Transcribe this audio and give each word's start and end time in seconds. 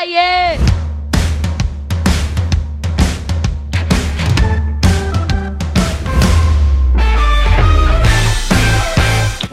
Aê! 0.00 0.56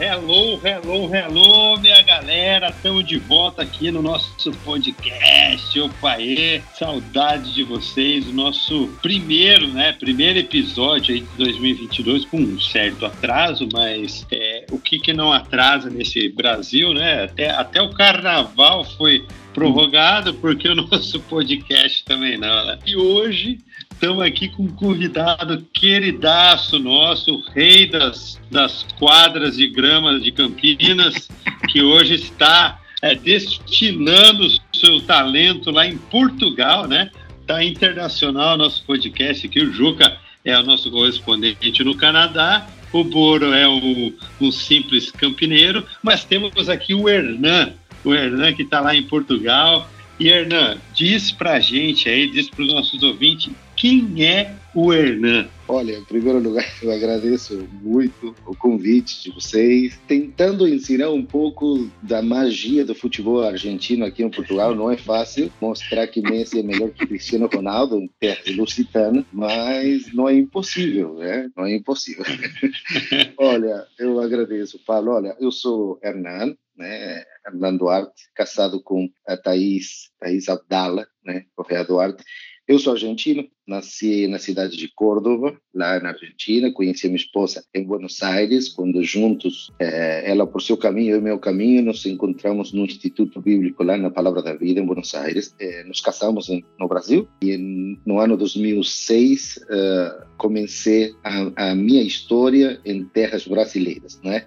Hello, 0.00 0.58
hello, 0.64 1.14
hello, 1.14 1.78
minha 1.78 2.00
galera. 2.00 2.70
Estamos 2.70 3.06
de 3.06 3.18
volta 3.18 3.60
aqui 3.60 3.90
no 3.90 4.00
nosso 4.00 4.50
podcast. 4.64 5.78
Opaê, 5.80 6.62
saudade 6.78 7.52
de 7.52 7.62
vocês. 7.62 8.26
O 8.26 8.32
nosso 8.32 8.88
primeiro, 9.02 9.68
né? 9.68 9.92
Primeiro 9.92 10.38
episódio 10.38 11.14
aí 11.14 11.20
de 11.20 11.36
2022, 11.36 12.24
com 12.24 12.38
um 12.38 12.58
certo 12.58 13.04
atraso, 13.04 13.68
mas 13.70 14.26
é, 14.30 14.47
o 14.70 14.78
que, 14.78 14.98
que 14.98 15.12
não 15.12 15.32
atrasa 15.32 15.88
nesse 15.90 16.28
Brasil, 16.28 16.92
né? 16.92 17.24
Até, 17.24 17.50
até 17.50 17.82
o 17.82 17.90
carnaval 17.90 18.84
foi 18.84 19.24
prorrogado, 19.54 20.34
porque 20.34 20.68
o 20.68 20.74
nosso 20.88 21.20
podcast 21.20 22.04
também 22.04 22.38
não, 22.38 22.66
né? 22.66 22.78
E 22.86 22.96
hoje 22.96 23.58
Estamos 23.98 24.24
aqui 24.24 24.48
com 24.48 24.62
um 24.62 24.68
convidado 24.68 25.66
queridaço 25.72 26.78
nosso, 26.78 27.34
o 27.34 27.42
rei 27.50 27.84
das, 27.84 28.40
das 28.48 28.86
quadras 28.96 29.56
de 29.56 29.66
grama 29.66 30.20
de 30.20 30.30
Campinas, 30.30 31.28
que 31.68 31.82
hoje 31.82 32.14
está 32.14 32.80
é, 33.02 33.16
destilando 33.16 34.46
seu 34.72 35.00
talento 35.00 35.72
lá 35.72 35.84
em 35.84 35.98
Portugal, 35.98 36.86
né? 36.86 37.10
Está 37.40 37.64
internacional 37.64 38.56
nosso 38.56 38.84
podcast 38.84 39.44
aqui. 39.44 39.60
O 39.62 39.72
Juca 39.72 40.16
é 40.44 40.56
o 40.56 40.62
nosso 40.62 40.92
correspondente 40.92 41.82
no 41.82 41.96
Canadá. 41.96 42.68
O 42.92 43.04
Boro 43.04 43.52
é 43.52 43.68
um, 43.68 44.12
um 44.40 44.50
simples 44.50 45.10
campineiro, 45.10 45.84
mas 46.02 46.24
temos 46.24 46.68
aqui 46.68 46.94
o 46.94 47.08
Hernan, 47.08 47.72
o 48.04 48.14
Hernan 48.14 48.52
que 48.54 48.62
está 48.62 48.80
lá 48.80 48.94
em 48.94 49.02
Portugal. 49.02 49.90
E 50.18 50.28
Hernan, 50.28 50.78
diz 50.94 51.30
pra 51.30 51.60
gente 51.60 52.08
aí, 52.08 52.28
diz 52.28 52.50
para 52.50 52.62
os 52.64 52.72
nossos 52.72 53.02
ouvintes, 53.02 53.52
quem 53.76 54.24
é 54.24 54.52
o 54.78 54.92
Hernan? 54.92 55.48
Olha, 55.66 55.98
em 55.98 56.04
primeiro 56.04 56.38
lugar, 56.38 56.64
eu 56.82 56.92
agradeço 56.92 57.68
muito 57.82 58.34
o 58.46 58.56
convite 58.56 59.24
de 59.24 59.30
vocês, 59.32 59.98
tentando 60.06 60.68
ensinar 60.68 61.10
um 61.10 61.24
pouco 61.24 61.90
da 62.00 62.22
magia 62.22 62.84
do 62.84 62.94
futebol 62.94 63.42
argentino 63.42 64.04
aqui 64.04 64.22
em 64.22 64.30
Portugal. 64.30 64.74
Não 64.74 64.90
é 64.90 64.96
fácil 64.96 65.52
mostrar 65.60 66.06
que 66.06 66.22
Messi 66.22 66.60
é 66.60 66.62
melhor 66.62 66.90
que 66.90 67.06
Cristiano 67.06 67.50
Ronaldo 67.52 67.96
em 67.96 68.08
terra 68.20 68.40
lusitana, 68.56 69.26
mas 69.32 70.12
não 70.14 70.28
é 70.28 70.34
impossível, 70.34 71.14
né? 71.14 71.50
Não 71.56 71.66
é 71.66 71.74
impossível. 71.74 72.24
Olha, 73.36 73.84
eu 73.98 74.20
agradeço, 74.20 74.78
Paulo. 74.86 75.12
Olha, 75.12 75.36
eu 75.40 75.50
sou 75.50 75.98
Hernan, 76.02 76.54
né? 76.76 77.24
Hernan 77.46 77.76
Duarte, 77.76 78.30
casado 78.34 78.80
com 78.82 79.08
a 79.26 79.36
Thaís, 79.36 80.10
Thaís 80.20 80.48
Abdala, 80.48 81.06
né? 81.24 81.44
Correia 81.54 81.84
Duarte. 81.84 82.22
Eu 82.68 82.78
sou 82.78 82.92
argentino, 82.92 83.48
nasci 83.66 84.28
na 84.28 84.38
cidade 84.38 84.76
de 84.76 84.88
Córdoba, 84.94 85.58
lá 85.74 85.98
na 86.00 86.10
Argentina. 86.10 86.70
Conheci 86.70 87.06
minha 87.06 87.16
esposa 87.16 87.64
em 87.74 87.82
Buenos 87.82 88.22
Aires, 88.22 88.68
quando 88.68 89.02
juntos, 89.02 89.72
eh, 89.80 90.30
ela 90.30 90.46
por 90.46 90.60
seu 90.60 90.76
caminho, 90.76 91.14
eu 91.14 91.22
meu 91.22 91.38
caminho, 91.38 91.82
nos 91.82 92.04
encontramos 92.04 92.74
no 92.74 92.84
Instituto 92.84 93.40
Bíblico, 93.40 93.82
lá 93.82 93.96
na 93.96 94.10
Palavra 94.10 94.42
da 94.42 94.54
Vida, 94.54 94.80
em 94.80 94.84
Buenos 94.84 95.14
Aires. 95.14 95.54
Eh, 95.58 95.82
nos 95.84 96.02
casamos 96.02 96.50
em, 96.50 96.62
no 96.78 96.86
Brasil 96.86 97.26
e 97.42 97.52
em, 97.52 97.98
no 98.04 98.20
ano 98.20 98.36
2006 98.36 99.60
eh, 99.70 100.22
comecei 100.36 101.14
a, 101.24 101.70
a, 101.70 101.74
minha 101.74 102.02
história 102.02 102.78
em 102.84 103.02
terras 103.02 103.46
brasileiras, 103.46 104.20
né? 104.22 104.44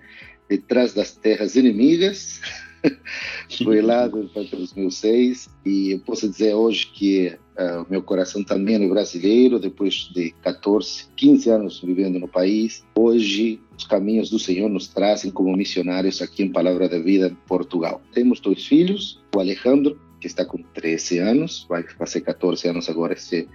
Detrás 0.47 0.93
das 0.93 1.15
terras 1.15 1.55
inimigas. 1.55 2.39
Foi 3.63 3.81
lá 3.81 4.09
para 4.09 4.43
2006 4.43 5.49
e 5.65 5.91
eu 5.91 5.99
posso 5.99 6.29
dizer 6.29 6.53
hoje 6.53 6.87
que 6.87 7.37
Uh, 7.61 7.85
meu 7.89 8.01
coração 8.01 8.43
também 8.43 8.83
é 8.83 8.87
brasileiro, 8.87 9.59
depois 9.59 10.09
de 10.15 10.31
14, 10.41 11.07
15 11.15 11.49
anos 11.49 11.81
vivendo 11.81 12.17
no 12.17 12.27
país. 12.27 12.83
Hoje, 12.95 13.59
os 13.77 13.85
caminhos 13.85 14.29
do 14.29 14.39
Senhor 14.39 14.69
nos 14.69 14.87
trazem 14.87 15.29
como 15.29 15.55
missionários 15.55 16.21
aqui 16.21 16.43
em 16.43 16.51
Palavra 16.51 16.87
da 16.87 16.97
Vida, 16.97 17.27
em 17.27 17.35
Portugal. 17.47 18.01
Temos 18.13 18.39
dois 18.39 18.65
filhos, 18.65 19.21
o 19.35 19.39
Alejandro, 19.39 19.99
que 20.19 20.27
está 20.27 20.45
com 20.45 20.57
13 20.73 21.19
anos, 21.19 21.65
vai 21.67 21.83
fazer 21.83 22.21
14 22.21 22.67
anos 22.69 22.89
agora 22.89 23.13
esse, 23.13 23.47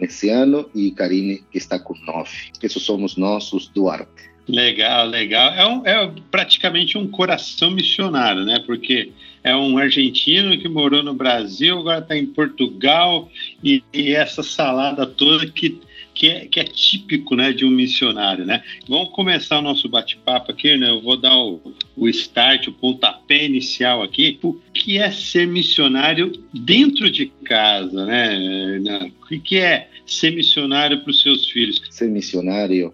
nesse 0.00 0.28
ano, 0.28 0.68
e 0.74 0.90
Karine, 0.90 1.42
que 1.50 1.58
está 1.58 1.78
com 1.78 1.94
9. 2.06 2.30
Esses 2.62 2.82
somos 2.82 3.16
nós, 3.16 3.52
os 3.52 3.68
Duarte. 3.68 4.28
Legal, 4.48 5.06
legal. 5.06 5.52
É, 5.52 5.66
um, 5.66 5.86
é 5.86 6.12
praticamente 6.30 6.96
um 6.96 7.06
coração 7.06 7.70
missionário, 7.70 8.46
né? 8.46 8.62
Porque 8.66 9.12
é 9.44 9.54
um 9.54 9.76
argentino 9.76 10.58
que 10.58 10.68
morou 10.68 11.02
no 11.02 11.12
Brasil, 11.12 11.78
agora 11.78 11.98
está 11.98 12.16
em 12.16 12.26
Portugal, 12.26 13.30
e, 13.62 13.82
e, 13.92 14.14
essa 14.14 14.42
salada 14.42 15.06
toda 15.06 15.46
que, 15.46 15.78
que, 16.18 16.28
é, 16.28 16.46
que 16.46 16.58
é 16.58 16.64
típico 16.64 17.36
né, 17.36 17.52
de 17.52 17.64
um 17.64 17.70
missionário, 17.70 18.44
né? 18.44 18.60
Vamos 18.88 19.10
começar 19.10 19.60
o 19.60 19.62
nosso 19.62 19.88
bate-papo 19.88 20.50
aqui, 20.50 20.76
né? 20.76 20.90
Eu 20.90 21.00
vou 21.00 21.16
dar 21.16 21.36
o, 21.36 21.72
o 21.96 22.08
start, 22.08 22.66
o 22.66 22.72
pontapé 22.72 23.44
inicial 23.44 24.02
aqui. 24.02 24.36
O 24.42 24.54
que 24.74 24.98
é 24.98 25.12
ser 25.12 25.46
missionário 25.46 26.32
dentro 26.52 27.08
de 27.08 27.26
casa, 27.44 28.04
né? 28.04 29.12
O 29.22 29.40
que 29.40 29.58
é 29.58 29.88
ser 30.04 30.34
missionário 30.34 31.00
para 31.04 31.10
os 31.12 31.22
seus 31.22 31.48
filhos? 31.48 31.80
Ser 31.88 32.08
missionário 32.08 32.92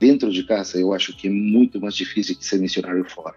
dentro 0.00 0.32
de 0.32 0.42
casa 0.42 0.78
eu 0.78 0.94
acho 0.94 1.14
que 1.14 1.28
é 1.28 1.30
muito 1.30 1.78
mais 1.78 1.94
difícil 1.94 2.34
que 2.34 2.44
ser 2.44 2.58
missionário 2.58 3.04
fora. 3.04 3.36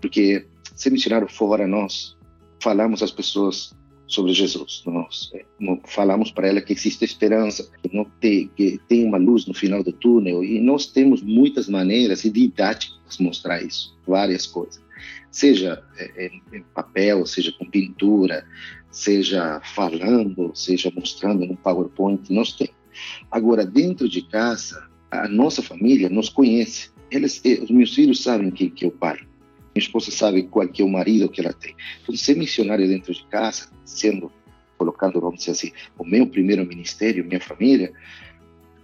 Porque 0.00 0.46
ser 0.74 0.90
missionário 0.90 1.28
fora, 1.28 1.66
nós 1.66 2.16
falamos 2.62 3.02
às 3.02 3.10
pessoas 3.10 3.76
sobre 4.06 4.32
Jesus, 4.32 4.82
nós 4.86 5.30
é, 5.34 5.44
falamos 5.84 6.30
para 6.30 6.48
ela 6.48 6.60
que 6.60 6.72
existe 6.72 7.04
esperança, 7.04 7.68
que, 7.82 7.94
não 7.94 8.04
tem, 8.20 8.48
que 8.56 8.80
tem 8.88 9.04
uma 9.04 9.18
luz 9.18 9.46
no 9.46 9.54
final 9.54 9.82
do 9.82 9.92
túnel, 9.92 10.44
e 10.44 10.60
nós 10.60 10.86
temos 10.86 11.22
muitas 11.22 11.68
maneiras 11.68 12.24
e 12.24 12.30
didáticas 12.30 13.18
mostrar 13.18 13.62
isso, 13.62 13.96
várias 14.06 14.46
coisas. 14.46 14.80
Seja 15.30 15.82
é, 15.98 16.26
em, 16.26 16.42
em 16.58 16.62
papel, 16.74 17.26
seja 17.26 17.52
com 17.52 17.66
pintura, 17.66 18.46
seja 18.90 19.60
falando, 19.74 20.52
seja 20.54 20.90
mostrando 20.94 21.44
no 21.44 21.56
PowerPoint, 21.56 22.32
nós 22.32 22.52
temos. 22.52 22.74
Agora, 23.30 23.66
dentro 23.66 24.08
de 24.08 24.22
casa, 24.22 24.88
a 25.10 25.28
nossa 25.28 25.62
família 25.62 26.08
nos 26.08 26.28
conhece. 26.28 26.90
Eles, 27.10 27.40
eh, 27.44 27.60
os 27.62 27.70
meus 27.70 27.94
filhos 27.94 28.22
sabem 28.22 28.50
quem 28.50 28.70
que 28.70 28.84
é 28.84 28.88
o 28.88 28.90
pai. 28.90 29.18
Minha 29.76 29.84
esposa 29.84 30.10
sabe 30.10 30.44
qual 30.44 30.66
que 30.66 30.80
é 30.80 30.84
o 30.86 30.88
marido 30.88 31.28
que 31.28 31.38
ela 31.38 31.52
tem. 31.52 31.76
Então, 32.02 32.16
ser 32.16 32.34
missionário 32.34 32.88
dentro 32.88 33.12
de 33.12 33.22
casa, 33.26 33.68
sendo, 33.84 34.32
colocando, 34.78 35.20
vamos 35.20 35.40
dizer 35.40 35.50
assim, 35.50 35.70
o 35.98 36.04
meu 36.04 36.26
primeiro 36.26 36.64
ministério, 36.64 37.22
minha 37.22 37.42
família, 37.42 37.92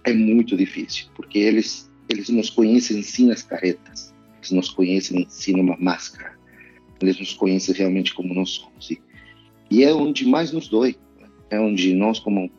é 0.03 0.13
muito 0.13 0.55
difícil, 0.55 1.07
porque 1.15 1.39
eles, 1.39 1.91
eles 2.07 2.29
nos 2.29 2.51
conhecem 2.51 3.01
sem 3.01 3.31
as 3.31 3.41
caretas. 3.41 4.13
Eles 4.37 4.51
nos 4.51 4.69
conhecem 4.69 5.25
sem 5.27 5.59
uma 5.59 5.75
máscara. 5.77 6.37
Eles 7.01 7.17
nos 7.17 7.33
conhecem 7.33 7.73
realmente 7.73 8.13
como 8.13 8.31
nós 8.35 8.51
somos. 8.51 8.91
E, 8.91 9.01
e 9.71 9.83
é 9.83 9.91
onde 9.91 10.27
mais 10.27 10.51
nos 10.51 10.67
dói. 10.67 10.95
É 11.49 11.59
onde 11.59 11.95
nós, 11.95 12.19
como 12.19 12.51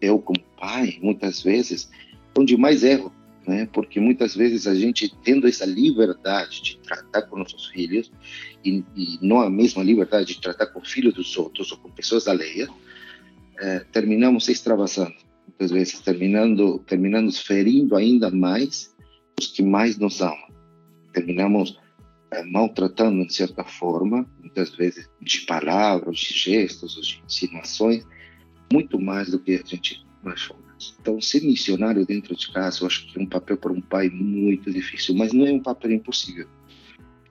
eu, 0.00 0.18
como 0.18 0.40
pai, 0.58 0.98
muitas 1.02 1.42
vezes, 1.42 1.90
onde 2.38 2.56
mais 2.56 2.84
erro, 2.84 3.12
né? 3.46 3.68
Porque 3.72 4.00
muitas 4.00 4.34
vezes 4.34 4.66
a 4.66 4.74
gente 4.74 5.14
tendo 5.22 5.48
essa 5.48 5.64
liberdade 5.64 6.62
de 6.62 6.78
tratar 6.78 7.22
com 7.22 7.38
nossos 7.38 7.66
filhos 7.66 8.10
e, 8.64 8.84
e 8.96 9.18
não 9.20 9.40
a 9.40 9.50
mesma 9.50 9.82
liberdade 9.82 10.34
de 10.34 10.40
tratar 10.40 10.66
com 10.66 10.84
filhos 10.84 11.14
dos 11.14 11.36
outros 11.36 11.72
ou 11.72 11.78
com 11.78 11.90
pessoas 11.90 12.28
alheias, 12.28 12.68
é, 13.58 13.80
terminamos 13.92 14.48
extravasando, 14.48 15.14
muitas 15.46 15.70
vezes 15.70 16.00
terminando 16.00 16.78
terminando 16.80 17.32
ferindo 17.32 17.96
ainda 17.96 18.30
mais 18.30 18.94
os 19.38 19.48
que 19.48 19.62
mais 19.62 19.98
nos 19.98 20.20
amam. 20.20 20.52
Terminamos 21.12 21.78
é, 22.30 22.42
maltratando 22.44 23.26
de 23.26 23.34
certa 23.34 23.64
forma, 23.64 24.26
muitas 24.40 24.70
vezes 24.70 25.08
de 25.20 25.40
palavras, 25.42 26.16
de 26.18 26.34
gestos, 26.34 26.94
de 26.94 27.22
insinuações, 27.24 28.04
muito 28.72 28.98
mais 29.00 29.30
do 29.30 29.38
que 29.38 29.52
a 29.52 29.66
gente 29.66 30.04
achou. 30.24 30.56
Então, 31.00 31.20
ser 31.20 31.42
missionário 31.42 32.06
dentro 32.06 32.34
de 32.34 32.50
casa, 32.52 32.82
eu 32.82 32.86
acho 32.86 33.06
que 33.06 33.18
é 33.18 33.22
um 33.22 33.26
papel 33.26 33.56
para 33.56 33.72
um 33.72 33.80
pai 33.80 34.08
muito 34.08 34.70
difícil, 34.70 35.14
mas 35.14 35.32
não 35.32 35.46
é 35.46 35.52
um 35.52 35.60
papel 35.60 35.92
impossível. 35.92 36.46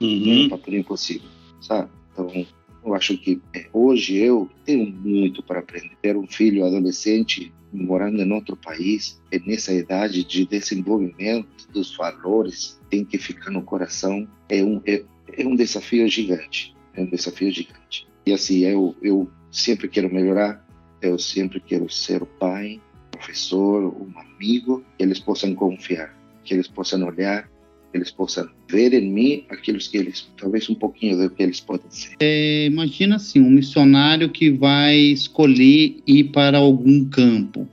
Uhum. 0.00 0.20
Não 0.26 0.32
é 0.32 0.46
um 0.46 0.48
papel 0.48 0.74
impossível, 0.74 1.28
sabe? 1.60 1.90
Então, 2.12 2.46
eu 2.84 2.94
acho 2.94 3.16
que 3.18 3.40
é, 3.54 3.68
hoje 3.72 4.16
eu 4.16 4.50
tenho 4.64 4.90
muito 4.90 5.42
para 5.42 5.60
aprender. 5.60 5.92
Ter 6.00 6.16
um 6.16 6.26
filho 6.26 6.64
adolescente 6.64 7.52
morando 7.72 8.20
em 8.20 8.32
outro 8.32 8.56
país, 8.56 9.20
é 9.30 9.38
nessa 9.38 9.72
idade 9.72 10.24
de 10.24 10.44
desenvolvimento 10.44 11.68
dos 11.72 11.96
valores, 11.96 12.80
tem 12.90 13.04
que 13.04 13.18
ficar 13.18 13.50
no 13.50 13.62
coração. 13.62 14.28
É 14.48 14.62
um, 14.62 14.80
é, 14.84 15.04
é 15.32 15.46
um 15.46 15.56
desafio 15.56 16.06
gigante. 16.08 16.74
É 16.94 17.00
um 17.00 17.06
desafio 17.06 17.50
gigante. 17.50 18.06
E 18.26 18.32
assim, 18.32 18.60
eu, 18.60 18.94
eu 19.02 19.30
sempre 19.50 19.88
quero 19.88 20.12
melhorar, 20.12 20.66
eu 21.00 21.18
sempre 21.18 21.60
quero 21.60 21.88
ser 21.88 22.22
o 22.22 22.26
pai 22.26 22.80
professor, 23.22 23.84
um 23.84 24.12
amigo, 24.18 24.84
que 24.98 25.04
eles 25.04 25.20
possam 25.20 25.54
confiar, 25.54 26.14
que 26.44 26.52
eles 26.52 26.66
possam 26.66 27.04
olhar 27.06 27.48
eles 27.94 28.10
possam 28.10 28.48
ver 28.70 28.92
em 28.94 29.10
mim 29.10 29.44
aquilo 29.50 29.78
que 29.78 29.96
eles, 29.96 30.26
talvez 30.38 30.68
um 30.70 30.74
pouquinho 30.74 31.16
do 31.18 31.30
que 31.30 31.42
eles 31.42 31.60
podem 31.60 31.86
ser. 31.90 32.16
É, 32.20 32.66
imagina 32.66 33.16
assim, 33.16 33.40
um 33.40 33.50
missionário 33.50 34.30
que 34.30 34.50
vai 34.50 34.96
escolher 34.96 35.96
ir 36.06 36.24
para 36.24 36.58
algum 36.58 37.04
campo. 37.04 37.68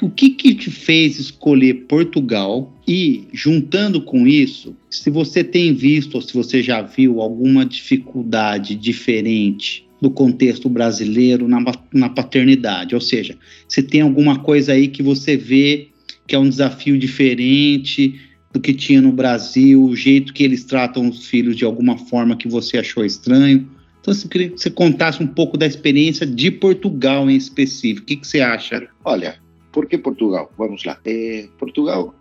o 0.00 0.10
que 0.10 0.30
que 0.30 0.54
te 0.54 0.70
fez 0.70 1.18
escolher 1.18 1.86
Portugal? 1.88 2.72
E 2.86 3.24
juntando 3.32 4.02
com 4.02 4.26
isso, 4.26 4.76
se 4.90 5.10
você 5.10 5.42
tem 5.42 5.74
visto 5.74 6.14
ou 6.14 6.22
se 6.22 6.34
você 6.34 6.62
já 6.62 6.82
viu 6.82 7.20
alguma 7.20 7.64
dificuldade 7.64 8.76
diferente 8.76 9.84
do 10.04 10.10
contexto 10.10 10.68
brasileiro 10.68 11.48
na, 11.48 11.64
na 11.90 12.10
paternidade, 12.10 12.94
ou 12.94 13.00
seja, 13.00 13.38
se 13.66 13.82
tem 13.82 14.02
alguma 14.02 14.38
coisa 14.38 14.74
aí 14.74 14.88
que 14.88 15.02
você 15.02 15.34
vê 15.34 15.88
que 16.26 16.34
é 16.34 16.38
um 16.38 16.48
desafio 16.48 16.98
diferente 16.98 18.20
do 18.52 18.60
que 18.60 18.74
tinha 18.74 19.00
no 19.00 19.10
Brasil, 19.10 19.82
o 19.82 19.96
jeito 19.96 20.34
que 20.34 20.44
eles 20.44 20.62
tratam 20.62 21.08
os 21.08 21.26
filhos 21.26 21.56
de 21.56 21.64
alguma 21.64 21.96
forma 21.96 22.36
que 22.36 22.46
você 22.46 22.76
achou 22.76 23.02
estranho. 23.02 23.66
Então, 24.00 24.12
eu 24.12 24.28
queria 24.28 24.50
que 24.50 24.60
você 24.60 24.70
contasse 24.70 25.22
um 25.22 25.26
pouco 25.26 25.56
da 25.56 25.66
experiência 25.66 26.26
de 26.26 26.50
Portugal 26.50 27.28
em 27.30 27.36
específico. 27.36 28.02
O 28.02 28.06
que, 28.06 28.16
que 28.16 28.26
você 28.26 28.40
acha? 28.40 28.86
Olha, 29.02 29.36
por 29.74 29.86
que 29.86 29.98
Portugal? 29.98 30.52
Vamos 30.56 30.84
lá. 30.84 30.96
É, 31.04 31.48
Portugal, 31.58 32.14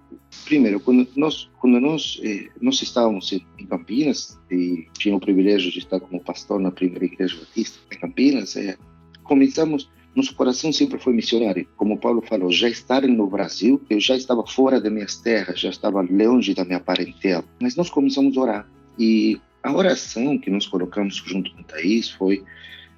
primeiro, 0.44 0.80
quando 0.80 1.08
nós, 1.16 1.48
quando 1.60 1.80
nós, 1.80 2.20
eh, 2.24 2.50
nós 2.60 2.82
estávamos 2.82 3.32
em 3.32 3.66
Campinas, 3.68 4.40
e 4.50 4.88
tinha 4.98 5.16
o 5.16 5.20
privilégio 5.20 5.72
de 5.72 5.78
estar 5.78 6.00
como 6.00 6.20
pastor 6.20 6.60
na 6.60 6.72
primeira 6.72 7.06
igreja 7.06 7.38
batista 7.38 7.78
em 7.92 8.00
Campinas, 8.00 8.56
é, 8.56 8.76
começamos 9.24 9.88
nosso 10.16 10.36
coração 10.36 10.72
sempre 10.72 11.00
foi 11.00 11.14
missionário. 11.14 11.68
Como 11.76 11.98
Paulo 11.98 12.22
falou, 12.22 12.52
já 12.52 12.70
estar 12.70 13.02
no 13.04 13.28
Brasil, 13.28 13.82
eu 13.90 14.00
já 14.00 14.16
estava 14.16 14.46
fora 14.46 14.80
das 14.80 14.92
minhas 14.92 15.16
terras, 15.16 15.60
já 15.60 15.70
estava 15.70 16.02
longe 16.02 16.54
da 16.54 16.64
minha 16.66 16.80
parentela. 16.80 17.44
Mas 17.60 17.76
nós 17.76 17.90
começamos 17.90 18.38
a 18.38 18.42
orar. 18.42 18.70
E 18.98 19.40
a 19.64 19.74
oração 19.74 20.38
que 20.38 20.52
nós 20.52 20.68
colocamos 20.68 21.16
junto 21.26 21.52
com 21.56 21.64
Thaís 21.64 22.12
foi: 22.12 22.44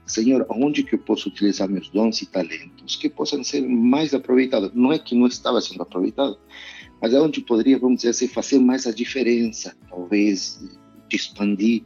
Senhor, 0.05 0.45
onde 0.49 0.83
que 0.83 0.95
eu 0.95 0.99
posso 0.99 1.29
utilizar 1.29 1.67
meus 1.67 1.89
dons 1.89 2.21
e 2.21 2.25
talentos 2.25 2.95
que 2.95 3.09
possam 3.09 3.43
ser 3.43 3.61
mais 3.61 4.13
aproveitados? 4.13 4.71
Não 4.73 4.93
é 4.93 4.99
que 4.99 5.15
não 5.15 5.27
estava 5.27 5.59
sendo 5.61 5.81
aproveitado, 5.81 6.37
mas 7.01 7.13
é 7.13 7.19
onde 7.19 7.41
poderia, 7.41 7.79
vamos 7.79 7.97
dizer 7.97 8.09
assim, 8.09 8.27
fazer 8.27 8.59
mais 8.59 8.85
a 8.85 8.91
diferença, 8.91 9.75
talvez 9.89 10.63
expandir 11.11 11.83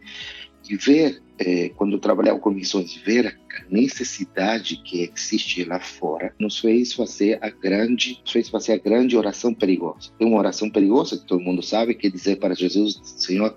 e 0.70 0.76
ver 0.76 1.22
é, 1.40 1.70
quando 1.70 1.98
trabalhava 1.98 2.38
com 2.38 2.52
missões, 2.52 2.96
ver 2.96 3.28
a 3.28 3.34
necessidade 3.70 4.76
que 4.84 5.02
existe 5.02 5.64
lá 5.64 5.80
fora, 5.80 6.36
nos 6.38 6.60
fez 6.60 6.94
fazer 6.94 7.40
a 7.42 7.50
grande, 7.50 8.22
fez 8.28 8.50
fazer 8.50 8.74
a 8.74 8.78
grande 8.78 9.16
oração 9.16 9.54
perigosa. 9.54 10.12
Tem 10.18 10.28
uma 10.28 10.38
oração 10.38 10.70
perigosa 10.70 11.18
que 11.18 11.26
todo 11.26 11.42
mundo 11.42 11.64
sabe, 11.64 11.96
que 11.96 12.08
é 12.08 12.10
dizer 12.10 12.38
para 12.38 12.54
Jesus, 12.54 13.00
Senhor, 13.04 13.56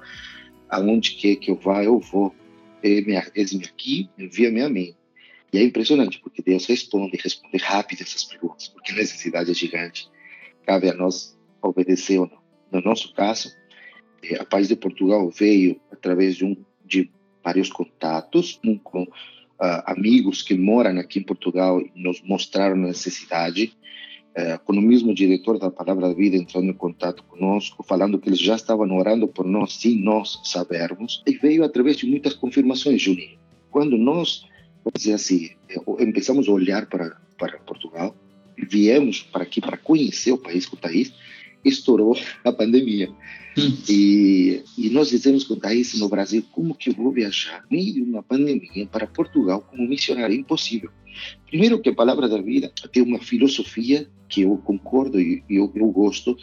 aonde 0.71 1.17
quer 1.17 1.37
que 1.37 1.51
eu 1.51 1.57
vá, 1.57 1.85
eu 1.85 1.99
vou. 1.99 2.33
Eis-me 2.83 3.65
aqui, 3.65 4.09
envia-me 4.19 4.61
a 4.63 4.69
mim. 4.69 4.95
E 5.53 5.59
é 5.59 5.63
impressionante, 5.63 6.19
porque 6.21 6.43
Deus 6.43 6.67
responde, 6.67 7.19
responde 7.23 7.59
rápido 7.59 8.03
essas 8.03 8.25
perguntas, 8.25 8.69
porque 8.69 8.93
a 8.93 8.97
necessidade 8.97 9.51
é 9.51 9.55
gigante. 9.55 10.09
Cabe 10.67 10.89
a 10.89 10.95
nós 10.95 11.39
obedecer 11.61 12.19
ou 12.19 12.27
não. 12.27 12.43
No 12.71 12.81
nosso 12.81 13.13
caso, 13.15 13.55
é, 14.23 14.41
a 14.41 14.45
Paz 14.45 14.69
de 14.69 14.77
Portugal 14.77 15.29
veio 15.29 15.81
através 15.91 16.37
de 16.37 16.45
um 16.45 16.57
de 16.85 17.11
vários 17.45 17.71
contatos 17.71 18.59
um, 18.65 18.79
com 18.79 19.03
uh, 19.03 19.83
amigos 19.87 20.43
que 20.43 20.55
moram 20.55 20.99
aqui 20.99 21.19
em 21.19 21.23
Portugal 21.23 21.81
e 21.81 21.93
nos 21.95 22.23
mostraram 22.23 22.75
a 22.75 22.89
necessidade. 22.89 23.77
Com 24.65 24.73
o 24.73 24.81
mesmo 24.81 25.15
diretor 25.15 25.59
da 25.59 25.71
Palavra 25.71 26.09
da 26.09 26.15
Vida 26.15 26.37
entrando 26.37 26.71
em 26.71 26.73
contato 26.73 27.23
conosco, 27.25 27.83
falando 27.83 28.19
que 28.19 28.29
eles 28.29 28.41
já 28.41 28.57
estavam 28.57 28.91
orando 28.97 29.29
por 29.29 29.45
nós 29.45 29.75
sem 29.75 29.97
nós 30.03 30.41
sabermos, 30.45 31.23
e 31.27 31.33
veio 31.33 31.65
através 31.65 31.99
de 31.99 32.07
muitas 32.07 32.33
confirmações, 32.33 33.03
Juninho. 33.03 33.39
Quando 33.71 33.99
nós, 33.99 34.47
vamos 34.85 34.99
dizer 34.99 35.15
assim, 35.15 35.51
começamos 35.85 36.49
a 36.49 36.53
olhar 36.53 36.87
para, 36.87 37.17
para 37.39 37.59
Portugal, 37.59 38.17
viemos 38.57 39.23
para 39.23 39.43
aqui 39.43 39.61
para 39.61 39.77
conhecer 39.77 40.33
o 40.33 40.39
país 40.39 40.67
com 40.67 40.77
o 40.77 40.79
Thaís, 40.79 41.13
estourou 41.65 42.17
a 42.45 42.53
pandemia. 42.53 43.11
Hum. 43.57 43.77
E, 43.89 44.63
e, 44.79 44.91
nós 44.91 45.11
dizemos 45.11 45.45
com 45.45 45.57
Thaís 45.57 45.99
no 45.99 46.09
Brasil, 46.09 46.43
como 46.53 46.75
que 46.75 46.91
eu 46.91 46.95
vou 46.95 47.13
viajar 47.13 47.65
meio 47.71 47.93
de 47.93 48.03
uma 48.03 48.23
pandemia 48.23 48.87
para 48.87 49.07
Portugal 49.07 49.61
como 49.71 49.87
missionário? 49.87 50.35
É 50.35 50.39
impossível. 50.39 50.91
Primeiro 51.47 51.81
que 51.81 51.91
a 51.91 51.95
Palavra 51.95 52.29
da 52.29 52.41
Vida 52.41 52.73
tem 52.93 53.03
uma 53.03 53.19
filosofia 53.19 54.09
que 54.29 54.43
eu 54.43 54.57
concordo 54.59 55.21
e 55.21 55.45
eu, 55.49 55.71
eu 55.75 55.91
gosto, 55.91 56.37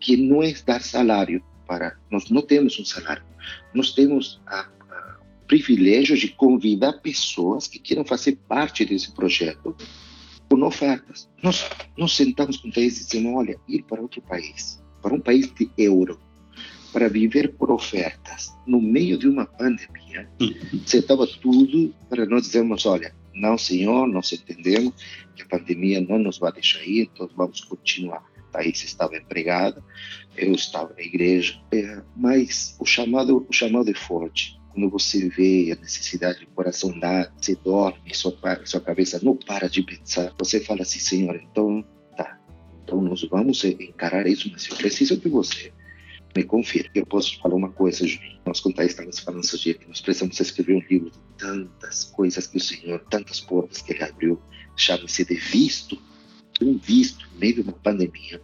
que 0.00 0.16
não 0.16 0.42
é 0.42 0.52
dar 0.66 0.80
salário 0.80 1.42
para... 1.66 1.96
Nós 2.10 2.30
não 2.30 2.42
temos 2.42 2.78
um 2.78 2.84
salário. 2.84 3.22
Nós 3.74 3.92
temos 3.92 4.40
o 5.42 5.46
privilégio 5.46 6.16
de 6.16 6.28
convidar 6.28 6.94
pessoas 6.94 7.66
que 7.66 7.78
queiram 7.78 8.04
fazer 8.04 8.38
parte 8.48 8.84
desse 8.84 9.12
projeto 9.12 9.76
com 10.48 10.62
ofertas. 10.62 11.28
Nós, 11.42 11.68
nós 11.96 12.12
sentamos 12.12 12.56
com 12.56 12.70
Thaís 12.70 13.00
e 13.00 13.04
dizemos, 13.04 13.34
olha, 13.36 13.60
ir 13.68 13.82
para 13.82 14.00
outro 14.00 14.22
país, 14.22 14.82
para 15.02 15.14
um 15.14 15.20
país 15.20 15.52
de 15.52 15.70
euro, 15.76 16.18
para 16.92 17.08
viver 17.08 17.54
por 17.54 17.70
ofertas 17.70 18.56
no 18.66 18.80
meio 18.80 19.18
de 19.18 19.28
uma 19.28 19.44
pandemia, 19.44 20.28
sentava 20.86 21.26
tudo 21.26 21.94
para 22.08 22.24
nós 22.24 22.42
dizermos, 22.42 22.86
olha, 22.86 23.14
não, 23.38 23.56
senhor, 23.56 24.06
nós 24.08 24.32
entendemos 24.32 24.94
que 25.34 25.42
a 25.42 25.46
pandemia 25.46 26.00
não 26.00 26.18
nos 26.18 26.38
vai 26.38 26.52
deixar 26.52 26.82
ir, 26.82 27.10
então 27.14 27.28
vamos 27.36 27.60
continuar. 27.60 28.24
Thaís 28.50 28.82
estava 28.82 29.16
empregada, 29.16 29.84
eu 30.36 30.52
estava 30.54 30.92
na 30.94 31.02
igreja, 31.02 31.60
é, 31.72 32.02
mas 32.16 32.76
o 32.80 32.84
chamado, 32.84 33.46
o 33.48 33.52
chamado 33.52 33.90
é 33.90 33.94
forte. 33.94 34.58
Quando 34.72 34.90
você 34.90 35.28
vê 35.28 35.72
a 35.72 35.80
necessidade 35.80 36.40
do 36.40 36.50
coração 36.52 36.98
dá, 36.98 37.30
você 37.36 37.54
dorme, 37.56 38.14
sua, 38.14 38.36
sua 38.64 38.80
cabeça 38.80 39.20
não 39.22 39.36
para 39.36 39.68
de 39.68 39.82
pensar, 39.82 40.34
você 40.38 40.60
fala 40.60 40.82
assim, 40.82 40.98
Senhor, 40.98 41.36
então 41.36 41.84
tá, 42.16 42.38
então 42.82 43.00
nós 43.02 43.22
vamos 43.30 43.64
encarar 43.64 44.26
isso, 44.26 44.50
mas 44.50 44.66
eu 44.68 44.76
preciso 44.76 45.16
de 45.16 45.28
você 45.28 45.72
me 46.36 46.44
confirme. 46.44 46.90
Eu 46.94 47.06
posso 47.06 47.32
te 47.32 47.38
falar 47.38 47.54
uma 47.54 47.70
coisa, 47.70 48.06
Juninho. 48.06 48.38
Nós, 48.46 48.60
com 48.60 48.72
Thaís, 48.72 48.90
estávamos 48.90 49.18
falando 49.18 49.44
esse 49.44 49.58
dia 49.58 49.78
nós 49.86 50.00
precisamos 50.00 50.38
escrever 50.40 50.76
um 50.76 50.82
livro 50.88 51.10
de 51.10 51.18
tantas 51.38 52.04
coisas 52.04 52.46
que 52.46 52.56
o 52.56 52.60
Senhor, 52.60 53.00
tantas 53.10 53.40
portas 53.40 53.82
que 53.82 53.92
Ele 53.92 54.02
abriu. 54.02 54.40
Chama-se 54.76 55.24
de 55.24 55.34
visto, 55.34 56.00
um 56.62 56.78
visto 56.78 57.28
meio 57.38 57.54
de 57.54 57.60
uma 57.62 57.72
pandemia. 57.72 58.40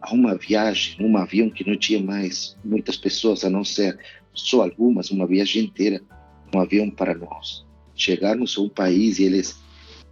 A 0.00 0.12
uma 0.12 0.36
viagem, 0.36 0.96
num 1.00 1.16
avião 1.16 1.50
que 1.50 1.68
não 1.68 1.76
tinha 1.76 2.00
mais 2.00 2.56
muitas 2.64 2.96
pessoas, 2.96 3.44
a 3.44 3.50
não 3.50 3.64
ser 3.64 3.98
só 4.34 4.62
algumas, 4.62 5.10
uma 5.10 5.26
viagem 5.26 5.64
inteira, 5.64 6.00
um 6.54 6.60
avião 6.60 6.90
para 6.90 7.14
nós. 7.14 7.64
Chegarmos 7.94 8.56
a 8.56 8.62
um 8.62 8.68
país 8.68 9.18
e 9.18 9.24
eles, 9.24 9.60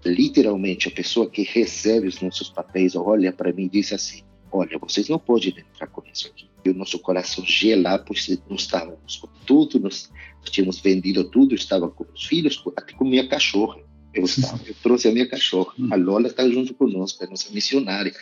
literalmente, 0.05 0.89
a 0.89 0.91
pessoa 0.91 1.29
que 1.29 1.43
recebe 1.43 2.07
os 2.07 2.21
nossos 2.21 2.51
papéis 2.51 2.95
olha 2.95 3.33
para 3.33 3.53
mim 3.53 3.65
e 3.65 3.69
diz 3.69 3.93
assim: 3.93 4.23
Olha, 4.53 4.79
vocês 4.79 5.09
não 5.09 5.19
podem 5.19 5.51
entrar 5.51 5.87
com 5.89 6.03
isso 6.13 6.29
aqui 6.29 6.50
e 6.65 6.71
o 6.71 6.75
nosso 6.75 6.99
coração 6.99 7.45
gelar, 7.45 8.05
pois 8.05 8.29
nós 8.49 8.63
estávamos 8.63 9.17
com 9.17 9.29
tudo, 9.47 9.81
nós, 9.81 10.11
nós 10.41 10.51
tínhamos 10.51 10.81
vendido 10.81 11.25
tudo, 11.25 11.55
estava 11.55 11.89
com 11.89 12.05
os 12.13 12.27
filhos, 12.27 12.63
até 12.77 12.93
com 12.93 13.05
minha 13.05 13.27
cachorra. 13.27 13.81
Eu, 14.13 14.25
estava, 14.25 14.61
eu 14.67 14.75
trouxe 14.83 15.09
a 15.09 15.13
minha 15.13 15.29
cachorra. 15.29 15.73
A 15.91 15.97
Lola 15.97 16.29
está 16.29 16.49
junto 16.49 16.75
conosco, 16.75 17.23
é 17.23 17.27
nossa 17.27 17.51
missionária. 17.53 18.13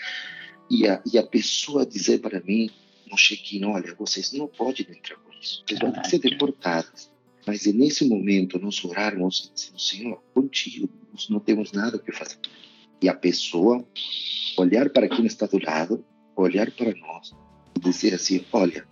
E 0.71 0.87
a, 0.87 1.03
e 1.11 1.19
a 1.19 1.23
pessoa 1.23 1.87
dizer 1.87 2.21
para 2.21 2.41
mim, 2.41 2.71
no 3.11 3.17
check-in, 3.17 3.65
olha, 3.65 3.95
vocês 3.95 4.33
não 4.33 4.47
podem 4.47 4.87
entrar 4.91 5.17
com 5.17 5.33
isso, 5.41 5.65
vocês 5.67 5.81
vão 5.81 5.93
ter 5.93 6.01
que 6.03 6.11
ser 6.11 6.19
deportados. 6.19 7.11
Mas 7.47 7.65
nesse 7.65 8.05
momento, 8.07 8.59
nós 8.59 8.85
orarmos 8.85 9.51
e 9.51 9.55
dizemos, 9.55 9.89
Senhor, 9.89 10.23
contigo, 10.35 10.89
nós 11.11 11.29
não 11.31 11.41
temos 11.41 11.73
nada 11.73 11.99
que 11.99 12.13
fazer. 12.13 12.39
E 13.01 13.09
a 13.09 13.15
pessoa 13.15 13.83
olhar 14.59 14.91
para 14.91 15.09
quem 15.09 15.25
está 15.25 15.47
do 15.47 15.59
lado, 15.65 16.05
olhar 16.37 16.71
para 16.71 16.95
nós 16.95 17.33
dizer 17.79 18.15
assim, 18.15 18.45
olha, 18.53 18.87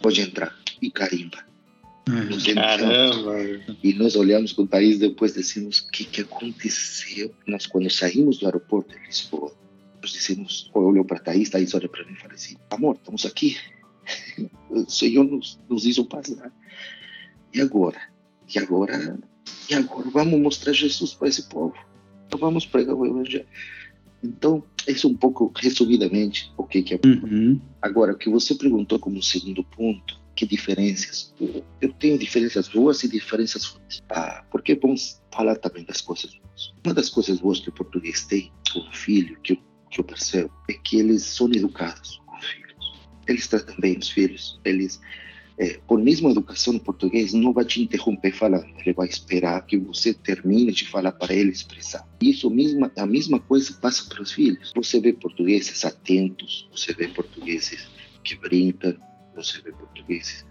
pode 0.00 0.20
entrar 0.20 0.56
e 0.80 0.90
carimba. 0.90 1.44
Hum, 2.08 2.54
caramba! 2.54 3.34
E 3.82 3.92
nós 3.94 4.14
olhamos 4.14 4.52
para 4.52 4.64
o 4.64 4.68
país 4.68 4.98
depois 4.98 5.34
dizemos 5.34 5.80
o 5.80 5.90
que, 5.90 6.04
que 6.04 6.20
aconteceu. 6.20 7.34
Nós, 7.46 7.66
quando 7.66 7.90
saímos 7.90 8.38
do 8.38 8.46
aeroporto 8.46 8.96
de 8.96 9.06
Lisboa, 9.06 9.52
nós 10.00 10.12
dissemos, 10.12 10.70
olhou 10.72 11.04
para 11.04 11.18
Thaís, 11.18 11.50
Thaís 11.50 11.74
olha 11.74 11.88
para 11.88 12.04
mim 12.04 12.12
e 12.12 12.20
fala 12.20 12.34
assim, 12.34 12.56
amor, 12.70 12.96
estamos 12.96 13.26
aqui. 13.26 13.56
O 14.68 14.88
Senhor 14.88 15.24
nos, 15.24 15.58
nos 15.68 15.86
hizo 15.86 16.04
passar. 16.04 16.52
E 17.52 17.60
agora? 17.60 18.00
E 18.54 18.58
agora? 18.58 19.18
E 19.68 19.74
agora 19.74 20.10
vamos 20.10 20.38
mostrar 20.40 20.72
Jesus 20.72 21.14
para 21.14 21.28
esse 21.28 21.48
povo. 21.48 21.74
Então 22.26 22.38
vamos 22.38 22.66
pregar 22.66 22.94
o 22.94 23.06
Evangelho. 23.06 23.46
Então, 24.22 24.62
isso 24.92 25.08
um 25.08 25.16
pouco 25.16 25.52
resumidamente 25.56 26.52
o 26.56 26.64
que, 26.64 26.82
que 26.82 26.94
é. 26.94 27.00
Uhum. 27.04 27.60
Agora, 27.80 28.12
o 28.12 28.16
que 28.16 28.28
você 28.28 28.54
perguntou 28.54 28.98
como 28.98 29.22
segundo 29.22 29.64
ponto, 29.64 30.20
que 30.34 30.46
diferenças? 30.46 31.34
Eu 31.80 31.92
tenho 31.94 32.18
diferenças 32.18 32.68
boas 32.68 33.02
e 33.02 33.08
diferenças 33.08 33.64
ruins. 33.64 34.02
Ah, 34.10 34.44
porque 34.50 34.74
vamos 34.74 35.20
falar 35.32 35.56
também 35.56 35.84
das 35.84 36.00
coisas 36.00 36.34
boas. 36.34 36.74
Uma 36.84 36.94
das 36.94 37.08
coisas 37.08 37.40
boas 37.40 37.60
que 37.60 37.68
o 37.68 37.72
português 37.72 38.24
tem 38.24 38.52
com 38.72 38.80
o 38.80 38.92
filho, 38.92 39.38
que 39.42 39.54
eu, 39.54 39.58
que 39.90 40.00
eu 40.00 40.04
percebo, 40.04 40.52
é 40.68 40.74
que 40.74 40.98
eles 40.98 41.22
são 41.22 41.50
educados 41.52 42.20
com 42.26 42.40
filhos. 42.40 42.92
eles 43.26 43.46
tratam 43.48 43.76
bem 43.78 43.98
os 43.98 44.10
filhos, 44.10 44.60
eles 44.64 45.00
é, 45.58 45.78
por 45.86 45.98
mesmo 45.98 46.30
educação 46.30 46.74
em 46.74 46.78
português, 46.78 47.32
não 47.32 47.52
vai 47.52 47.64
te 47.64 47.80
interromper 47.80 48.32
falando, 48.32 48.66
ele 48.78 48.92
vai 48.92 49.08
esperar 49.08 49.64
que 49.64 49.76
você 49.76 50.12
termine 50.12 50.70
de 50.70 50.86
falar 50.86 51.12
para 51.12 51.34
ele 51.34 51.50
expressar. 51.50 52.06
Isso 52.20 52.50
mesmo, 52.50 52.90
a 52.96 53.06
mesma 53.06 53.40
coisa 53.40 53.72
passa 53.80 54.04
para 54.08 54.22
os 54.22 54.32
filhos. 54.32 54.72
Você 54.74 55.00
vê 55.00 55.12
portugueses 55.12 55.84
atentos, 55.84 56.68
você 56.70 56.92
vê 56.92 57.08
portugueses 57.08 57.88
que 58.22 58.36
brincam, 58.36 58.96
você 59.34 59.60
vê 59.62 59.72
portugueses 59.72 60.44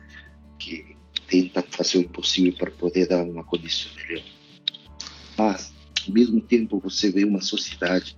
que 0.58 0.96
tentam 1.28 1.64
fazer 1.70 2.00
o 2.00 2.02
impossível 2.02 2.54
para 2.54 2.72
poder 2.72 3.08
dar 3.08 3.24
uma 3.24 3.44
condição 3.44 3.92
melhor. 3.96 4.24
Mas, 5.38 5.72
ao 6.08 6.14
mesmo 6.14 6.42
tempo, 6.42 6.80
você 6.80 7.12
vê 7.12 7.24
uma 7.24 7.42
sociedade 7.42 8.18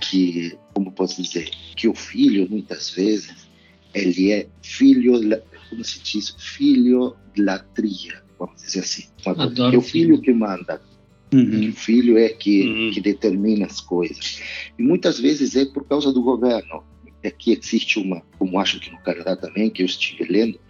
que, 0.00 0.58
como 0.72 0.90
posso 0.90 1.22
dizer, 1.22 1.50
que 1.76 1.86
o 1.86 1.94
filho, 1.94 2.48
muitas 2.48 2.90
vezes, 2.90 3.48
ele 3.92 4.32
é 4.32 4.48
filho 4.62 5.16
como 5.68 5.84
se 5.84 6.00
diz, 6.00 6.34
filho 6.38 7.16
latria, 7.36 8.22
vamos 8.38 8.62
dizer 8.62 8.80
assim. 8.80 9.04
Adoro 9.26 9.74
é 9.74 9.78
o 9.78 9.80
filho, 9.80 10.16
filho 10.16 10.20
que 10.20 10.32
manda. 10.32 10.80
Uhum. 11.32 11.70
O 11.70 11.72
filho 11.72 12.16
é 12.16 12.28
que, 12.28 12.68
uhum. 12.68 12.90
que 12.92 13.00
determina 13.00 13.66
as 13.66 13.80
coisas. 13.80 14.40
E 14.78 14.82
muitas 14.82 15.18
vezes 15.18 15.56
é 15.56 15.64
por 15.64 15.84
causa 15.84 16.12
do 16.12 16.22
governo. 16.22 16.84
Aqui 17.24 17.52
é 17.52 17.58
existe 17.58 17.98
uma, 17.98 18.20
como 18.38 18.60
acho 18.60 18.78
que 18.78 18.90
no 18.90 18.98
Canadá 18.98 19.34
também, 19.34 19.70
que 19.70 19.82
eu 19.82 19.86
estive 19.86 20.24
lendo, 20.24 20.60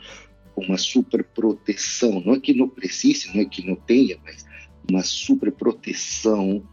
uma 0.56 0.78
superproteção. 0.78 2.22
Não 2.24 2.34
é 2.34 2.40
que 2.40 2.54
não 2.54 2.68
precise, 2.68 3.28
não 3.34 3.42
é 3.42 3.44
que 3.44 3.66
não 3.66 3.74
tenha, 3.74 4.16
mas 4.24 4.46
uma 4.88 5.02
superproteção. 5.02 6.64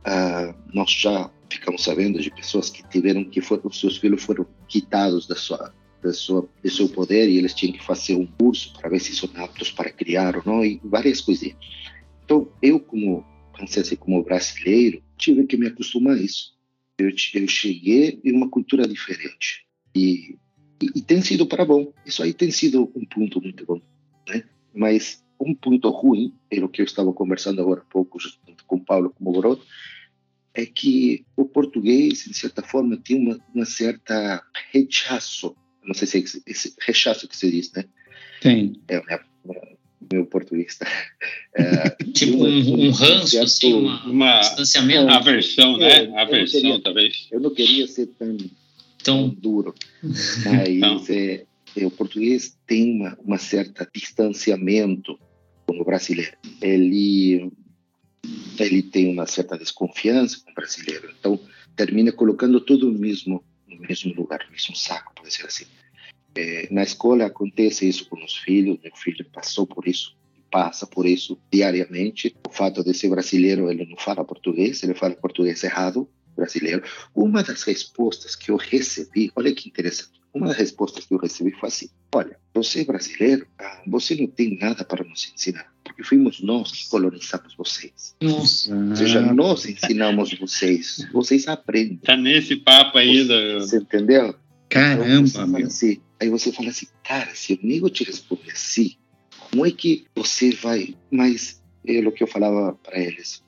Uh, 0.00 0.54
nós 0.72 0.90
já 0.90 1.30
ficamos 1.50 1.82
sabendo 1.82 2.20
de 2.20 2.30
pessoas 2.30 2.70
que 2.70 2.86
tiveram 2.88 3.24
que 3.24 3.40
foram, 3.40 3.70
seus 3.70 3.98
filhos 3.98 4.22
foram 4.22 4.46
quitados 4.68 5.26
da 5.26 5.34
sua 5.34 5.74
sua, 6.12 6.48
do 6.62 6.70
seu 6.70 6.88
poder 6.88 7.28
e 7.28 7.36
eles 7.36 7.54
tinham 7.54 7.72
que 7.72 7.84
fazer 7.84 8.14
um 8.14 8.26
curso 8.26 8.72
para 8.72 8.88
ver 8.88 9.00
se 9.00 9.14
são 9.14 9.28
aptos 9.36 9.70
para 9.70 9.90
criar 9.90 10.36
ou 10.36 10.42
não 10.44 10.64
e 10.64 10.80
várias 10.84 11.20
coisinhas. 11.20 11.56
Então, 12.24 12.50
eu 12.62 12.80
como 12.80 13.24
francês 13.54 13.92
e 13.92 13.96
como 13.96 14.22
brasileiro, 14.22 15.02
tive 15.18 15.46
que 15.46 15.56
me 15.56 15.66
acostumar 15.66 16.16
a 16.16 16.20
isso. 16.20 16.56
Eu, 16.98 17.10
eu 17.34 17.48
cheguei 17.48 18.20
em 18.24 18.32
uma 18.32 18.48
cultura 18.48 18.86
diferente 18.86 19.66
e, 19.94 20.36
e, 20.82 20.90
e, 20.96 21.02
tem 21.02 21.20
sido 21.20 21.46
para 21.46 21.64
bom. 21.64 21.92
Isso 22.06 22.22
aí 22.22 22.32
tem 22.32 22.50
sido 22.50 22.90
um 22.94 23.04
ponto 23.04 23.40
muito 23.40 23.66
bom, 23.66 23.80
né? 24.28 24.44
Mas 24.74 25.22
um 25.40 25.54
ponto 25.54 25.88
ruim, 25.90 26.34
pelo 26.48 26.68
que 26.68 26.80
eu 26.80 26.84
estava 26.84 27.12
conversando 27.12 27.60
agora 27.60 27.80
há 27.80 27.84
pouco 27.84 28.18
com 28.66 28.78
Paulo 28.78 29.10
como 29.10 29.60
é 30.54 30.66
que 30.66 31.24
o 31.36 31.44
português, 31.44 32.24
de 32.24 32.34
certa 32.34 32.62
forma, 32.62 32.96
tem 32.96 33.16
uma, 33.16 33.38
uma 33.54 33.64
certa 33.64 34.44
rechaço 34.72 35.56
não 35.84 35.94
sei 35.94 36.06
se 36.06 36.18
é 36.18 36.50
esse 36.50 36.74
rechaço 36.80 37.28
que 37.28 37.36
se 37.36 37.50
diz, 37.50 37.72
né? 37.72 37.84
Tem. 38.40 38.80
É, 38.88 38.96
é, 38.96 39.20
meu 40.12 40.26
português. 40.26 40.76
Tá? 40.76 40.86
É, 41.54 41.90
tipo 42.12 42.38
um, 42.38 42.46
um, 42.46 42.86
um 42.86 42.90
ranço, 42.90 43.38
um 43.38 43.42
assim, 43.42 43.72
uma, 43.74 44.04
uma 44.04 44.40
distanciamento. 44.40 45.10
Aversão, 45.10 45.76
né? 45.76 46.04
É, 46.04 46.20
aversão, 46.20 46.60
queria, 46.60 46.82
talvez. 46.82 47.28
Eu 47.30 47.40
não 47.40 47.54
queria 47.54 47.86
ser 47.86 48.06
tão, 48.18 48.36
tão 49.02 49.28
duro, 49.28 49.74
mas 50.02 51.10
é, 51.10 51.44
é, 51.76 51.86
o 51.86 51.90
português 51.90 52.56
tem 52.66 52.92
uma, 52.92 53.18
uma 53.24 53.38
certa 53.38 53.88
distanciamento 53.94 55.18
com 55.66 55.80
o 55.80 55.84
brasileiro. 55.84 56.36
Ele 56.60 57.50
ele 58.58 58.82
tem 58.82 59.10
uma 59.10 59.26
certa 59.26 59.56
desconfiança 59.56 60.42
com 60.44 60.50
o 60.50 60.54
brasileiro, 60.54 61.10
então 61.18 61.40
termina 61.74 62.12
colocando 62.12 62.60
tudo 62.60 62.92
no 62.92 62.98
mesmo 62.98 63.42
lugar, 64.16 64.44
no 64.44 64.52
mesmo 64.52 64.74
saco, 64.76 65.12
pode 65.14 65.32
ser 65.32 65.46
assim. 65.46 65.66
É, 66.34 66.68
na 66.70 66.82
escola 66.82 67.26
acontece 67.26 67.88
isso 67.88 68.08
com 68.08 68.22
os 68.24 68.36
filhos, 68.36 68.78
meu 68.82 68.94
filho 68.94 69.24
passou 69.32 69.66
por 69.66 69.86
isso, 69.86 70.16
passa 70.50 70.86
por 70.86 71.06
isso 71.06 71.38
diariamente. 71.50 72.36
O 72.46 72.52
fato 72.52 72.84
de 72.84 72.94
ser 72.94 73.08
brasileiro, 73.08 73.70
ele 73.70 73.86
não 73.86 73.96
fala 73.96 74.24
português, 74.24 74.82
ele 74.82 74.94
fala 74.94 75.14
português 75.14 75.62
errado, 75.64 76.08
brasileiro. 76.36 76.82
Uma 77.14 77.42
das 77.42 77.62
respostas 77.62 78.36
que 78.36 78.50
eu 78.50 78.56
recebi, 78.56 79.30
olha 79.34 79.52
que 79.54 79.68
interessante, 79.68 80.20
uma 80.32 80.48
das 80.48 80.56
respostas 80.56 81.04
que 81.04 81.14
eu 81.14 81.18
recebi 81.18 81.52
foi 81.52 81.68
assim: 81.68 81.88
Olha, 82.14 82.38
você 82.54 82.82
é 82.82 82.84
brasileiro, 82.84 83.46
ah, 83.58 83.82
você 83.86 84.14
não 84.14 84.28
tem 84.28 84.56
nada 84.58 84.84
para 84.84 85.04
nos 85.04 85.32
ensinar, 85.34 85.72
porque 86.00 86.04
fomos 86.04 86.40
nós 86.40 86.72
que 86.72 86.88
colonizamos 86.88 87.54
vocês. 87.54 88.16
Nossa. 88.20 88.74
Ou 88.74 88.96
seja, 88.96 89.20
nós 89.20 89.66
ensinamos 89.66 90.32
vocês, 90.38 91.06
vocês 91.12 91.46
aprendem. 91.46 91.98
Tá 91.98 92.16
nesse 92.16 92.56
papo 92.56 92.98
aí. 92.98 93.24
Você, 93.24 93.54
você 93.54 93.76
entendeu? 93.76 94.34
Caramba, 94.68 95.28
então 95.28 95.46
você 95.46 95.62
assim, 95.62 96.00
Aí 96.20 96.28
você 96.28 96.52
fala 96.52 96.68
assim, 96.68 96.86
cara, 97.02 97.34
se 97.34 97.54
o 97.54 97.58
amigo 97.62 97.88
te 97.90 98.04
responder 98.04 98.52
assim, 98.52 98.94
como 99.50 99.66
é 99.66 99.70
que 99.70 100.04
você 100.14 100.50
vai. 100.50 100.94
Mas 101.10 101.62
é 101.86 101.98
o 102.06 102.12
que 102.12 102.22
eu 102.22 102.26
falava 102.26 102.74
para 102.82 102.98
eles. 102.98 103.42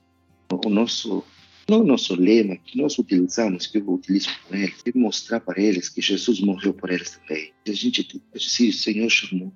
O 0.65 0.69
nosso 0.69 1.23
no 1.69 1.81
nosso 1.81 2.13
lema 2.13 2.57
que 2.57 2.77
nós 2.77 2.99
utilizamos, 2.99 3.67
que 3.67 3.77
eu 3.77 3.89
utilizo 3.89 4.27
com 4.45 4.53
eles, 4.53 4.75
é 4.85 4.91
mostrar 4.97 5.39
para 5.39 5.61
eles 5.61 5.87
que 5.87 6.01
Jesus 6.01 6.41
morreu 6.41 6.73
por 6.73 6.91
eles 6.91 7.11
também. 7.11 7.53
A 7.65 7.71
gente, 7.71 8.21
se 8.37 8.67
o 8.67 8.73
Senhor 8.73 9.09
chamou, 9.09 9.53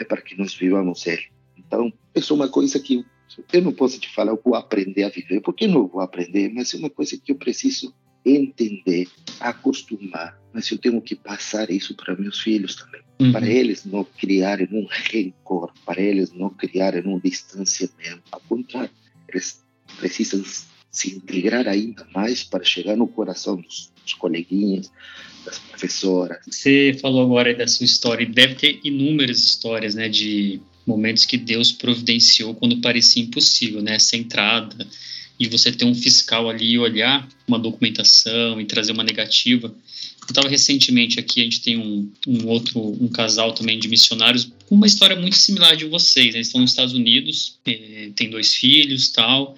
é 0.00 0.04
para 0.04 0.20
que 0.20 0.36
nós 0.36 0.52
vivamos 0.52 1.06
Ele. 1.06 1.33
Então, 1.74 1.92
isso 2.14 2.32
é 2.32 2.36
uma 2.36 2.48
coisa 2.48 2.78
que 2.78 3.04
eu 3.52 3.62
não 3.62 3.72
posso 3.72 3.98
te 3.98 4.08
falar, 4.14 4.30
eu 4.30 4.40
vou 4.42 4.54
aprender 4.54 5.02
a 5.02 5.08
viver, 5.08 5.40
porque 5.40 5.66
não 5.66 5.88
vou 5.88 6.00
aprender, 6.00 6.52
mas 6.54 6.72
é 6.72 6.76
uma 6.76 6.90
coisa 6.90 7.18
que 7.18 7.32
eu 7.32 7.36
preciso 7.36 7.92
entender, 8.24 9.08
acostumar, 9.40 10.38
mas 10.52 10.70
eu 10.70 10.78
tenho 10.78 11.00
que 11.02 11.16
passar 11.16 11.70
isso 11.70 11.94
para 11.96 12.16
meus 12.16 12.40
filhos 12.40 12.76
também, 12.76 13.02
uhum. 13.20 13.32
para 13.32 13.46
eles 13.46 13.84
não 13.84 14.04
criarem 14.04 14.68
um 14.70 14.86
rancor, 14.86 15.72
para 15.84 16.00
eles 16.00 16.32
não 16.32 16.48
criarem 16.48 17.02
um 17.06 17.18
distanciamento, 17.18 18.22
ao 18.30 18.40
contrário, 18.40 18.90
eles 19.28 19.62
precisam 19.98 20.42
se 20.90 21.16
integrar 21.16 21.66
ainda 21.66 22.06
mais 22.14 22.44
para 22.44 22.62
chegar 22.62 22.96
no 22.96 23.08
coração 23.08 23.56
dos, 23.56 23.92
dos 24.02 24.14
coleguinhas, 24.14 24.92
das 25.44 25.58
professoras. 25.58 26.38
Você 26.46 26.96
falou 27.00 27.22
agora 27.24 27.52
da 27.52 27.66
sua 27.66 27.84
história, 27.84 28.22
e 28.22 28.26
deve 28.26 28.54
ter 28.54 28.80
inúmeras 28.84 29.40
histórias, 29.40 29.94
né, 29.96 30.08
de 30.08 30.62
momentos 30.86 31.24
que 31.24 31.36
Deus 31.36 31.72
providenciou 31.72 32.54
quando 32.54 32.80
parecia 32.80 33.22
impossível, 33.22 33.82
né, 33.82 33.96
essa 33.96 34.16
entrada, 34.16 34.86
e 35.38 35.48
você 35.48 35.72
ter 35.72 35.84
um 35.84 35.94
fiscal 35.94 36.48
ali 36.48 36.78
olhar 36.78 37.28
uma 37.46 37.58
documentação 37.58 38.60
e 38.60 38.64
trazer 38.64 38.92
uma 38.92 39.02
negativa. 39.02 39.66
Eu 39.66 40.28
estava 40.28 40.48
recentemente 40.48 41.18
aqui, 41.18 41.40
a 41.40 41.44
gente 41.44 41.60
tem 41.60 41.76
um, 41.76 42.10
um, 42.26 42.46
outro, 42.46 42.80
um 42.80 43.08
casal 43.08 43.52
também 43.52 43.78
de 43.78 43.88
missionários, 43.88 44.50
com 44.66 44.74
uma 44.74 44.86
história 44.86 45.16
muito 45.16 45.36
similar 45.36 45.76
de 45.76 45.84
vocês, 45.86 46.28
né? 46.28 46.38
eles 46.38 46.46
estão 46.46 46.60
nos 46.60 46.70
Estados 46.70 46.94
Unidos, 46.94 47.58
eh, 47.66 48.10
tem 48.14 48.30
dois 48.30 48.54
filhos 48.54 49.08
tal, 49.08 49.54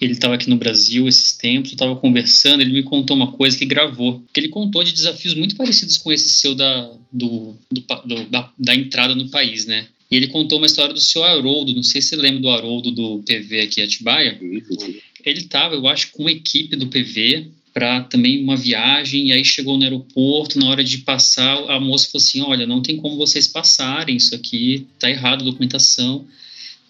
ele 0.00 0.12
estava 0.12 0.34
aqui 0.34 0.48
no 0.48 0.56
Brasil 0.56 1.06
esses 1.06 1.32
tempos, 1.32 1.72
estava 1.72 1.94
conversando, 1.94 2.62
ele 2.62 2.72
me 2.72 2.82
contou 2.82 3.14
uma 3.14 3.32
coisa 3.32 3.56
que 3.56 3.66
gravou, 3.66 4.24
que 4.32 4.40
ele 4.40 4.48
contou 4.48 4.82
de 4.82 4.92
desafios 4.92 5.34
muito 5.34 5.54
parecidos 5.54 5.98
com 5.98 6.10
esse 6.10 6.30
seu 6.30 6.54
da, 6.54 6.90
do, 7.12 7.54
do, 7.70 7.84
do 8.06 8.24
da, 8.30 8.50
da, 8.58 8.74
entrada 8.74 9.14
no 9.14 9.28
país, 9.28 9.66
né? 9.66 9.86
E 10.10 10.16
ele 10.16 10.26
contou 10.28 10.58
uma 10.58 10.66
história 10.66 10.92
do 10.92 11.00
seu 11.00 11.22
Haroldo, 11.22 11.74
não 11.74 11.82
sei 11.82 12.02
se 12.02 12.08
você 12.08 12.16
lembra 12.16 12.40
do 12.40 12.50
Haroldo 12.50 12.90
do 12.90 13.22
PV 13.22 13.60
aqui 13.60 13.80
em 13.80 13.84
Atibaia. 13.84 14.38
Ele 15.24 15.40
estava, 15.40 15.74
eu 15.74 15.86
acho, 15.86 16.10
com 16.10 16.22
uma 16.24 16.32
equipe 16.32 16.74
do 16.74 16.88
PV 16.88 17.48
para 17.72 18.02
também 18.02 18.42
uma 18.42 18.56
viagem, 18.56 19.28
e 19.28 19.32
aí 19.32 19.44
chegou 19.44 19.76
no 19.76 19.84
aeroporto, 19.84 20.58
na 20.58 20.68
hora 20.68 20.82
de 20.82 20.98
passar, 20.98 21.56
a 21.70 21.78
moça 21.78 22.10
falou 22.10 22.24
assim, 22.24 22.40
olha, 22.40 22.66
não 22.66 22.82
tem 22.82 22.96
como 22.96 23.16
vocês 23.16 23.46
passarem, 23.46 24.16
isso 24.16 24.34
aqui 24.34 24.86
tá 24.98 25.08
errado 25.08 25.42
a 25.42 25.44
documentação. 25.44 26.26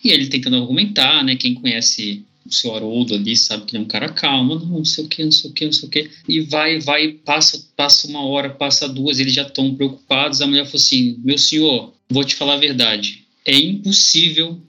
E 0.03 0.09
ele 0.09 0.29
tentando 0.29 0.57
argumentar, 0.57 1.23
né, 1.23 1.37
quem 1.37 1.53
conhece 1.53 2.25
o 2.51 2.55
seu 2.55 2.75
Haroldo 2.75 3.15
ali 3.15 3.37
sabe 3.37 3.65
que 3.65 3.77
ele 3.77 3.83
é 3.83 3.87
um 3.87 3.89
cara 3.89 4.09
calmo, 4.09 4.57
não, 4.57 4.67
não 4.67 4.85
sei 4.85 5.05
o 5.05 5.09
que, 5.09 5.25
não 5.25 5.33
sei 5.33 5.51
o 5.51 5.55
que, 5.55 5.65
não 5.65 5.73
sei 5.73 5.89
o 5.89 5.91
que, 5.91 6.11
e 6.29 6.41
vai, 6.41 6.79
vai, 6.81 7.13
passa, 7.13 7.65
passa 7.77 8.09
uma 8.09 8.25
hora, 8.25 8.51
passa 8.51 8.89
duas, 8.89 9.19
eles 9.19 9.35
já 9.35 9.43
estão 9.43 9.75
preocupados, 9.75 10.41
a 10.41 10.47
mulher 10.47 10.65
falou 10.65 10.77
assim, 10.77 11.17
meu 11.25 11.39
senhor, 11.39 11.93
vou 12.09 12.25
te 12.25 12.35
falar 12.35 12.55
a 12.55 12.59
verdade, 12.59 13.25
é 13.47 13.57
impossível 13.57 14.61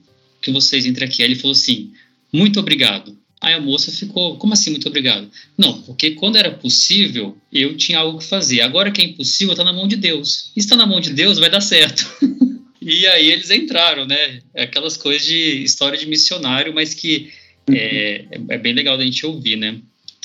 que 0.42 0.50
vocês 0.50 0.84
entrem 0.84 1.08
aqui. 1.08 1.22
Aí 1.22 1.28
ele 1.28 1.36
falou 1.36 1.52
assim, 1.52 1.92
muito 2.32 2.58
obrigado. 2.58 3.16
Aí 3.40 3.54
a 3.54 3.60
moça 3.60 3.90
ficou, 3.90 4.36
como 4.36 4.52
assim, 4.52 4.70
muito 4.70 4.88
obrigado? 4.88 5.28
Não, 5.56 5.82
porque 5.82 6.12
quando 6.12 6.36
era 6.36 6.50
possível, 6.50 7.36
eu 7.52 7.76
tinha 7.76 7.98
algo 7.98 8.18
que 8.18 8.24
fazer. 8.24 8.60
Agora 8.60 8.90
que 8.90 9.00
é 9.00 9.04
impossível, 9.04 9.52
está 9.52 9.64
na 9.64 9.72
mão 9.72 9.88
de 9.88 9.96
Deus. 9.96 10.52
E 10.56 10.60
está 10.60 10.76
na 10.76 10.86
mão 10.86 11.00
de 11.00 11.12
Deus, 11.12 11.38
vai 11.38 11.50
dar 11.50 11.60
certo. 11.60 12.08
e 12.80 13.06
aí 13.06 13.30
eles 13.30 13.50
entraram, 13.50 14.06
né? 14.06 14.40
Aquelas 14.56 14.96
coisas 14.96 15.26
de 15.26 15.62
história 15.64 15.98
de 15.98 16.06
missionário, 16.06 16.72
mas 16.72 16.94
que 16.94 17.32
é, 17.70 18.24
é, 18.48 18.58
bem 18.58 18.72
legal 18.72 18.96
da 18.96 19.04
gente 19.04 19.24
ouvir, 19.24 19.56
né? 19.56 19.78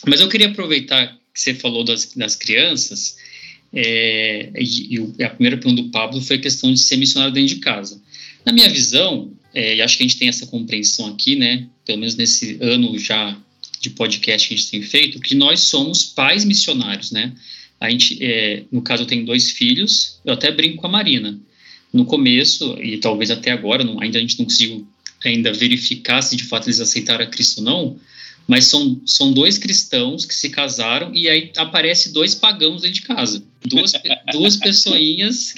Mas 0.05 0.21
eu 0.21 0.29
queria 0.29 0.47
aproveitar 0.47 1.17
que 1.33 1.39
você 1.39 1.53
falou 1.53 1.83
das, 1.83 2.13
das 2.15 2.35
crianças, 2.35 3.17
é, 3.73 4.51
e, 4.57 4.95
e, 4.95 5.23
a 5.23 5.29
primeira 5.29 5.57
pergunta 5.57 5.83
do 5.83 5.89
Pablo 5.89 6.21
foi 6.21 6.37
a 6.37 6.41
questão 6.41 6.73
de 6.73 6.79
ser 6.79 6.97
missionário 6.97 7.33
dentro 7.33 7.55
de 7.55 7.61
casa. 7.61 8.01
Na 8.45 8.53
minha 8.53 8.69
visão, 8.69 9.31
é, 9.53 9.75
e 9.75 9.81
acho 9.81 9.97
que 9.97 10.03
a 10.03 10.07
gente 10.07 10.17
tem 10.17 10.29
essa 10.29 10.47
compreensão 10.47 11.07
aqui, 11.07 11.35
né? 11.35 11.67
Pelo 11.85 11.99
menos 11.99 12.15
nesse 12.15 12.57
ano 12.61 12.97
já 12.97 13.37
de 13.81 13.89
podcast 13.91 14.47
que 14.47 14.53
a 14.53 14.57
gente 14.57 14.71
tem 14.71 14.81
feito, 14.81 15.19
que 15.19 15.35
nós 15.35 15.61
somos 15.61 16.03
pais 16.03 16.43
missionários, 16.43 17.11
né? 17.11 17.33
a 17.79 17.89
gente, 17.89 18.17
é, 18.23 18.63
no 18.71 18.81
caso, 18.81 19.03
eu 19.03 19.07
tenho 19.07 19.25
dois 19.25 19.51
filhos, 19.51 20.19
eu 20.25 20.33
até 20.33 20.51
brinco 20.51 20.77
com 20.77 20.87
a 20.87 20.91
Marina. 20.91 21.39
No 21.93 22.05
começo, 22.05 22.77
e 22.81 22.97
talvez 22.97 23.31
até 23.31 23.51
agora, 23.51 23.83
não, 23.83 24.01
ainda 24.01 24.17
a 24.17 24.21
gente 24.21 24.37
não 24.37 24.45
conseguiu 24.45 24.87
ainda 25.23 25.51
verificar 25.53 26.21
se 26.21 26.35
de 26.35 26.43
fato 26.43 26.67
eles 26.67 26.79
aceitaram 26.79 27.23
a 27.23 27.27
Cristo 27.27 27.59
ou 27.59 27.63
não, 27.63 27.99
mas 28.47 28.65
são, 28.65 29.01
são 29.05 29.33
dois 29.33 29.57
cristãos 29.57 30.23
que 30.23 30.33
se 30.33 30.49
casaram 30.49 31.13
e 31.13 31.27
aí 31.27 31.51
aparece 31.57 32.13
dois 32.13 32.33
pagãos 32.33 32.81
dentro 32.81 32.95
de 32.95 33.01
casa. 33.01 33.43
Duas, 33.65 33.91
duas 34.31 34.55
pessoinhas 34.55 35.53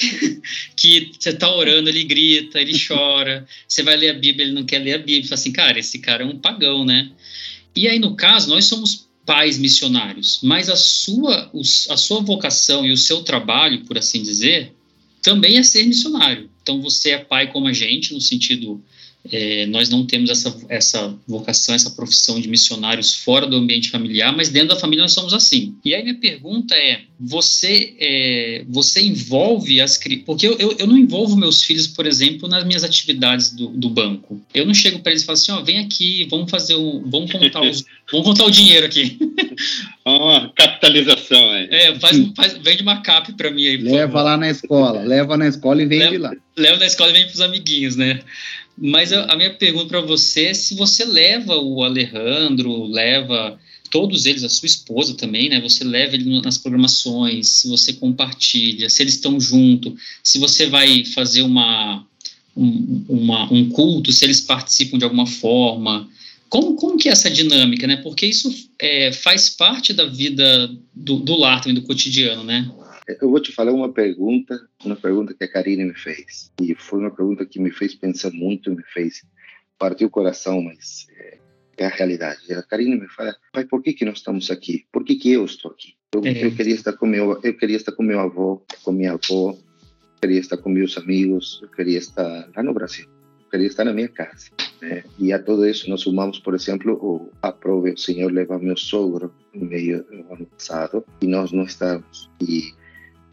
que, 0.76 1.12
você 1.18 1.32
tá 1.34 1.54
orando, 1.56 1.88
ele 1.88 2.04
grita, 2.04 2.60
ele 2.60 2.74
chora. 2.80 3.48
Você 3.68 3.84
vai 3.84 3.96
ler 3.96 4.10
a 4.10 4.14
Bíblia, 4.14 4.46
ele 4.46 4.56
não 4.56 4.66
quer 4.66 4.80
ler 4.80 4.94
a 4.94 4.98
Bíblia. 4.98 5.24
Fala 5.24 5.36
assim, 5.36 5.52
cara, 5.52 5.78
esse 5.78 6.00
cara 6.00 6.24
é 6.24 6.26
um 6.26 6.40
pagão, 6.40 6.84
né? 6.84 7.12
E 7.76 7.88
aí, 7.88 8.00
no 8.00 8.16
caso, 8.16 8.50
nós 8.50 8.66
somos 8.66 9.08
pais 9.24 9.60
missionários, 9.60 10.40
mas 10.42 10.70
a 10.70 10.76
sua, 10.76 11.52
a 11.90 11.98
sua 11.98 12.20
vocação 12.22 12.84
e 12.84 12.92
o 12.92 12.98
seu 12.98 13.22
trabalho, 13.22 13.86
por 13.86 13.96
assim 13.96 14.24
dizer, 14.24 14.74
também 15.22 15.60
é 15.60 15.64
ser 15.64 15.84
missionário. 15.84 16.50
Então, 16.64 16.82
você 16.82 17.12
é 17.12 17.18
pai 17.20 17.52
como 17.52 17.68
a 17.68 17.74
gente, 17.74 18.12
no 18.16 18.20
sentido 18.20 18.84
é, 19.32 19.66
nós 19.66 19.90
não 19.90 20.06
temos 20.06 20.30
essa, 20.30 20.56
essa 20.70 21.14
vocação, 21.28 21.76
essa 21.76 21.92
profissão 21.92 22.40
de 22.40 22.48
missionários 22.48 23.16
fora 23.16 23.46
do 23.46 23.58
ambiente 23.58 23.90
familiar, 23.90 24.36
mas 24.36 24.50
dentro 24.50 24.70
da 24.70 24.80
família 24.80 25.04
nós 25.04 25.12
somos 25.12 25.34
assim. 25.34 25.76
E 25.84 25.94
aí 25.94 26.02
minha 26.04 26.16
pergunta 26.16 26.74
é: 26.74 27.02
você 27.20 27.96
é, 28.00 28.64
você 28.70 29.02
envolve 29.02 29.82
as 29.82 30.00
porque 30.26 30.48
eu, 30.48 30.58
eu, 30.58 30.76
eu, 30.80 30.88
não 30.88 30.98
envolvo 30.98 31.36
meus 31.36 31.64
filhos, 31.64 31.86
por 31.86 32.08
exemplo, 32.08 32.48
nas 32.48 32.64
minhas 32.64 32.84
atividades 32.84 33.52
do, 33.52 33.68
do 33.68 33.90
banco. 33.90 34.42
Eu 34.54 34.66
não 34.66 34.74
chego 34.74 35.00
para 35.00 35.12
eles 35.12 35.24
e 35.24 35.26
falo 35.26 35.38
assim: 35.38 35.52
ó, 35.52 35.62
vem 35.62 35.80
aqui, 35.80 36.26
vamos 36.32 36.50
fazer 36.50 36.76
o, 36.76 37.04
vamos 37.06 37.30
contar 37.30 37.62
os, 37.62 37.84
vamos 38.10 38.26
contar 38.26 38.46
o 38.46 38.52
dinheiro 38.52 38.86
aqui. 38.86 39.18
Uma 40.06 40.50
capitalização 40.56 41.52
aí. 41.52 41.68
É, 41.70 42.00
faz, 42.00 42.18
faz, 42.36 42.58
vende 42.64 42.82
uma 42.82 43.02
cap 43.02 43.32
para 43.34 43.52
mim 43.52 43.68
aí. 43.68 43.78
Leva 43.78 44.24
lá 44.24 44.38
na 44.38 44.50
escola, 44.50 45.02
leva 45.02 45.36
na 45.36 45.48
escola 45.48 45.84
e 45.84 45.86
vende 45.86 46.18
leva, 46.18 46.30
lá. 46.30 46.36
Leva 46.58 46.78
na 46.78 46.86
escola 46.86 47.10
e 47.10 47.14
vende 47.14 47.26
para 47.26 47.36
os 47.36 47.42
amiguinhos, 47.42 47.96
né? 47.98 48.22
Mas 48.82 49.12
a, 49.12 49.26
a 49.26 49.36
minha 49.36 49.54
pergunta 49.54 49.88
para 49.88 50.02
você 50.02 50.46
é 50.46 50.54
se 50.54 50.76
você 50.76 51.04
leva 51.04 51.58
o 51.58 51.84
Alejandro, 51.84 52.86
leva 52.86 53.60
todos 53.92 54.26
eles, 54.26 54.44
a 54.44 54.50
sua 54.50 54.68
esposa 54.68 55.16
também, 55.16 55.50
né? 55.50 55.60
Você 55.62 55.84
leva 55.84 56.16
ele 56.16 56.42
nas 56.42 56.58
programações, 56.58 57.48
se 57.50 57.68
você 57.68 57.94
compartilha, 57.94 58.90
se 58.90 59.02
eles 59.02 59.16
estão 59.16 59.40
junto, 59.40 59.96
se 60.24 60.38
você 60.38 60.68
vai 60.68 61.04
fazer 61.06 61.42
uma, 61.42 62.06
um, 62.56 63.06
uma, 63.10 63.52
um 63.52 63.70
culto, 63.70 64.12
se 64.12 64.24
eles 64.24 64.42
participam 64.42 64.98
de 64.98 65.04
alguma 65.04 65.26
forma. 65.26 66.08
Como, 66.48 66.76
como 66.76 66.98
que 66.98 67.10
é 67.10 67.12
essa 67.12 67.30
dinâmica, 67.30 67.86
né? 67.86 67.98
Porque 67.98 68.26
isso 68.26 68.54
é, 68.80 69.12
faz 69.12 69.50
parte 69.50 69.94
da 69.94 70.06
vida 70.06 70.72
do, 70.94 71.18
do 71.18 71.36
lar 71.36 71.62
também, 71.62 71.76
do 71.76 71.84
cotidiano, 71.84 72.44
né? 72.44 72.70
Eu 73.22 73.30
vou 73.30 73.42
te 73.42 73.52
falar 73.52 73.72
uma 73.72 73.92
pergunta, 73.92 74.60
uma 74.86 74.96
pergunta 74.96 75.34
que 75.34 75.44
a 75.44 75.52
Karine 75.52 75.86
me 75.86 75.96
fez. 75.96 76.52
E 76.62 76.76
foi 76.76 77.00
uma 77.00 77.12
pergunta 77.12 77.46
que 77.46 77.60
me 77.60 77.72
fez 77.72 77.96
pensar 77.96 78.32
muito, 78.32 78.72
me 78.72 78.84
fez 78.84 79.24
partir 79.78 80.06
o 80.06 80.10
coração, 80.10 80.62
mas 80.62 81.08
é, 81.18 81.38
é 81.78 81.86
a 81.86 81.90
realidade. 81.90 82.54
A 82.54 82.62
Karine 82.62 83.00
me 83.00 83.08
fala, 83.08 83.36
pai, 83.52 83.66
por 83.66 83.82
que 83.82 83.94
que 83.94 84.06
nós 84.06 84.18
estamos 84.18 84.52
aqui? 84.52 84.86
Por 84.92 85.04
que 85.04 85.16
que 85.16 85.32
eu 85.32 85.46
estou 85.46 85.72
aqui? 85.72 85.96
Eu, 86.14 86.24
é. 86.26 86.46
eu 86.46 86.56
queria 86.56 86.76
estar 86.76 86.94
com 86.94 87.08
meu, 87.08 87.40
eu 87.42 87.54
queria 87.58 87.78
estar 87.78 87.92
com 87.94 88.04
meu 88.04 88.20
avô, 88.20 88.64
com 88.84 88.92
minha 88.92 89.14
avó, 89.14 89.52
eu 89.52 89.58
queria 90.22 90.40
estar 90.40 90.58
com 90.58 90.70
meus 90.70 90.98
amigos, 90.98 91.60
eu 91.64 91.70
queria 91.70 91.98
estar 91.98 92.50
lá 92.56 92.62
no 92.62 92.74
Brasil, 92.74 93.06
eu 93.40 93.50
queria 93.50 93.68
estar 93.68 93.86
na 93.86 93.94
minha 93.94 94.10
casa. 94.10 94.50
Né? 94.82 95.04
E 95.18 95.34
a 95.34 95.42
tudo 95.42 95.66
isso 95.68 95.90
nós 95.90 96.02
sumamos, 96.02 96.40
por 96.40 96.54
exemplo, 96.54 96.94
o 96.94 97.32
aprove 97.42 97.92
o 97.92 97.98
Senhor 97.98 98.32
levar 98.32 98.60
meu 98.60 98.78
sogro 98.78 99.34
no 99.54 99.66
meio 99.66 100.04
do 100.04 100.34
ano 100.34 100.46
passado 100.46 101.04
e 101.22 101.28
nós 101.28 101.52
não 101.52 101.64
estamos. 101.64 102.30
E 102.42 102.74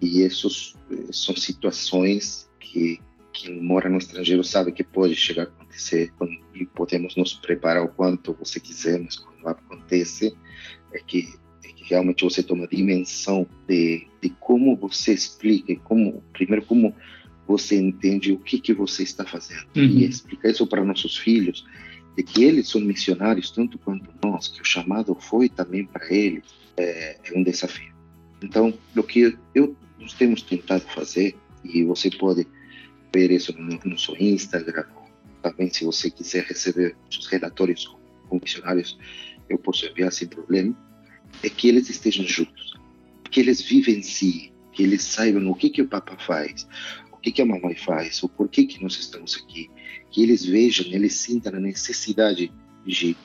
e 0.00 0.22
essas 0.22 0.74
são 1.10 1.34
situações 1.36 2.48
que 2.60 3.00
quem 3.32 3.60
mora 3.60 3.88
no 3.88 3.98
estrangeiro 3.98 4.42
sabe 4.42 4.72
que 4.72 4.82
pode 4.82 5.14
chegar 5.14 5.42
a 5.42 5.46
acontecer 5.46 6.12
e 6.54 6.64
podemos 6.66 7.16
nos 7.16 7.34
preparar 7.34 7.84
o 7.84 7.88
quanto 7.88 8.32
você 8.34 8.58
quiser, 8.58 8.98
mas 8.98 9.16
quando 9.16 9.46
acontece 9.46 10.34
é 10.92 10.98
que, 10.98 11.28
é 11.62 11.68
que 11.68 11.84
realmente 11.84 12.24
você 12.24 12.42
toma 12.42 12.66
dimensão 12.66 13.46
de, 13.68 14.06
de 14.22 14.30
como 14.40 14.74
você 14.76 15.12
explica, 15.12 15.76
como 15.84 16.22
primeiro 16.32 16.64
como 16.64 16.94
você 17.46 17.76
entende 17.76 18.32
o 18.32 18.38
que 18.38 18.58
que 18.58 18.72
você 18.72 19.02
está 19.02 19.24
fazendo 19.24 19.66
uhum. 19.76 19.84
e 19.84 20.04
explicar 20.04 20.50
isso 20.50 20.66
para 20.66 20.84
nossos 20.84 21.16
filhos 21.16 21.64
de 22.16 22.22
que 22.22 22.42
eles 22.42 22.68
são 22.68 22.80
missionários 22.80 23.50
tanto 23.50 23.78
quanto 23.78 24.10
nós, 24.24 24.48
que 24.48 24.62
o 24.62 24.64
chamado 24.64 25.14
foi 25.14 25.48
também 25.48 25.84
para 25.84 26.10
eles 26.12 26.44
é, 26.76 27.18
é 27.24 27.38
um 27.38 27.42
desafio. 27.42 27.94
Então, 28.42 28.72
o 28.96 29.02
que 29.02 29.36
eu 29.54 29.76
nós 29.98 30.12
temos 30.12 30.42
tentado 30.42 30.84
fazer, 30.94 31.36
e 31.64 31.82
você 31.84 32.10
pode 32.10 32.46
ver 33.14 33.30
isso 33.30 33.52
no, 33.58 33.78
no 33.84 33.98
seu 33.98 34.16
Instagram, 34.16 34.84
também 35.42 35.70
se 35.70 35.84
você 35.84 36.10
quiser 36.10 36.44
receber 36.44 36.96
os 37.08 37.26
relatórios 37.26 37.86
com 38.28 38.40
missionários, 38.40 38.98
eu 39.48 39.58
posso 39.58 39.86
enviar 39.86 40.12
sem 40.12 40.28
problema, 40.28 40.76
é 41.42 41.48
que 41.48 41.68
eles 41.68 41.88
estejam 41.88 42.26
juntos, 42.26 42.74
que 43.30 43.40
eles 43.40 43.60
vivenciem, 43.60 44.52
que 44.72 44.82
eles 44.82 45.02
saibam 45.02 45.48
o 45.50 45.54
que, 45.54 45.70
que 45.70 45.82
o 45.82 45.88
Papa 45.88 46.16
faz, 46.18 46.66
o 47.12 47.16
que, 47.18 47.30
que 47.32 47.42
a 47.42 47.46
mamãe 47.46 47.74
faz, 47.74 48.22
o 48.22 48.28
porquê 48.28 48.64
que 48.64 48.82
nós 48.82 48.98
estamos 48.98 49.36
aqui, 49.36 49.70
que 50.10 50.22
eles 50.22 50.44
vejam, 50.44 50.86
eles 50.86 51.14
sintam 51.14 51.54
a 51.54 51.60
necessidade 51.60 52.52
de 52.84 53.16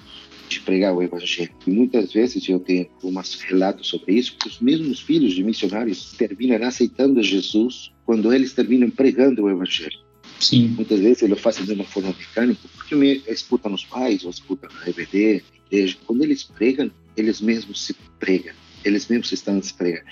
de 0.52 0.60
pregar 0.62 0.94
o 0.94 1.02
evangelho. 1.02 1.52
E 1.66 1.72
muitas 1.72 2.12
vezes 2.14 2.48
eu 2.48 2.60
tenho 2.60 2.88
umas 3.04 3.40
relatos 3.42 3.88
sobre 3.88 4.14
isso, 4.16 4.36
que 4.38 4.48
os 4.48 4.60
mesmos 4.60 5.00
filhos 5.00 5.34
de 5.34 5.44
missionários 5.44 6.14
terminam 6.14 6.62
aceitando 6.66 7.22
Jesus 7.24 7.92
quando 8.06 8.34
eles 8.34 8.54
terminam 8.54 8.90
pregando 8.90 9.44
o 9.44 9.50
evangelho. 9.50 10.00
Sim. 10.40 10.70
Muitas 10.70 11.00
vezes 11.00 11.24
eles 11.24 11.40
fazem 11.40 11.66
de 11.66 11.74
uma 11.74 11.84
forma 11.84 12.16
mecânica, 12.18 12.62
porque 12.76 12.96
me 12.96 13.22
escutam 13.28 13.74
os 13.74 13.86
pais, 13.86 14.24
ou 14.24 14.32
escutam 14.32 14.70
na 14.74 14.82
RBD, 14.82 15.44
na 15.52 15.68
igreja. 15.68 15.98
Quando 16.06 16.24
eles 16.24 16.44
pregam, 16.44 16.92
eles 17.16 17.40
mesmos 17.40 17.86
se 17.86 17.96
pregam, 18.20 18.54
eles 18.84 19.08
mesmos 19.08 19.32
estão 19.32 19.62
se 19.62 19.74
pregando. 19.74 20.06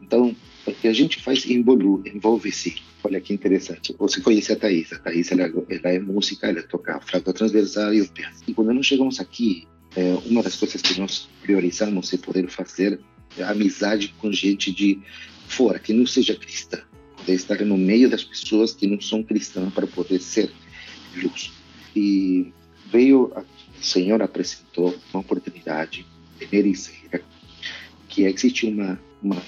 Então, 0.00 0.34
o 0.66 0.72
que 0.72 0.88
a 0.88 0.92
gente 0.92 1.20
faz 1.22 1.44
envolve-se. 1.46 2.76
Olha 3.02 3.20
que 3.20 3.34
interessante. 3.34 3.94
Você 3.98 4.20
conhece 4.22 4.52
a 4.52 4.56
Thais. 4.56 4.90
A 4.92 4.98
Thais, 4.98 5.30
ela, 5.30 5.42
ela 5.42 5.88
é 5.90 5.98
música, 5.98 6.48
ela 6.48 6.62
toca 6.62 6.98
flauta 7.00 7.34
transversal 7.34 7.92
e 7.92 8.00
o 8.00 8.08
piano. 8.08 8.34
E 8.48 8.54
quando 8.54 8.72
nós 8.72 8.86
chegamos 8.86 9.20
aqui, 9.20 9.68
é, 9.96 10.14
uma 10.26 10.42
das 10.42 10.56
coisas 10.56 10.82
que 10.82 10.98
nós 10.98 11.28
priorizamos 11.42 12.12
é 12.12 12.16
poder 12.16 12.48
fazer 12.48 13.00
amizade 13.42 14.14
com 14.18 14.32
gente 14.32 14.72
de 14.72 15.00
fora, 15.48 15.78
que 15.78 15.92
não 15.92 16.06
seja 16.06 16.34
cristã. 16.34 16.80
Poder 17.16 17.34
estar 17.34 17.60
no 17.64 17.76
meio 17.76 18.08
das 18.08 18.24
pessoas 18.24 18.72
que 18.72 18.86
não 18.86 19.00
são 19.00 19.22
cristãs 19.22 19.72
para 19.72 19.86
poder 19.86 20.20
ser 20.20 20.50
luz. 21.16 21.52
E 21.94 22.52
veio, 22.90 23.32
a 23.36 23.44
Senhor 23.80 24.20
apresentou 24.22 24.96
uma 25.12 25.20
oportunidade 25.20 26.06
em 26.40 26.56
Ericeira, 26.56 27.22
que 28.08 28.24
existe 28.24 28.66
uma, 28.66 29.00
uma 29.22 29.40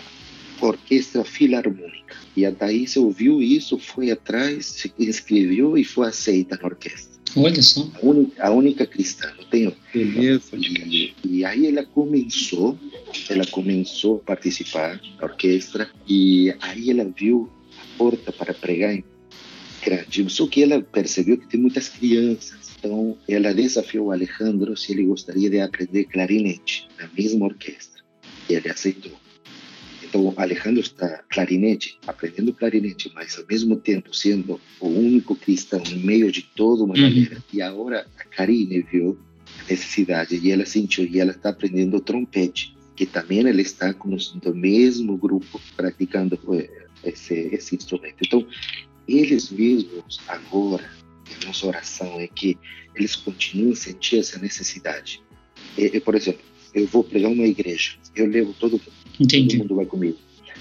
orquestra 0.61 1.25
filarmônica. 1.25 2.17
E 2.37 2.47
a 2.47 2.53
Thaís 2.53 2.97
ouviu 2.97 3.43
isso, 3.43 3.79
foi 3.79 4.11
atrás, 4.11 4.67
se 4.67 4.93
inscreveu 4.99 5.77
e 5.77 5.85
foi 5.85 6.09
aceita 6.09 6.57
na 6.57 6.69
orquestra. 6.69 7.16
Olha 7.37 7.63
só. 7.63 7.91
A 7.95 8.07
única, 8.07 8.47
a 8.47 8.51
única 8.51 8.87
cristã, 8.87 9.31
não 9.37 9.45
tenho. 9.45 9.77
Beleza. 9.93 10.57
E, 10.57 11.15
e 11.25 11.45
aí 11.45 11.67
ela 11.67 11.85
começou, 11.85 12.79
ela 13.29 13.47
começou 13.47 14.17
a 14.17 14.27
participar 14.27 15.01
da 15.19 15.27
orquestra 15.27 15.91
e 16.09 16.55
aí 16.61 16.91
ela 16.91 17.05
viu 17.05 17.51
a 17.79 17.99
porta 17.99 18.33
para 18.33 18.55
pregar 18.55 18.95
em 18.95 19.05
grande. 19.85 20.29
Só 20.31 20.47
que 20.47 20.63
ela 20.63 20.81
percebeu 20.81 21.37
que 21.37 21.47
tem 21.47 21.61
muitas 21.61 21.89
crianças. 21.89 22.71
Então 22.79 23.17
ela 23.29 23.53
desafiou 23.53 24.07
o 24.07 24.13
Alejandro 24.13 24.77
se 24.77 24.93
ele 24.93 25.05
gostaria 25.05 25.51
de 25.51 25.61
aprender 25.61 26.05
clarinete 26.05 26.89
na 26.99 27.09
mesma 27.17 27.47
orquestra. 27.47 28.03
E 28.49 28.55
ele 28.55 28.69
aceitou. 28.71 29.13
Então, 30.09 30.33
Alejandro 30.37 30.81
está 30.81 31.25
clarinete, 31.29 31.99
aprendendo 32.07 32.53
clarinete, 32.53 33.11
mas 33.15 33.37
ao 33.37 33.47
mesmo 33.47 33.77
tempo 33.77 34.15
sendo 34.15 34.61
o 34.81 34.89
único 34.89 35.35
cristão 35.35 35.83
no 35.91 35.99
meio 35.99 36.31
de 36.31 36.43
toda 36.43 36.85
uma 36.85 36.95
uhum. 36.95 37.03
galera. 37.03 37.43
E 37.53 37.61
agora 37.61 38.07
a 38.19 38.25
Karine 38.25 38.83
viu 38.83 39.19
a 39.61 39.71
necessidade 39.71 40.37
e 40.37 40.51
ela 40.51 40.65
sentiu 40.65 41.05
e 41.05 41.19
ela 41.19 41.33
está 41.33 41.51
aprendendo 41.51 42.01
trompete, 42.01 42.77
que 42.95 43.05
também 43.05 43.41
ela 43.41 43.61
está 43.61 43.93
com 43.93 44.17
do 44.17 44.55
mesmo 44.55 45.17
grupo 45.17 45.61
praticando 45.77 46.39
eh, 46.55 46.87
esse, 47.05 47.35
esse 47.53 47.75
instrumento. 47.75 48.17
Então, 48.25 48.47
eles 49.09 49.51
mesmos 49.51 50.21
agora, 50.29 50.89
a 51.43 51.47
nossa 51.47 51.67
oração 51.67 52.21
é 52.21 52.27
que 52.27 52.57
eles 52.95 53.17
continuem 53.17 53.73
a 53.73 53.77
sentir 53.77 54.19
essa 54.19 54.39
necessidade. 54.39 55.23
E, 55.77 55.85
e, 55.85 56.01
por 56.01 56.15
exemplo, 56.15 56.43
eu 56.73 56.87
vou 56.87 57.03
pregar 57.03 57.31
uma 57.31 57.47
igreja, 57.47 57.97
eu 58.15 58.27
levo 58.27 58.55
todo 58.55 58.73
mundo, 58.73 58.93
Entendi. 59.19 59.57
todo 59.57 59.63
mundo 59.63 59.77
vai 59.77 59.87
comigo. 59.87 60.19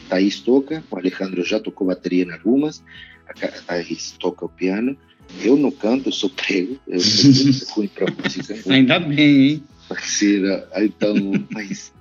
Thaís 0.09 0.39
toca, 0.39 0.83
o 0.89 0.97
Alejandro 0.97 1.43
já 1.43 1.59
tocou 1.59 1.87
bateria 1.87 2.23
em 2.23 2.31
algumas, 2.31 2.83
a 3.27 3.33
Thaís 3.33 4.11
toca 4.19 4.45
o 4.45 4.49
piano, 4.49 4.95
eu 5.41 5.57
não 5.57 5.71
canto, 5.71 6.09
eu 6.09 6.13
sou 6.13 6.29
prego, 6.29 6.79
eu 6.87 6.99
sou 6.99 7.75
ruim 7.75 7.87
para 7.87 8.05
música. 8.11 8.55
Ainda 8.71 8.99
bem, 8.99 9.47
hein? 9.47 9.63
Parceira, 9.89 10.67
então, 10.77 11.15
mas, 11.51 11.91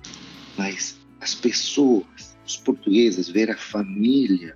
mas 0.57 0.97
as 1.19 1.33
pessoas 1.33 2.35
os 2.45 2.57
portugueses, 2.57 3.27
ver 3.27 3.49
a 3.49 3.57
família, 3.57 4.55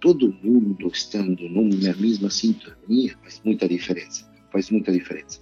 todo 0.00 0.34
mundo 0.42 0.88
estando 0.88 1.48
numa 1.48 1.94
mesma 1.94 2.28
sintonia, 2.28 3.16
faz 3.22 3.40
muita 3.44 3.68
diferença. 3.68 4.28
Faz 4.50 4.70
muita 4.70 4.90
diferença. 4.90 5.40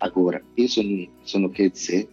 Agora, 0.00 0.42
isso 0.56 0.82
não, 0.82 1.08
isso 1.24 1.38
não 1.38 1.50
quer 1.50 1.68
dizer 1.70 2.08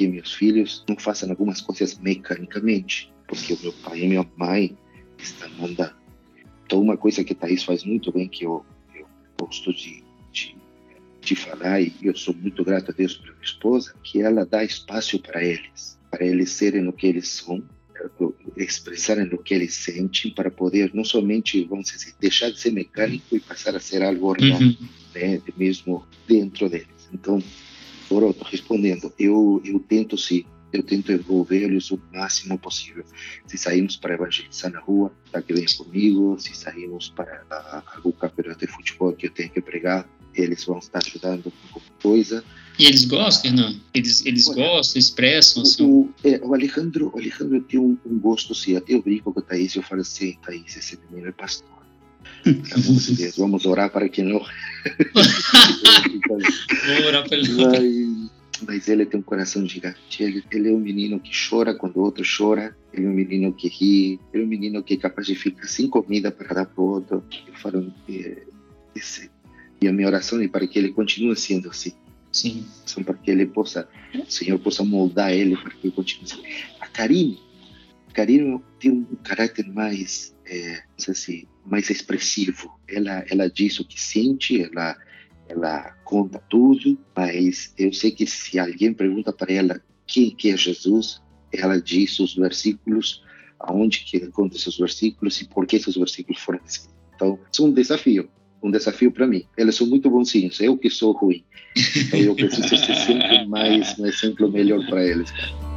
que 0.00 0.08
meus 0.08 0.32
filhos 0.32 0.82
não 0.88 0.96
façam 0.96 1.28
algumas 1.28 1.60
coisas 1.60 1.98
mecanicamente, 1.98 3.12
porque 3.28 3.52
o 3.52 3.58
meu 3.60 3.72
pai 3.84 4.00
e 4.00 4.08
minha 4.08 4.26
mãe 4.34 4.74
estão 5.18 5.50
mandando. 5.58 5.94
Então, 6.64 6.80
uma 6.80 6.96
coisa 6.96 7.22
que 7.22 7.34
Thaís 7.34 7.62
faz 7.62 7.84
muito 7.84 8.10
bem, 8.10 8.26
que 8.26 8.46
eu, 8.46 8.64
eu 8.94 9.06
gosto 9.38 9.70
de, 9.74 10.02
de, 10.32 10.56
de 11.20 11.36
falar, 11.36 11.82
e 11.82 11.94
eu 12.02 12.16
sou 12.16 12.32
muito 12.32 12.64
grato 12.64 12.92
a 12.92 12.94
Deus 12.94 13.18
pela 13.18 13.34
minha 13.34 13.44
esposa, 13.44 13.94
que 14.02 14.22
ela 14.22 14.46
dá 14.46 14.64
espaço 14.64 15.18
para 15.18 15.44
eles, 15.44 15.98
para 16.10 16.24
eles 16.24 16.50
serem 16.50 16.88
o 16.88 16.94
que 16.94 17.06
eles 17.06 17.28
são, 17.28 17.62
expressarem 18.56 19.26
o 19.26 19.36
que 19.36 19.52
eles 19.52 19.74
sentem 19.74 20.30
para 20.30 20.50
poder 20.50 20.94
não 20.94 21.04
somente 21.04 21.62
vamos 21.64 21.90
dizer 21.90 22.14
deixar 22.18 22.50
de 22.50 22.58
ser 22.58 22.70
mecânico 22.70 23.36
e 23.36 23.40
passar 23.40 23.76
a 23.76 23.80
ser 23.80 24.02
algo 24.02 24.28
orgânico, 24.28 24.82
uhum. 24.82 24.88
né, 25.14 25.42
mesmo 25.58 26.06
dentro 26.26 26.70
deles. 26.70 26.88
Então, 27.12 27.42
agora 28.10 28.34
respondendo, 28.46 29.12
eu 29.18 29.62
eu 29.64 29.78
tento 29.80 30.16
sim, 30.18 30.44
eu 30.72 30.82
tento 30.82 31.12
envolver-los 31.12 31.90
o 31.90 32.00
máximo 32.12 32.58
possível. 32.58 33.04
Se 33.46 33.58
saímos 33.58 33.96
para 33.96 34.14
evangelizar 34.14 34.70
na 34.70 34.80
rua, 34.80 35.12
tá 35.30 35.42
que 35.42 35.52
venha 35.52 35.66
comigo. 35.76 36.36
Se 36.38 36.54
saímos 36.54 37.10
para 37.10 37.44
algum 37.94 38.12
campeonato 38.12 38.66
de 38.66 38.72
futebol 38.72 39.12
que 39.12 39.26
eu 39.26 39.30
tenho 39.30 39.50
que 39.50 39.60
pregar, 39.60 40.08
eles 40.34 40.64
vão 40.64 40.78
estar 40.78 41.00
ajudando 41.04 41.44
com 41.44 41.66
alguma 41.68 41.92
coisa. 42.00 42.44
E 42.78 42.86
eles 42.86 43.04
gostam, 43.04 43.52
não? 43.52 43.80
Eles, 43.92 44.24
eles 44.24 44.46
Olha, 44.48 44.68
gostam, 44.68 44.98
expressam 44.98 45.62
assim. 45.62 45.84
O, 45.84 46.08
é, 46.24 46.40
o, 46.42 46.54
Alejandro, 46.54 47.10
o 47.12 47.18
Alejandro 47.18 47.60
tem 47.62 47.80
um, 47.80 47.98
um 48.06 48.18
gosto 48.18 48.52
assim. 48.52 48.80
Eu 48.88 49.02
brinco 49.02 49.32
com 49.32 49.40
a 49.40 49.42
Thaís, 49.42 49.74
eu 49.74 49.82
falo 49.82 50.00
assim, 50.00 50.38
Thaís, 50.44 50.76
esse 50.76 50.98
menino 51.10 51.28
é 51.28 51.32
pastor. 51.32 51.79
Vamos, 52.44 53.10
Deus, 53.10 53.36
vamos 53.36 53.66
orar 53.66 53.90
para 53.90 54.08
que 54.08 54.22
não. 54.22 54.40
vamos 56.28 57.06
orar 57.06 57.28
para 57.28 57.36
ele. 57.36 57.52
Mas, 57.52 58.30
mas 58.66 58.88
ele 58.88 59.06
tem 59.06 59.20
um 59.20 59.22
coração 59.22 59.66
gigante. 59.66 60.22
Ele, 60.22 60.44
ele 60.50 60.68
é 60.68 60.72
um 60.72 60.78
menino 60.78 61.20
que 61.20 61.30
chora 61.48 61.74
quando 61.74 61.96
o 61.96 62.02
outro 62.02 62.24
chora. 62.24 62.76
Ele 62.92 63.06
é 63.06 63.08
um 63.08 63.14
menino 63.14 63.52
que 63.52 63.68
ri. 63.68 64.20
Ele 64.32 64.42
é 64.42 64.46
um 64.46 64.48
menino 64.48 64.82
que 64.82 64.94
é 64.94 64.96
capaz 64.96 65.26
de 65.26 65.34
ficar 65.34 65.66
sem 65.66 65.88
comida 65.88 66.30
para 66.30 66.54
dar 66.54 66.66
para 66.66 66.82
o 66.82 66.88
outro. 66.88 67.24
Eu 67.46 67.54
falo, 67.54 67.92
é, 68.08 68.42
esse, 68.94 69.30
e 69.80 69.88
a 69.88 69.92
minha 69.92 70.08
oração 70.08 70.40
é 70.40 70.48
para 70.48 70.66
que 70.66 70.78
ele 70.78 70.92
continue 70.92 71.34
sendo 71.36 71.70
assim. 71.70 71.92
Sim. 72.30 72.64
São 72.84 73.02
para 73.02 73.14
que 73.14 73.30
ele 73.30 73.46
possa, 73.46 73.88
o 74.14 74.30
Senhor 74.30 74.58
possa 74.58 74.84
moldar 74.84 75.32
ele 75.32 75.56
para 75.56 75.70
que 75.70 75.86
ele 75.86 75.92
continue 75.92 76.24
assim. 76.24 76.42
A 76.80 76.86
Karine, 76.86 77.40
Karine 78.12 78.60
tem 78.78 78.90
um 78.90 79.04
caráter 79.22 79.66
mais, 79.68 80.34
é, 80.46 80.82
se, 80.96 81.48
mais 81.64 81.90
expressivo. 81.90 82.78
Ela, 82.88 83.24
ela 83.30 83.50
diz 83.50 83.78
o 83.80 83.84
que 83.84 84.00
sente, 84.00 84.62
ela, 84.62 84.96
ela 85.48 85.92
conta 86.04 86.38
tudo, 86.48 86.98
mas 87.16 87.72
eu 87.78 87.92
sei 87.92 88.10
que 88.10 88.26
se 88.26 88.58
alguém 88.58 88.92
pergunta 88.92 89.32
para 89.32 89.52
ela 89.52 89.82
quem 90.06 90.30
que 90.30 90.50
é 90.50 90.56
Jesus, 90.56 91.22
ela 91.52 91.80
diz 91.80 92.18
os 92.18 92.34
versículos, 92.34 93.22
aonde 93.58 94.00
que 94.00 94.20
conta 94.28 94.56
esses 94.56 94.76
versículos 94.76 95.40
e 95.40 95.48
por 95.48 95.66
que 95.66 95.76
esses 95.76 95.96
versículos 95.96 96.40
foram 96.40 96.60
escritos. 96.64 96.94
Então, 97.14 97.38
é 97.58 97.62
um 97.62 97.72
desafio 97.72 98.30
um 98.62 98.70
desafio 98.70 99.10
para 99.10 99.26
mim. 99.26 99.44
Eles 99.56 99.74
são 99.74 99.86
muito 99.86 100.10
bonzinhos, 100.10 100.60
eu 100.60 100.76
que 100.76 100.90
sou 100.90 101.12
ruim. 101.12 101.42
Então 101.96 102.20
eu 102.20 102.34
preciso 102.34 102.68
ser 102.68 102.94
sempre 102.94 103.46
mais 103.46 103.98
um 103.98 104.06
exemplo 104.06 104.50
melhor 104.50 104.84
para 104.86 105.04
eles. 105.04 105.32
Eu 105.62 105.69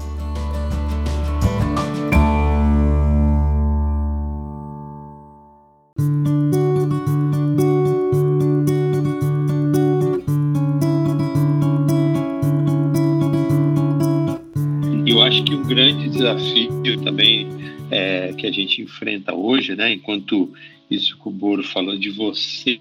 desafio 16.24 17.02
também 17.04 17.50
é, 17.92 18.34
que 18.34 18.48
a 18.48 18.52
gente 18.52 18.82
enfrenta 18.82 19.36
hoje, 19.36 19.76
né, 19.76 19.94
enquanto 19.94 20.54
isso 20.90 21.18
que 21.18 21.28
o 21.28 21.32
Boro 21.32 21.64
falou, 21.64 21.98
de 21.98 22.10
você 22.12 22.80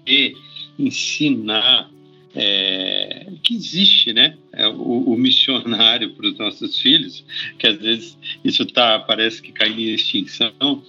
ensinar 0.79 1.91
é, 2.33 3.27
que 3.43 3.53
existe, 3.53 4.13
né? 4.13 4.35
É, 4.53 4.67
o, 4.67 5.13
o, 5.13 5.17
missionário 5.17 6.11
para 6.11 6.27
os 6.27 6.37
nossos 6.37 6.79
filhos, 6.79 7.23
que 7.59 7.67
às 7.67 7.77
vezes 7.77 8.17
isso 8.43 8.65
tá, 8.65 8.97
parece 8.99 9.41
que 9.41 9.51
cai 9.51 9.69
em 9.69 9.93
extinção, 9.93 10.81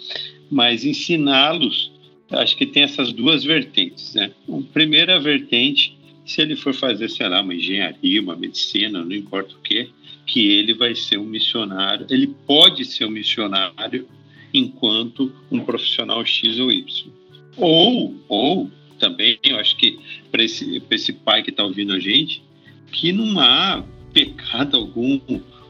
mas 0.51 0.85
ensiná-los, 0.85 1.93
acho 2.31 2.57
que 2.57 2.65
tem 2.65 2.85
essas 2.85 3.13
duas 3.13 3.45
vertentes, 3.45 4.15
né? 4.15 4.31
A 4.49 4.73
primeira 4.73 5.21
vertente, 5.21 5.99
se 6.25 6.41
ele 6.41 6.57
for 6.57 6.73
fazer, 6.73 7.11
sei 7.11 7.29
lá, 7.29 7.43
uma 7.43 7.55
engenharia, 7.55 8.23
uma 8.23 8.37
medicina, 8.37 9.05
não 9.05 9.13
importa 9.13 9.55
o 9.55 9.61
que, 9.61 9.91
que 10.27 10.49
ele 10.49 10.75
vai 10.75 10.95
ser 10.95 11.19
um 11.19 11.25
missionário, 11.25 12.07
ele 12.11 12.35
pode 12.47 12.85
ser 12.85 13.05
um 13.05 13.11
missionário 13.11 14.09
enquanto 14.53 15.33
um 15.51 15.61
profissional 15.61 16.25
X 16.25 16.59
ou 16.59 16.71
Y. 16.71 17.13
Ou, 17.57 18.15
ou 18.29 18.71
também, 18.99 19.39
eu 19.43 19.59
acho 19.59 19.77
que 19.77 19.99
para 20.31 20.43
esse, 20.43 20.83
esse 20.91 21.13
pai 21.13 21.43
que 21.43 21.51
está 21.51 21.65
ouvindo 21.65 21.93
a 21.93 21.99
gente, 21.99 22.43
que 22.91 23.13
não 23.13 23.39
há 23.39 23.85
pecado 24.13 24.77
algum, 24.77 25.21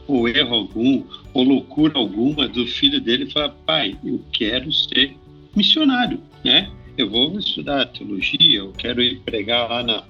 ou 0.06 0.28
erro 0.28 0.54
algum, 0.54 1.04
ou 1.32 1.42
loucura 1.42 1.98
alguma 1.98 2.46
do 2.46 2.66
filho 2.66 3.00
dele 3.00 3.30
falar, 3.30 3.48
pai, 3.66 3.96
eu 4.04 4.22
quero 4.32 4.70
ser 4.70 5.16
missionário, 5.56 6.20
né? 6.44 6.70
Eu 6.96 7.10
vou 7.10 7.38
estudar 7.38 7.86
teologia, 7.86 8.58
eu 8.58 8.72
quero 8.72 9.02
ir 9.02 9.20
pregar 9.20 9.68
lá 9.68 9.82
na, 9.82 10.04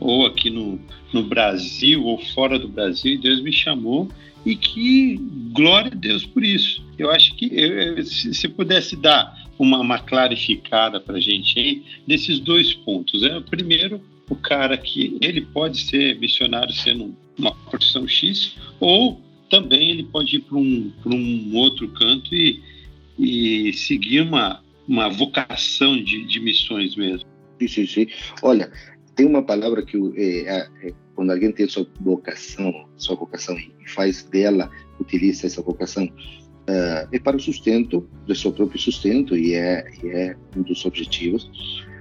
ou 0.00 0.26
aqui 0.26 0.50
no, 0.50 0.80
no 1.12 1.22
Brasil, 1.22 2.04
ou 2.04 2.18
fora 2.18 2.58
do 2.58 2.66
Brasil, 2.66 3.20
Deus 3.20 3.40
me 3.42 3.52
chamou 3.52 4.08
e 4.44 4.56
que 4.56 5.16
glória 5.52 5.92
a 5.92 5.94
Deus 5.94 6.24
por 6.24 6.42
isso. 6.42 6.82
Eu 6.98 7.10
acho 7.10 7.34
que 7.36 7.50
eu, 7.52 8.02
se, 8.04 8.34
se 8.34 8.48
pudesse 8.48 8.96
dar 8.96 9.48
uma, 9.58 9.78
uma 9.78 9.98
clarificada 9.98 10.98
para 10.98 11.18
a 11.18 11.20
gente 11.20 11.58
aí 11.58 11.82
desses 12.06 12.40
dois 12.40 12.72
pontos. 12.72 13.22
É, 13.22 13.38
primeiro, 13.40 14.00
o 14.28 14.34
cara 14.34 14.78
que 14.78 15.18
ele 15.20 15.42
pode 15.42 15.78
ser 15.78 16.18
missionário 16.18 16.72
sendo 16.72 17.14
uma 17.38 17.54
profissão 17.54 18.08
X, 18.08 18.56
ou 18.78 19.20
também 19.50 19.90
ele 19.90 20.04
pode 20.04 20.36
ir 20.36 20.40
para 20.40 20.56
um, 20.56 20.92
um 21.04 21.56
outro 21.56 21.88
canto 21.88 22.34
e, 22.34 22.62
e 23.18 23.72
seguir 23.72 24.22
uma, 24.22 24.62
uma 24.88 25.08
vocação 25.08 26.02
de, 26.02 26.24
de 26.24 26.40
missões 26.40 26.96
mesmo. 26.96 27.28
Sim, 27.60 27.68
sim, 27.68 27.86
sim. 27.86 28.06
Olha, 28.42 28.72
tem 29.20 29.26
uma 29.26 29.42
palavra 29.42 29.82
que 29.82 29.98
é, 30.16 30.66
é, 30.82 30.92
quando 31.14 31.30
alguém 31.30 31.52
tem 31.52 31.68
sua 31.68 31.86
vocação, 32.00 32.72
sua 32.96 33.16
vocação 33.16 33.54
e 33.58 33.70
faz 33.86 34.22
dela, 34.22 34.70
utiliza 34.98 35.46
essa 35.46 35.60
vocação, 35.60 36.06
uh, 36.06 37.06
é 37.12 37.18
para 37.18 37.36
o 37.36 37.40
sustento, 37.40 38.08
do 38.26 38.34
seu 38.34 38.50
próprio 38.50 38.80
sustento, 38.80 39.36
e 39.36 39.52
é, 39.52 39.84
e 40.02 40.08
é 40.08 40.36
um 40.56 40.62
dos 40.62 40.86
objetivos, 40.86 41.50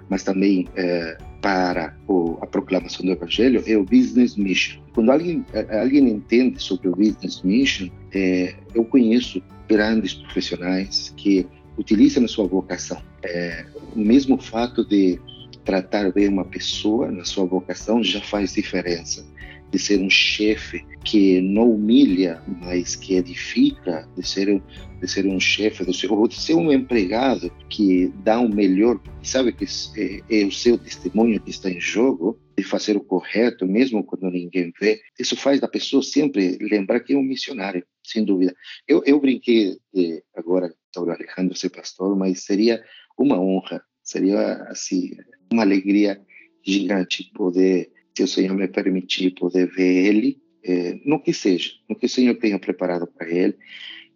mas 0.10 0.24
também 0.24 0.66
uh, 0.70 1.24
para 1.42 1.94
o, 2.08 2.38
a 2.42 2.48
proclamação 2.48 3.06
do 3.06 3.12
evangelho 3.12 3.62
é 3.68 3.76
o 3.76 3.84
business 3.84 4.38
mission. 4.38 4.80
Quando 4.94 5.12
alguém, 5.12 5.46
alguém 5.82 6.08
entende 6.08 6.64
sobre 6.64 6.88
o 6.88 6.96
business 6.96 7.42
mission, 7.42 7.90
é, 8.14 8.56
eu 8.74 8.86
conheço 8.86 9.44
grandes 9.68 10.14
profissionais 10.14 11.14
que 11.18 11.46
utilizam 11.78 12.24
a 12.24 12.30
sua 12.30 12.48
vocação. 12.48 13.02
É, 13.24 13.66
o 13.94 14.00
mesmo 14.00 14.38
fato 14.38 14.88
de 14.88 15.20
tratar 15.64 16.12
bem 16.12 16.28
uma 16.28 16.46
pessoa 16.46 17.12
na 17.12 17.26
sua 17.26 17.46
vocação 17.46 18.04
já 18.04 18.22
faz 18.22 18.54
diferença. 18.54 19.26
De 19.72 19.78
ser 19.78 20.00
um 20.00 20.10
chefe 20.10 20.84
que 21.04 21.40
não 21.42 21.72
humilha, 21.72 22.42
mas 22.48 22.96
que 22.96 23.16
edifica, 23.16 24.08
de 24.18 24.28
ser, 24.28 24.62
de 25.00 25.08
ser 25.08 25.28
um 25.28 25.40
chefe, 25.40 25.86
ou 26.10 26.28
de 26.28 26.36
ser 26.36 26.56
um 26.56 26.72
empregado 26.72 27.52
que 27.70 28.12
dá 28.24 28.40
o 28.40 28.50
melhor, 28.50 29.00
sabe 29.22 29.54
que 29.54 29.66
é, 29.96 30.42
é 30.42 30.46
o 30.46 30.52
seu 30.52 30.76
testemunho 30.76 31.40
que 31.40 31.52
está 31.52 31.70
em 31.70 31.80
jogo, 31.80 32.40
de 32.58 32.64
fazer 32.64 32.98
o 32.98 33.04
correto, 33.04 33.66
mesmo 33.66 34.04
quando 34.04 34.30
ninguém 34.30 34.74
vê. 34.80 35.00
Isso 35.20 35.38
faz 35.38 35.60
da 35.60 35.68
pessoa 35.68 36.04
sempre 36.04 36.58
lembrar 36.60 37.00
que 37.00 37.14
é 37.14 37.18
um 37.18 37.24
missionário, 37.24 37.86
sem 38.04 38.26
dúvida. 38.26 38.54
Eu, 38.88 39.04
eu 39.06 39.20
brinquei 39.20 39.78
de, 39.94 40.24
agora 40.36 40.74
sobre 40.94 41.14
Alejandro 41.14 41.56
ser 41.56 41.70
pastor, 41.70 42.18
mas 42.18 42.44
seria 42.44 42.84
uma 43.18 43.40
honra, 43.40 43.82
seria 44.04 44.64
assim 44.64 45.12
uma 45.52 45.64
alegria 45.64 46.22
gigante 46.64 47.32
poder, 47.34 47.92
se 48.16 48.24
o 48.24 48.28
Senhor 48.28 48.56
me 48.56 48.68
permitir, 48.68 49.32
poder 49.32 49.68
ver 49.68 50.08
Ele, 50.08 50.42
é, 50.64 51.00
no 51.06 51.22
que 51.22 51.34
seja, 51.34 51.72
no 51.90 51.96
que 51.96 52.06
o 52.06 52.10
Senhor 52.10 52.36
tenha 52.36 52.60
preparado 52.60 53.08
para 53.08 53.30
Ele, 53.30 53.56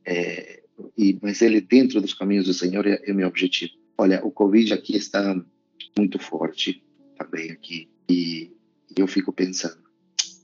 é, 0.05 0.61
e, 0.97 1.17
mas 1.21 1.41
Ele 1.41 1.61
dentro 1.61 2.01
dos 2.01 2.13
caminhos 2.13 2.45
do 2.45 2.53
Senhor 2.53 2.85
é, 2.85 3.01
é 3.05 3.13
meu 3.13 3.27
objetivo. 3.27 3.73
Olha, 3.97 4.25
o 4.25 4.31
Covid 4.31 4.73
aqui 4.73 4.95
está 4.95 5.35
muito 5.97 6.19
forte 6.19 6.83
também 7.17 7.51
aqui, 7.51 7.89
e 8.09 8.51
eu 8.95 9.07
fico 9.07 9.31
pensando, 9.31 9.83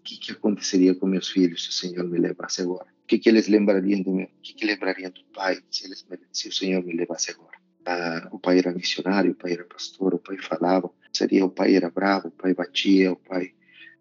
que, 0.09 0.17
que 0.17 0.31
aconteceria 0.31 0.95
com 0.95 1.05
meus 1.05 1.29
filhos 1.29 1.63
se 1.63 1.69
o 1.69 1.73
Senhor 1.73 2.07
me 2.07 2.17
levasse 2.17 2.61
agora? 2.61 2.87
O 3.03 3.07
que, 3.07 3.19
que 3.19 3.29
eles 3.29 3.47
lembrariam 3.47 4.01
do 4.01 4.11
meu? 4.11 4.25
O 4.25 4.41
que, 4.41 4.53
que 4.53 4.65
lembrariam 4.65 5.11
do 5.11 5.23
pai 5.33 5.59
se, 5.69 5.85
eles, 5.85 6.05
se 6.31 6.49
o 6.49 6.51
Senhor 6.51 6.83
me 6.83 6.93
levasse 6.93 7.29
agora? 7.29 7.57
Ah, 7.85 8.27
o 8.31 8.39
pai 8.39 8.59
era 8.59 8.73
missionário, 8.73 9.31
o 9.31 9.35
pai 9.35 9.53
era 9.53 9.63
pastor, 9.63 10.13
o 10.13 10.19
pai 10.19 10.37
falava, 10.37 10.91
seria 11.11 11.45
o 11.45 11.49
pai 11.49 11.75
era 11.75 11.89
bravo, 11.89 12.27
o 12.27 12.31
pai 12.31 12.53
batia, 12.53 13.11
o 13.11 13.15
pai 13.15 13.53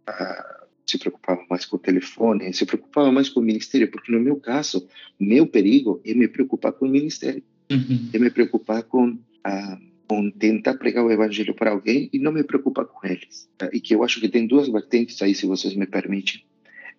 ah, 0.07 0.67
se 0.87 0.99
preocupava 0.99 1.45
mais 1.49 1.65
com 1.65 1.77
o 1.77 1.81
telefone, 1.81 2.53
se 2.53 2.67
preocupava 2.67 3.13
mais 3.13 3.29
com 3.29 3.41
o 3.41 3.43
ministério, 3.43 3.91
porque 3.91 4.11
no 4.11 4.21
meu 4.21 4.37
caso, 4.37 4.89
meu 5.19 5.47
perigo 5.47 6.01
é 6.05 6.15
me 6.15 6.27
preocupar 6.27 6.73
com 6.73 6.87
o 6.87 6.91
ministério, 6.91 7.43
uhum. 7.71 8.11
é 8.13 8.19
me 8.19 8.31
preocupar 8.31 8.83
com 8.83 9.19
ah, 9.45 9.79
com 10.09 10.31
tentar 10.31 10.75
pregar 10.75 11.05
o 11.05 11.13
evangelho 11.13 11.55
para 11.55 11.71
alguém 11.71 12.09
e 12.11 12.19
não 12.19 12.33
me 12.33 12.43
preocupar 12.43 12.87
com 12.87 13.07
eles. 13.07 13.49
Tá? 13.59 13.69
E 13.73 13.81
que 13.81 13.95
eu 13.95 14.03
acho 14.03 14.19
que 14.21 14.29
tem 14.29 14.47
duas 14.47 14.67
vertentes 14.67 15.21
aí, 15.21 15.35
se 15.35 15.45
vocês 15.45 15.75
me 15.75 15.87
permitem. 15.87 16.43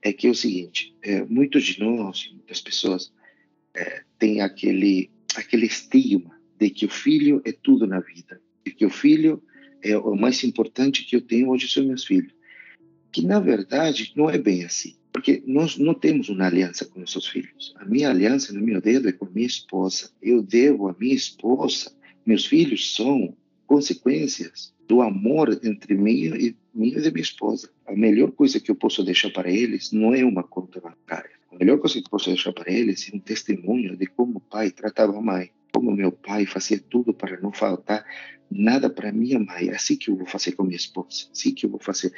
É 0.01 0.13
que 0.13 0.27
é 0.27 0.29
o 0.29 0.35
seguinte: 0.35 0.95
é, 1.01 1.25
muitos 1.25 1.63
de 1.63 1.79
nós, 1.79 2.29
muitas 2.31 2.61
pessoas, 2.61 3.11
é, 3.73 4.03
têm 4.19 4.41
aquele, 4.41 5.09
aquele 5.35 5.65
estigma 5.65 6.38
de 6.59 6.69
que 6.69 6.85
o 6.85 6.89
filho 6.89 7.41
é 7.45 7.51
tudo 7.51 7.87
na 7.87 7.99
vida, 7.99 8.41
de 8.65 8.73
que 8.73 8.85
o 8.85 8.89
filho 8.89 9.41
é 9.81 9.97
o 9.97 10.15
mais 10.15 10.43
importante 10.43 11.05
que 11.05 11.15
eu 11.15 11.21
tenho 11.21 11.49
hoje 11.49 11.67
são 11.67 11.83
meus 11.85 12.03
filhos. 12.03 12.33
Que 13.11 13.25
na 13.25 13.39
verdade 13.39 14.11
não 14.15 14.29
é 14.29 14.37
bem 14.37 14.65
assim, 14.65 14.95
porque 15.11 15.41
nós 15.47 15.77
não 15.77 15.93
temos 15.93 16.29
uma 16.29 16.45
aliança 16.45 16.85
com 16.85 16.99
nossos 16.99 17.27
filhos. 17.27 17.73
A 17.77 17.85
minha 17.85 18.09
aliança 18.09 18.53
no 18.53 18.61
meu 18.61 18.81
dedo 18.81 19.07
é 19.07 19.11
com 19.11 19.25
minha 19.25 19.47
esposa. 19.47 20.11
Eu 20.21 20.43
devo 20.43 20.87
a 20.87 20.95
minha 20.99 21.15
esposa 21.15 21.91
meus 22.29 22.45
filhos 22.45 22.93
são 22.93 23.35
consequências 23.65 24.71
do 24.87 25.01
amor 25.01 25.59
entre 25.63 25.95
mim 25.95 26.25
e, 26.25 26.55
mim 26.73 26.93
e 26.93 27.11
minha 27.11 27.21
esposa. 27.21 27.71
A 27.87 27.95
melhor 27.95 28.31
coisa 28.31 28.59
que 28.59 28.69
eu 28.69 28.75
posso 28.75 29.03
deixar 29.03 29.31
para 29.31 29.49
eles 29.49 29.91
não 29.91 30.13
é 30.13 30.23
uma 30.23 30.43
conta 30.43 30.79
bancária. 30.79 31.31
A 31.51 31.57
melhor 31.57 31.79
coisa 31.79 31.95
que 31.95 32.05
eu 32.05 32.09
posso 32.11 32.29
deixar 32.29 32.53
para 32.53 32.71
eles 32.71 33.09
é 33.11 33.15
um 33.15 33.19
testemunho 33.19 33.97
de 33.97 34.05
como 34.05 34.37
o 34.37 34.41
pai 34.41 34.69
tratava 34.69 35.17
a 35.17 35.21
mãe, 35.21 35.49
como 35.73 35.91
meu 35.91 36.11
pai 36.11 36.45
fazia 36.45 36.79
tudo 36.79 37.13
para 37.13 37.39
não 37.39 37.51
faltar 37.51 38.05
nada 38.51 38.89
para 38.89 39.11
minha 39.11 39.39
mãe. 39.39 39.69
Assim 39.69 39.95
que 39.95 40.09
eu 40.09 40.15
vou 40.15 40.25
fazer 40.25 40.53
com 40.53 40.63
minha 40.63 40.75
esposa. 40.75 41.27
Assim 41.31 41.53
que 41.53 41.65
eu 41.65 41.69
vou 41.69 41.79
fazer, 41.79 42.11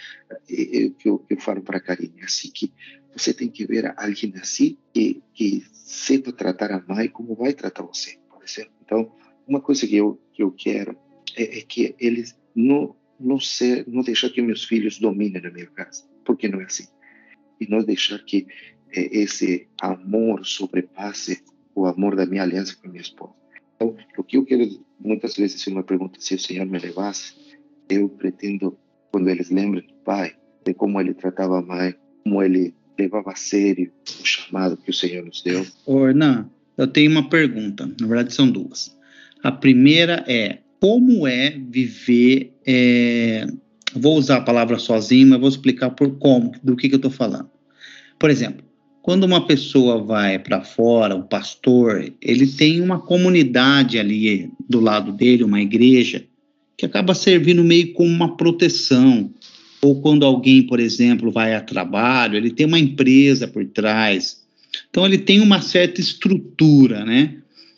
é, 0.49 0.85
é, 0.85 0.89
que 0.89 1.09
eu, 1.09 1.25
eu 1.29 1.39
falo 1.39 1.61
para 1.61 1.77
a 1.77 1.81
Karine. 1.81 2.21
É 2.21 2.25
assim 2.25 2.49
que 2.51 2.71
você 3.13 3.33
tem 3.33 3.49
que 3.49 3.65
ver 3.65 3.93
alguém 3.97 4.33
assim 4.41 4.77
que, 4.93 5.21
que 5.33 5.63
saiba 5.73 6.31
tratar 6.31 6.71
a 6.71 6.83
mãe 6.87 7.09
como 7.09 7.35
vai 7.35 7.53
tratar 7.53 7.83
você, 7.83 8.17
por 8.29 8.43
exemplo. 8.43 8.73
Então, 8.83 9.11
uma 9.47 9.59
coisa 9.59 9.85
que 9.85 9.95
eu 9.95 10.21
que 10.33 10.43
eu 10.43 10.51
quero 10.51 10.97
é, 11.35 11.59
é 11.59 11.61
que 11.61 11.95
eles 11.99 12.37
não 12.55 12.95
não 13.19 13.39
ser 13.39 13.85
não 13.87 14.01
deixar 14.01 14.29
que 14.29 14.41
meus 14.41 14.63
filhos 14.63 14.97
dominem 14.97 15.41
na 15.41 15.51
minha 15.51 15.67
casa 15.67 16.07
porque 16.25 16.47
não 16.47 16.61
é 16.61 16.65
assim 16.65 16.87
e 17.59 17.67
não 17.67 17.83
deixar 17.83 18.17
que 18.19 18.47
é, 18.91 19.19
esse 19.19 19.67
amor 19.79 20.45
sobrepasse 20.45 21.43
o 21.75 21.85
amor 21.85 22.15
da 22.15 22.25
minha 22.25 22.43
aliança 22.43 22.75
com 22.75 22.87
minha 22.87 23.01
esposa 23.01 23.40
então 23.85 23.95
o 24.17 24.23
que 24.23 24.37
eu 24.37 24.45
quero 24.45 24.67
muitas 24.99 25.35
vezes 25.35 25.61
se 25.61 25.69
uma 25.69 25.83
pergunta 25.83 26.19
se 26.19 26.35
o 26.35 26.39
Senhor 26.39 26.65
me 26.65 26.79
levasse 26.79 27.33
eu 27.89 28.09
pretendo 28.09 28.77
quando 29.11 29.29
eles 29.29 29.49
lembram 29.49 29.81
do 29.81 29.93
pai 30.05 30.33
de 30.65 30.73
como 30.73 30.99
ele 30.99 31.13
tratava 31.13 31.59
a 31.59 31.61
mãe 31.61 31.95
como 32.23 32.41
ele 32.41 32.73
levava 32.97 33.31
a 33.31 33.35
sério 33.35 33.91
o 34.21 34.25
chamado 34.25 34.77
que 34.77 34.89
o 34.89 34.93
Senhor 34.93 35.25
nos 35.25 35.41
deu 35.41 35.65
Orna 35.85 36.49
eu 36.77 36.87
tenho 36.87 37.11
uma 37.11 37.29
pergunta 37.29 37.89
na 37.99 38.07
verdade 38.07 38.33
são 38.33 38.49
duas 38.49 38.95
a 39.43 39.51
primeira 39.51 40.23
é 40.27 40.59
como 40.81 41.27
é 41.27 41.51
viver. 41.51 42.53
É, 42.65 43.45
vou 43.93 44.17
usar 44.17 44.37
a 44.37 44.41
palavra 44.41 44.79
sozinho, 44.79 45.27
mas 45.27 45.39
vou 45.39 45.47
explicar 45.47 45.91
por 45.91 46.17
como, 46.17 46.51
do 46.63 46.75
que, 46.75 46.89
que 46.89 46.95
eu 46.95 46.97
estou 46.97 47.11
falando. 47.11 47.49
Por 48.17 48.29
exemplo, 48.31 48.65
quando 49.01 49.23
uma 49.23 49.45
pessoa 49.45 50.01
vai 50.01 50.37
para 50.37 50.61
fora, 50.61 51.15
o 51.15 51.23
pastor, 51.23 52.13
ele 52.21 52.45
tem 52.45 52.79
uma 52.81 52.99
comunidade 52.99 53.97
ali 53.97 54.51
do 54.69 54.79
lado 54.79 55.11
dele, 55.11 55.43
uma 55.43 55.61
igreja, 55.61 56.23
que 56.77 56.85
acaba 56.85 57.15
servindo 57.15 57.63
meio 57.63 57.93
como 57.93 58.09
uma 58.09 58.37
proteção. 58.37 59.31
Ou 59.81 59.99
quando 60.01 60.23
alguém, 60.23 60.61
por 60.63 60.79
exemplo, 60.79 61.31
vai 61.31 61.55
a 61.55 61.61
trabalho, 61.61 62.37
ele 62.37 62.51
tem 62.51 62.67
uma 62.67 62.77
empresa 62.77 63.47
por 63.47 63.65
trás. 63.65 64.43
Então 64.89 65.05
ele 65.05 65.17
tem 65.17 65.39
uma 65.39 65.61
certa 65.61 65.99
estrutura, 65.99 67.03
né? 67.03 67.37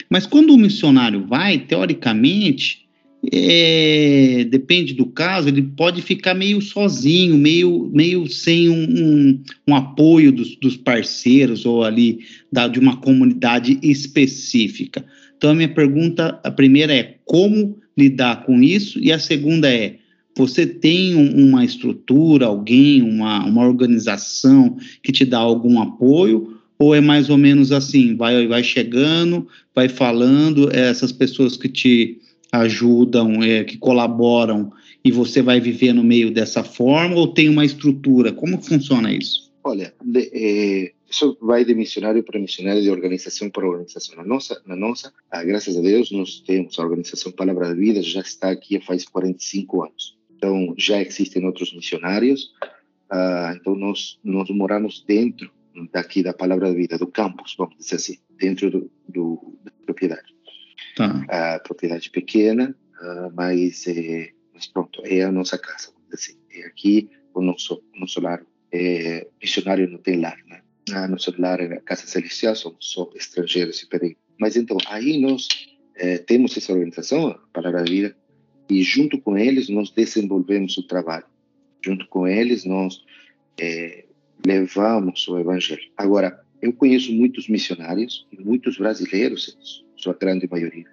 Mas 0.09 0.27
quando 0.27 0.53
o 0.53 0.57
missionário 0.57 1.25
vai, 1.25 1.57
teoricamente, 1.57 2.82
é, 3.31 4.45
depende 4.49 4.93
do 4.93 5.05
caso, 5.05 5.47
ele 5.47 5.61
pode 5.61 6.01
ficar 6.01 6.33
meio 6.33 6.59
sozinho, 6.61 7.37
meio, 7.37 7.89
meio 7.93 8.27
sem 8.27 8.69
um, 8.69 8.83
um, 8.83 9.43
um 9.67 9.75
apoio 9.75 10.31
dos, 10.31 10.55
dos, 10.57 10.75
parceiros 10.75 11.65
ou 11.65 11.83
ali 11.83 12.19
da, 12.51 12.67
de 12.67 12.79
uma 12.79 12.97
comunidade 12.97 13.79
específica. 13.81 15.05
Então, 15.37 15.51
a 15.51 15.55
minha 15.55 15.69
pergunta, 15.69 16.39
a 16.43 16.51
primeira 16.51 16.93
é 16.93 17.15
como 17.23 17.77
lidar 17.97 18.43
com 18.45 18.61
isso, 18.61 18.99
e 18.99 19.11
a 19.11 19.19
segunda 19.19 19.71
é, 19.71 19.97
você 20.35 20.65
tem 20.65 21.15
um, 21.15 21.47
uma 21.47 21.63
estrutura, 21.63 22.47
alguém, 22.47 23.01
uma, 23.01 23.45
uma 23.45 23.65
organização 23.65 24.75
que 25.01 25.11
te 25.11 25.23
dá 25.23 25.37
algum 25.37 25.79
apoio, 25.81 26.57
ou 26.77 26.93
é 26.93 26.99
mais 26.99 27.29
ou 27.29 27.37
menos 27.37 27.71
assim, 27.71 28.17
vai, 28.17 28.45
vai 28.47 28.63
chegando, 28.63 29.47
vai 29.73 29.87
falando, 29.87 30.69
é 30.73 30.89
essas 30.89 31.13
pessoas 31.13 31.55
que 31.55 31.69
te 31.69 32.19
ajudam, 32.53 33.41
é, 33.41 33.63
que 33.63 33.77
colaboram, 33.77 34.71
e 35.03 35.11
você 35.11 35.41
vai 35.41 35.59
viver 35.59 35.91
no 35.93 36.03
meio 36.03 36.31
dessa 36.31 36.63
forma, 36.63 37.15
ou 37.15 37.27
tem 37.27 37.49
uma 37.49 37.65
estrutura? 37.65 38.31
Como 38.31 38.61
funciona 38.61 39.11
isso? 39.11 39.51
Olha, 39.63 39.93
de, 40.03 40.29
é, 40.33 40.93
isso 41.09 41.35
vai 41.41 41.65
de 41.65 41.73
missionário 41.73 42.23
para 42.23 42.39
missionário, 42.39 42.81
de 42.81 42.91
organização 42.91 43.49
para 43.49 43.67
organização. 43.67 44.15
Na 44.15 44.23
nossa, 44.23 44.61
na 44.65 44.75
nossa 44.75 45.11
ah, 45.31 45.43
graças 45.43 45.75
a 45.77 45.81
Deus, 45.81 46.11
nós 46.11 46.41
temos 46.41 46.77
a 46.77 46.83
organização 46.83 47.31
Palavra 47.31 47.69
da 47.69 47.73
Vida, 47.73 48.01
já 48.03 48.21
está 48.21 48.51
aqui 48.51 48.79
faz 48.79 49.05
45 49.05 49.83
anos. 49.83 50.17
Então, 50.35 50.75
já 50.77 51.01
existem 51.01 51.45
outros 51.45 51.73
missionários, 51.73 52.51
ah, 53.09 53.55
então 53.59 53.75
nós, 53.75 54.19
nós 54.23 54.49
moramos 54.49 55.03
dentro 55.07 55.49
daqui 55.91 56.21
da 56.21 56.33
Palavra 56.33 56.67
da 56.67 56.75
Vida, 56.75 56.97
do 56.97 57.07
campus, 57.07 57.55
vamos 57.57 57.77
dizer 57.77 57.95
assim, 57.95 58.17
dentro 58.37 58.69
do, 58.69 58.91
do 59.07 59.55
da 59.63 59.71
propriedade. 59.85 60.32
Tá. 60.95 61.25
A 61.55 61.59
propriedade 61.59 62.09
pequena, 62.09 62.75
uh, 63.01 63.31
mas, 63.35 63.87
é, 63.87 64.31
mas 64.53 64.67
pronto, 64.67 65.01
é 65.05 65.23
a 65.23 65.31
nossa 65.31 65.57
casa, 65.57 65.89
assim. 66.11 66.37
É 66.51 66.65
aqui 66.65 67.09
o 67.33 67.41
nosso, 67.41 67.83
o 67.95 67.99
nosso 67.99 68.21
lar. 68.21 68.45
É, 68.71 69.27
missionário 69.41 69.89
não 69.89 69.99
tem 69.99 70.19
lar, 70.19 70.37
né? 70.47 70.61
A 70.91 71.07
nosso 71.07 71.33
lar 71.39 71.59
é 71.61 71.75
a 71.75 71.81
Casa 71.81 72.07
Celestial, 72.07 72.55
somos 72.55 72.77
só 72.79 73.09
estrangeiros 73.15 73.81
e 73.81 73.87
peregrinos. 73.87 74.23
Mas 74.39 74.55
então, 74.55 74.77
aí 74.87 75.19
nós 75.19 75.47
é, 75.95 76.17
temos 76.17 76.57
essa 76.57 76.73
organização, 76.73 77.27
a 77.27 77.39
Palavra 77.53 77.83
da 77.83 77.89
Vida, 77.89 78.15
e 78.69 78.81
junto 78.81 79.19
com 79.19 79.37
eles 79.37 79.69
nós 79.69 79.91
desenvolvemos 79.91 80.77
o 80.77 80.87
trabalho. 80.87 81.25
Junto 81.83 82.07
com 82.07 82.27
eles 82.27 82.65
nós 82.65 83.03
é, 83.59 84.05
levamos 84.45 85.27
o 85.27 85.37
evangelho. 85.39 85.91
Agora, 85.95 86.43
eu 86.61 86.73
conheço 86.73 87.11
muitos 87.11 87.47
missionários, 87.47 88.25
e 88.31 88.41
muitos 88.41 88.77
brasileiros, 88.77 89.85
sua 89.95 90.13
grande 90.13 90.47
maioria, 90.49 90.85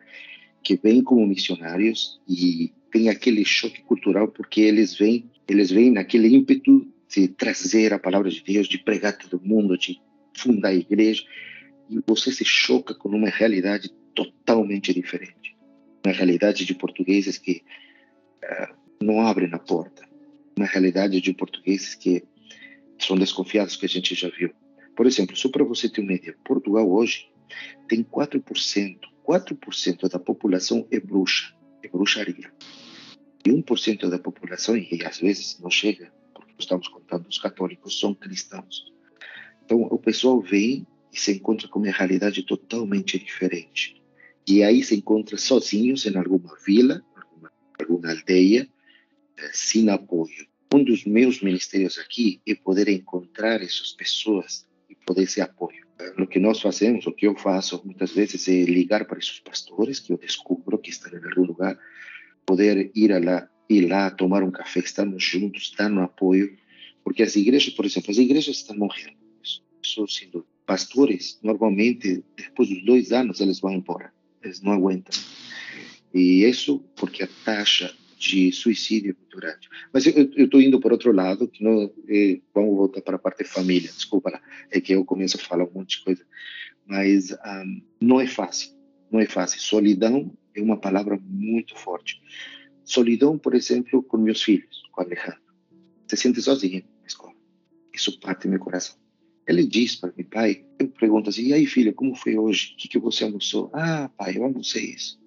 que 0.63 0.77
vêm 0.77 1.03
como 1.03 1.27
missionários 1.27 2.21
e 2.29 2.73
tem 2.91 3.09
aquele 3.09 3.45
choque 3.45 3.83
cultural 3.83 4.29
porque 4.29 4.61
eles 4.61 4.97
vêm, 4.97 5.31
eles 5.49 5.71
vêm 5.71 5.91
naquele 5.91 6.29
ímpeto 6.29 6.87
de 7.09 7.29
trazer 7.29 7.93
a 7.93 7.99
palavra 7.99 8.31
de 8.31 8.43
Deus, 8.43 8.69
de 8.69 8.79
pregar 8.79 9.17
todo 9.17 9.41
mundo, 9.43 9.77
de 9.77 10.01
fundar 10.37 10.69
a 10.69 10.75
igreja, 10.75 11.25
e 11.89 12.01
você 12.07 12.31
se 12.31 12.45
choca 12.45 12.95
com 12.95 13.09
uma 13.09 13.29
realidade 13.29 13.91
totalmente 14.15 14.95
diferente. 14.95 15.57
Uma 16.05 16.15
realidade 16.15 16.65
de 16.65 16.75
portugueses 16.75 17.37
que 17.37 17.63
uh, 18.45 18.75
não 19.03 19.21
abrem 19.21 19.53
a 19.53 19.59
porta. 19.59 20.09
Uma 20.57 20.67
realidade 20.67 21.21
de 21.21 21.33
portugueses 21.35 21.95
que 21.95 22.23
são 22.99 23.17
desconfiados 23.17 23.77
que 23.77 23.87
a 23.87 23.89
gente 23.89 24.15
já 24.15 24.29
viu. 24.29 24.51
Por 24.95 25.07
exemplo, 25.07 25.37
só 25.37 25.49
para 25.49 25.65
você 25.65 25.89
ter 25.89 26.01
uma 26.01 26.13
ideia, 26.13 26.37
Portugal 26.45 26.89
hoje 26.89 27.29
tem 27.89 28.03
4%, 28.03 28.99
4% 29.27 30.09
da 30.09 30.19
população 30.19 30.87
é 30.91 31.01
bruxa, 31.01 31.55
é 31.83 31.89
bruxaria. 31.89 32.53
E 33.45 33.51
1% 33.51 34.09
da 34.09 34.19
população, 34.19 34.77
e 34.77 35.05
às 35.05 35.19
vezes 35.19 35.59
não 35.61 35.71
chega, 35.71 36.13
porque 36.35 36.55
estamos 36.59 36.89
contando 36.89 37.27
os 37.27 37.39
católicos, 37.39 37.99
são 37.99 38.15
cristãos. 38.15 38.93
Então 39.65 39.83
o 39.83 39.99
pessoal 39.99 40.41
vem 40.41 40.87
e 41.13 41.19
se 41.19 41.33
encontra 41.33 41.69
com 41.69 41.79
uma 41.79 41.91
realidade 41.91 42.43
totalmente 42.43 43.19
diferente. 43.19 44.01
E 44.47 44.63
aí 44.63 44.83
se 44.83 44.95
encontra 44.95 45.37
sozinhos 45.37 46.07
em 46.07 46.17
alguma 46.17 46.57
vila, 46.67 47.03
alguma, 47.17 47.53
alguma 47.79 48.11
aldeia, 48.11 48.69
eh, 49.37 49.51
sem 49.53 49.89
apoio 49.89 50.51
um 50.73 50.85
dos 50.85 51.05
meus 51.05 51.41
ministérios 51.43 51.99
aqui 51.99 52.41
é 52.47 52.55
poder 52.55 52.89
encontrar 52.89 53.61
essas 53.61 53.93
pessoas 53.93 54.67
e 54.89 54.95
poder 54.95 55.27
ser 55.27 55.41
apoio. 55.41 55.85
O 56.19 56.27
que 56.27 56.39
nós 56.39 56.61
fazemos, 56.61 57.07
o 57.07 57.13
que 57.13 57.27
eu 57.27 57.37
faço 57.37 57.81
muitas 57.85 58.13
vezes 58.13 58.49
é 58.49 58.63
ligar 58.65 59.05
para 59.05 59.19
esses 59.19 59.41
pastores 59.41 59.99
que 60.01 60.13
eu 60.13 60.19
descubro 60.19 60.79
que 60.79 60.91
estão 60.91 61.13
em 61.13 61.25
algum 61.25 61.45
lugar, 61.45 61.79
poder 62.47 62.91
ir 62.95 63.11
lá, 63.25 63.49
ir 63.69 63.87
lá 63.87 64.11
tomar 64.11 64.43
um 64.43 64.51
café, 64.51 64.81
estarmos 64.81 65.23
juntos, 65.23 65.73
dar 65.77 65.91
um 65.91 66.03
apoio, 66.03 66.57
Porque 67.03 67.23
as 67.23 67.35
igrejas, 67.37 67.73
por 67.73 67.85
exemplo, 67.85 68.11
as 68.11 68.19
igrejas 68.19 68.57
estão 68.57 68.77
morrendo. 68.77 69.19
Sendo 70.09 70.47
pastores, 70.67 71.39
normalmente, 71.43 72.23
depois 72.37 72.69
dos 72.69 72.85
dois 72.85 73.13
anos, 73.13 73.41
eles 73.41 73.59
vão 73.59 73.73
embora. 73.73 74.13
Eles 74.43 74.61
não 74.61 74.73
aguentam. 74.73 75.19
E 76.15 76.45
isso 76.45 76.85
porque 76.97 77.23
a 77.23 77.29
taxa 77.45 77.95
de 78.21 78.53
suicídio 78.53 79.15
muito. 79.15 79.71
Mas 79.93 80.07
eu 80.07 80.31
estou 80.45 80.61
indo 80.61 80.79
por 80.79 80.93
outro 80.93 81.11
lado, 81.11 81.49
que 81.49 81.65
não, 81.65 81.91
é, 82.07 82.39
vamos 82.55 82.77
voltar 82.77 83.01
para 83.01 83.17
a 83.17 83.19
parte 83.19 83.45
família, 83.45 83.91
desculpa 83.91 84.31
lá, 84.31 84.43
é 84.71 84.79
que 84.79 84.93
eu 84.93 85.05
começo 85.07 85.39
a 85.39 85.41
falar 85.41 85.65
um 85.65 85.73
monte 85.73 85.97
de 85.97 86.05
coisa. 86.05 86.25
Mas 86.87 87.33
um, 87.33 87.83
não 87.99 88.21
é 88.21 88.27
fácil, 88.27 88.73
não 89.11 89.21
é 89.21 89.27
fácil. 89.27 89.59
Solidão 89.59 90.37
é 90.55 90.61
uma 90.61 90.77
palavra 90.77 91.19
muito 91.23 91.75
forte. 91.75 92.21
Solidão, 92.85 93.39
por 93.39 93.55
exemplo, 93.55 94.03
com 94.03 94.19
meus 94.19 94.43
filhos, 94.43 94.83
com 94.93 95.01
Alejandro. 95.01 95.41
Se 96.07 96.17
sente 96.17 96.43
sozinho 96.43 96.85
na 97.01 97.07
escola. 97.07 97.35
Isso 97.95 98.21
parte 98.21 98.47
meu 98.47 98.59
coração. 98.59 98.97
Ele 99.47 99.67
diz 99.67 99.97
para 99.97 100.13
mim, 100.15 100.25
pai, 100.25 100.67
eu 100.79 100.89
pergunto 100.89 101.31
assim, 101.31 101.47
e 101.47 101.55
aí 101.55 101.65
filha, 101.65 101.93
como 101.93 102.15
foi 102.15 102.37
hoje? 102.37 102.75
O 102.75 102.77
que, 102.77 102.89
que 102.89 102.99
você 102.99 103.25
almoçou? 103.25 103.71
Ah, 103.73 104.11
pai, 104.17 104.37
eu 104.37 104.45
almocei 104.45 104.85
isso. 104.85 105.19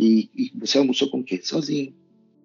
E, 0.00 0.28
e 0.34 0.52
você 0.58 0.78
almoçou 0.78 1.08
com 1.08 1.22
quem? 1.22 1.40
Sozinho. 1.40 1.94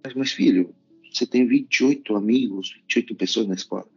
Mas, 0.04 0.14
mas, 0.14 0.32
filho, 0.32 0.74
você 1.12 1.26
tem 1.26 1.48
28 1.48 2.16
amigos, 2.16 2.74
28 2.88 3.16
pessoas 3.16 3.48
na 3.48 3.56
escola. 3.56 3.88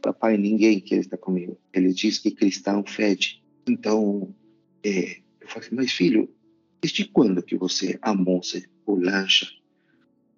Papai, 0.00 0.36
ninguém 0.36 0.80
quer 0.80 0.98
estar 0.98 1.18
comigo. 1.18 1.58
Ele 1.72 1.92
diz 1.92 2.18
que 2.18 2.30
cristão 2.30 2.84
fede. 2.84 3.42
Então, 3.68 4.34
é, 4.82 5.20
eu 5.40 5.48
falei, 5.48 5.68
mas 5.72 5.92
filho, 5.92 6.28
desde 6.80 7.04
quando 7.04 7.42
que 7.42 7.56
você 7.56 7.98
almoça 8.02 8.62
ou 8.84 8.98
lancha? 8.98 9.46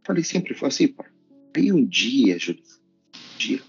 Falei, 0.04 0.22
sempre 0.22 0.54
foi 0.54 0.68
assim, 0.68 0.88
pai. 0.88 1.10
Aí 1.56 1.72
um 1.72 1.84
dia, 1.84 2.38
Júlio, 2.38 2.62
um 2.62 3.38
dia, 3.38 3.62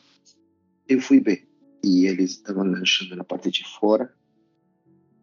eu 0.88 1.00
fui 1.00 1.20
ver. 1.20 1.48
E 1.84 2.06
eles 2.08 2.32
estavam 2.32 2.64
lanchando 2.64 3.16
na 3.16 3.24
parte 3.24 3.52
de 3.52 3.64
fora, 3.64 4.14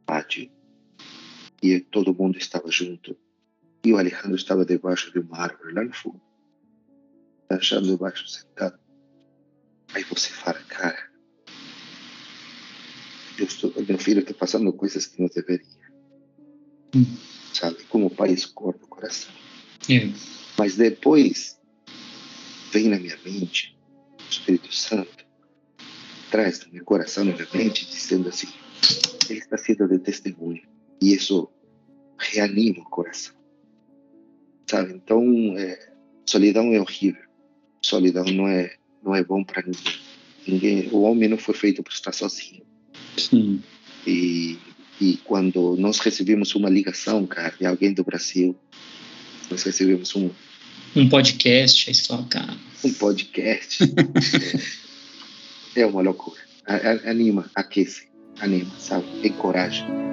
pátio. 0.06 0.50
E 1.62 1.80
todo 1.80 2.14
mundo 2.14 2.38
estava 2.38 2.70
junto 2.70 3.16
e 3.84 3.92
o 3.92 3.98
Alejandro 3.98 4.36
estava 4.36 4.64
debaixo 4.64 5.12
de 5.12 5.18
uma 5.18 5.38
árvore 5.38 5.74
lá 5.74 5.82
no 5.82 5.92
fundo, 5.92 6.20
lanchando 7.50 7.88
debaixo, 7.88 8.28
sentado. 8.28 8.78
Aí 9.92 10.04
você 10.04 10.28
fala, 10.28 10.58
cara, 10.68 11.10
eu 13.38 13.44
estou, 13.44 13.72
meu 13.86 13.98
filho 13.98 14.20
está 14.20 14.32
passando 14.34 14.72
coisas 14.72 15.06
que 15.06 15.20
não 15.20 15.28
deveria. 15.28 15.66
Hum. 16.94 17.16
Sabe? 17.52 17.82
Como 17.84 18.06
o 18.06 18.10
pai 18.10 18.30
escorda 18.30 18.84
o 18.84 18.88
coração. 18.88 19.32
É. 19.90 20.08
Mas 20.56 20.76
depois 20.76 21.58
vem 22.72 22.88
na 22.88 22.98
minha 22.98 23.18
mente 23.24 23.76
o 24.18 24.30
Espírito 24.30 24.72
Santo, 24.72 25.26
traz 26.30 26.64
no 26.64 26.72
meu 26.72 26.84
coração, 26.84 27.24
na 27.24 27.32
minha 27.32 27.48
mente, 27.52 27.84
dizendo 27.84 28.28
assim: 28.28 28.48
ele 29.28 29.40
está 29.40 29.58
sendo 29.58 29.88
de 29.88 29.98
testemunho. 29.98 30.62
E 31.00 31.12
isso 31.12 31.50
reanima 32.16 32.80
o 32.80 32.88
coração 32.88 33.41
sabe? 34.72 34.94
Então, 34.94 35.22
é, 35.58 35.78
solidão 36.26 36.72
é 36.72 36.80
horrível. 36.80 37.22
Solidão 37.85 38.24
não 38.24 38.48
é 38.48 38.74
não 39.04 39.14
é 39.14 39.22
bom 39.22 39.44
para 39.44 39.62
ninguém. 39.62 39.92
Ninguém, 40.46 40.88
o 40.92 41.02
homem 41.02 41.28
não 41.28 41.37
foi 41.37 41.54
feito 41.54 41.82
para 41.82 41.92
estar 41.92 42.12
sozinho. 42.12 42.62
Sim. 43.16 43.62
E 44.06 44.56
e 45.00 45.16
quando 45.24 45.76
nós 45.76 45.98
recebemos 45.98 46.54
uma 46.54 46.70
ligação, 46.70 47.26
cara, 47.26 47.54
de 47.58 47.66
alguém 47.66 47.92
do 47.92 48.04
Brasil, 48.04 48.56
nós 49.50 49.62
recebemos 49.62 50.14
um 50.16 50.30
um 50.94 51.08
podcast, 51.08 51.88
aí 51.88 51.94
você 51.94 52.06
fala, 52.06 52.26
cara, 52.26 52.54
um 52.85 52.92
podcast 52.94 53.78
é, 55.74 55.80
é 55.80 55.87
uma 55.87 56.02
loucura. 56.02 56.40
Anima, 57.06 57.50
aquece, 57.54 58.08
anima, 58.38 58.70
sabe? 58.78 59.06
Encoraja. 59.24 60.12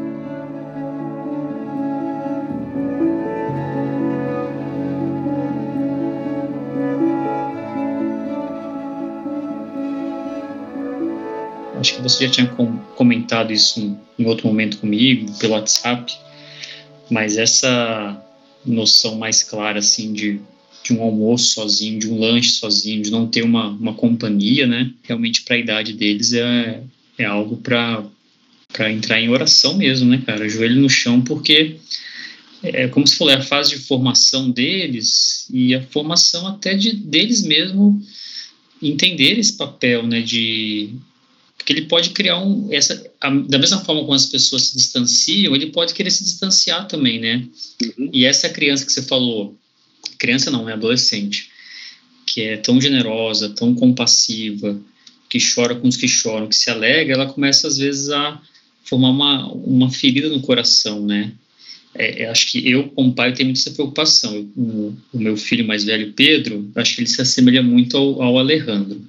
Acho 11.79 11.95
que 11.95 12.01
você 12.01 12.25
já 12.25 12.31
tinha 12.31 12.47
comentado 12.95 13.53
isso 13.53 13.97
em 14.17 14.25
outro 14.25 14.47
momento 14.47 14.77
comigo, 14.77 15.31
pelo 15.39 15.53
WhatsApp, 15.53 16.13
mas 17.09 17.37
essa 17.37 18.21
noção 18.65 19.15
mais 19.15 19.41
clara, 19.41 19.79
assim, 19.79 20.11
de, 20.11 20.41
de 20.83 20.93
um 20.93 21.01
almoço 21.01 21.53
sozinho, 21.53 21.97
de 21.97 22.09
um 22.09 22.19
lanche 22.19 22.51
sozinho, 22.51 23.01
de 23.01 23.09
não 23.09 23.27
ter 23.27 23.43
uma, 23.43 23.69
uma 23.69 23.93
companhia, 23.93 24.67
né? 24.67 24.91
Realmente, 25.03 25.41
para 25.43 25.55
a 25.55 25.59
idade 25.59 25.93
deles, 25.93 26.33
é, 26.33 26.83
é 27.17 27.23
algo 27.23 27.55
para 27.57 28.03
entrar 28.91 29.21
em 29.21 29.29
oração 29.29 29.77
mesmo, 29.77 30.09
né, 30.09 30.21
cara? 30.25 30.49
Joelho 30.49 30.81
no 30.81 30.89
chão, 30.89 31.21
porque 31.21 31.77
é 32.61 32.89
como 32.89 33.07
se 33.07 33.15
falou, 33.15 33.33
é 33.33 33.37
a 33.37 33.41
fase 33.41 33.69
de 33.69 33.79
formação 33.79 34.51
deles 34.51 35.47
e 35.49 35.73
a 35.73 35.81
formação 35.81 36.45
até 36.45 36.73
de 36.73 36.91
deles 36.91 37.41
mesmo 37.41 38.01
entender 38.81 39.39
esse 39.39 39.53
papel, 39.53 40.05
né, 40.05 40.21
de 40.21 40.93
porque 41.69 41.73
ele 41.73 41.85
pode 41.85 42.09
criar 42.09 42.39
um 42.39 42.67
essa 42.71 43.11
a, 43.21 43.29
da 43.29 43.59
mesma 43.59 43.79
forma 43.81 44.01
como 44.01 44.15
as 44.15 44.25
pessoas 44.25 44.63
se 44.63 44.75
distanciam 44.75 45.55
ele 45.55 45.67
pode 45.67 45.93
querer 45.93 46.09
se 46.09 46.23
distanciar 46.23 46.87
também 46.87 47.19
né? 47.19 47.45
Uhum. 47.83 48.09
e 48.11 48.25
essa 48.25 48.49
criança 48.49 48.83
que 48.83 48.91
você 48.91 49.03
falou 49.03 49.55
criança 50.17 50.49
não 50.49 50.67
é 50.67 50.73
adolescente 50.73 51.51
que 52.25 52.41
é 52.41 52.57
tão 52.57 52.81
generosa 52.81 53.49
tão 53.49 53.75
compassiva 53.75 54.79
que 55.29 55.37
chora 55.37 55.75
com 55.75 55.87
os 55.87 55.95
que 55.95 56.07
choram 56.07 56.47
que 56.47 56.55
se 56.55 56.71
alegra 56.71 57.13
ela 57.13 57.31
começa 57.31 57.67
às 57.67 57.77
vezes 57.77 58.09
a 58.09 58.41
formar 58.83 59.11
uma 59.11 59.53
uma 59.53 59.91
ferida 59.91 60.27
no 60.27 60.41
coração 60.41 61.05
né? 61.05 61.33
É, 61.93 62.27
acho 62.29 62.51
que 62.51 62.69
eu 62.69 62.87
como 62.89 63.13
pai 63.13 63.33
tenho 63.33 63.49
muita 63.49 63.71
preocupação. 63.71 64.35
Eu, 64.35 64.43
o, 64.55 64.97
o, 65.11 65.19
meu 65.19 65.35
filho 65.35 65.65
mais 65.65 65.83
velho 65.83 66.13
Pedro 66.13 66.69
acho 66.75 66.95
que 66.95 67.01
ele 67.01 67.09
se 67.09 67.19
assemelha 67.19 67.63
muito 67.63 67.97
ao, 67.97 68.21
ao 68.21 68.37
Alejandro 68.37 69.01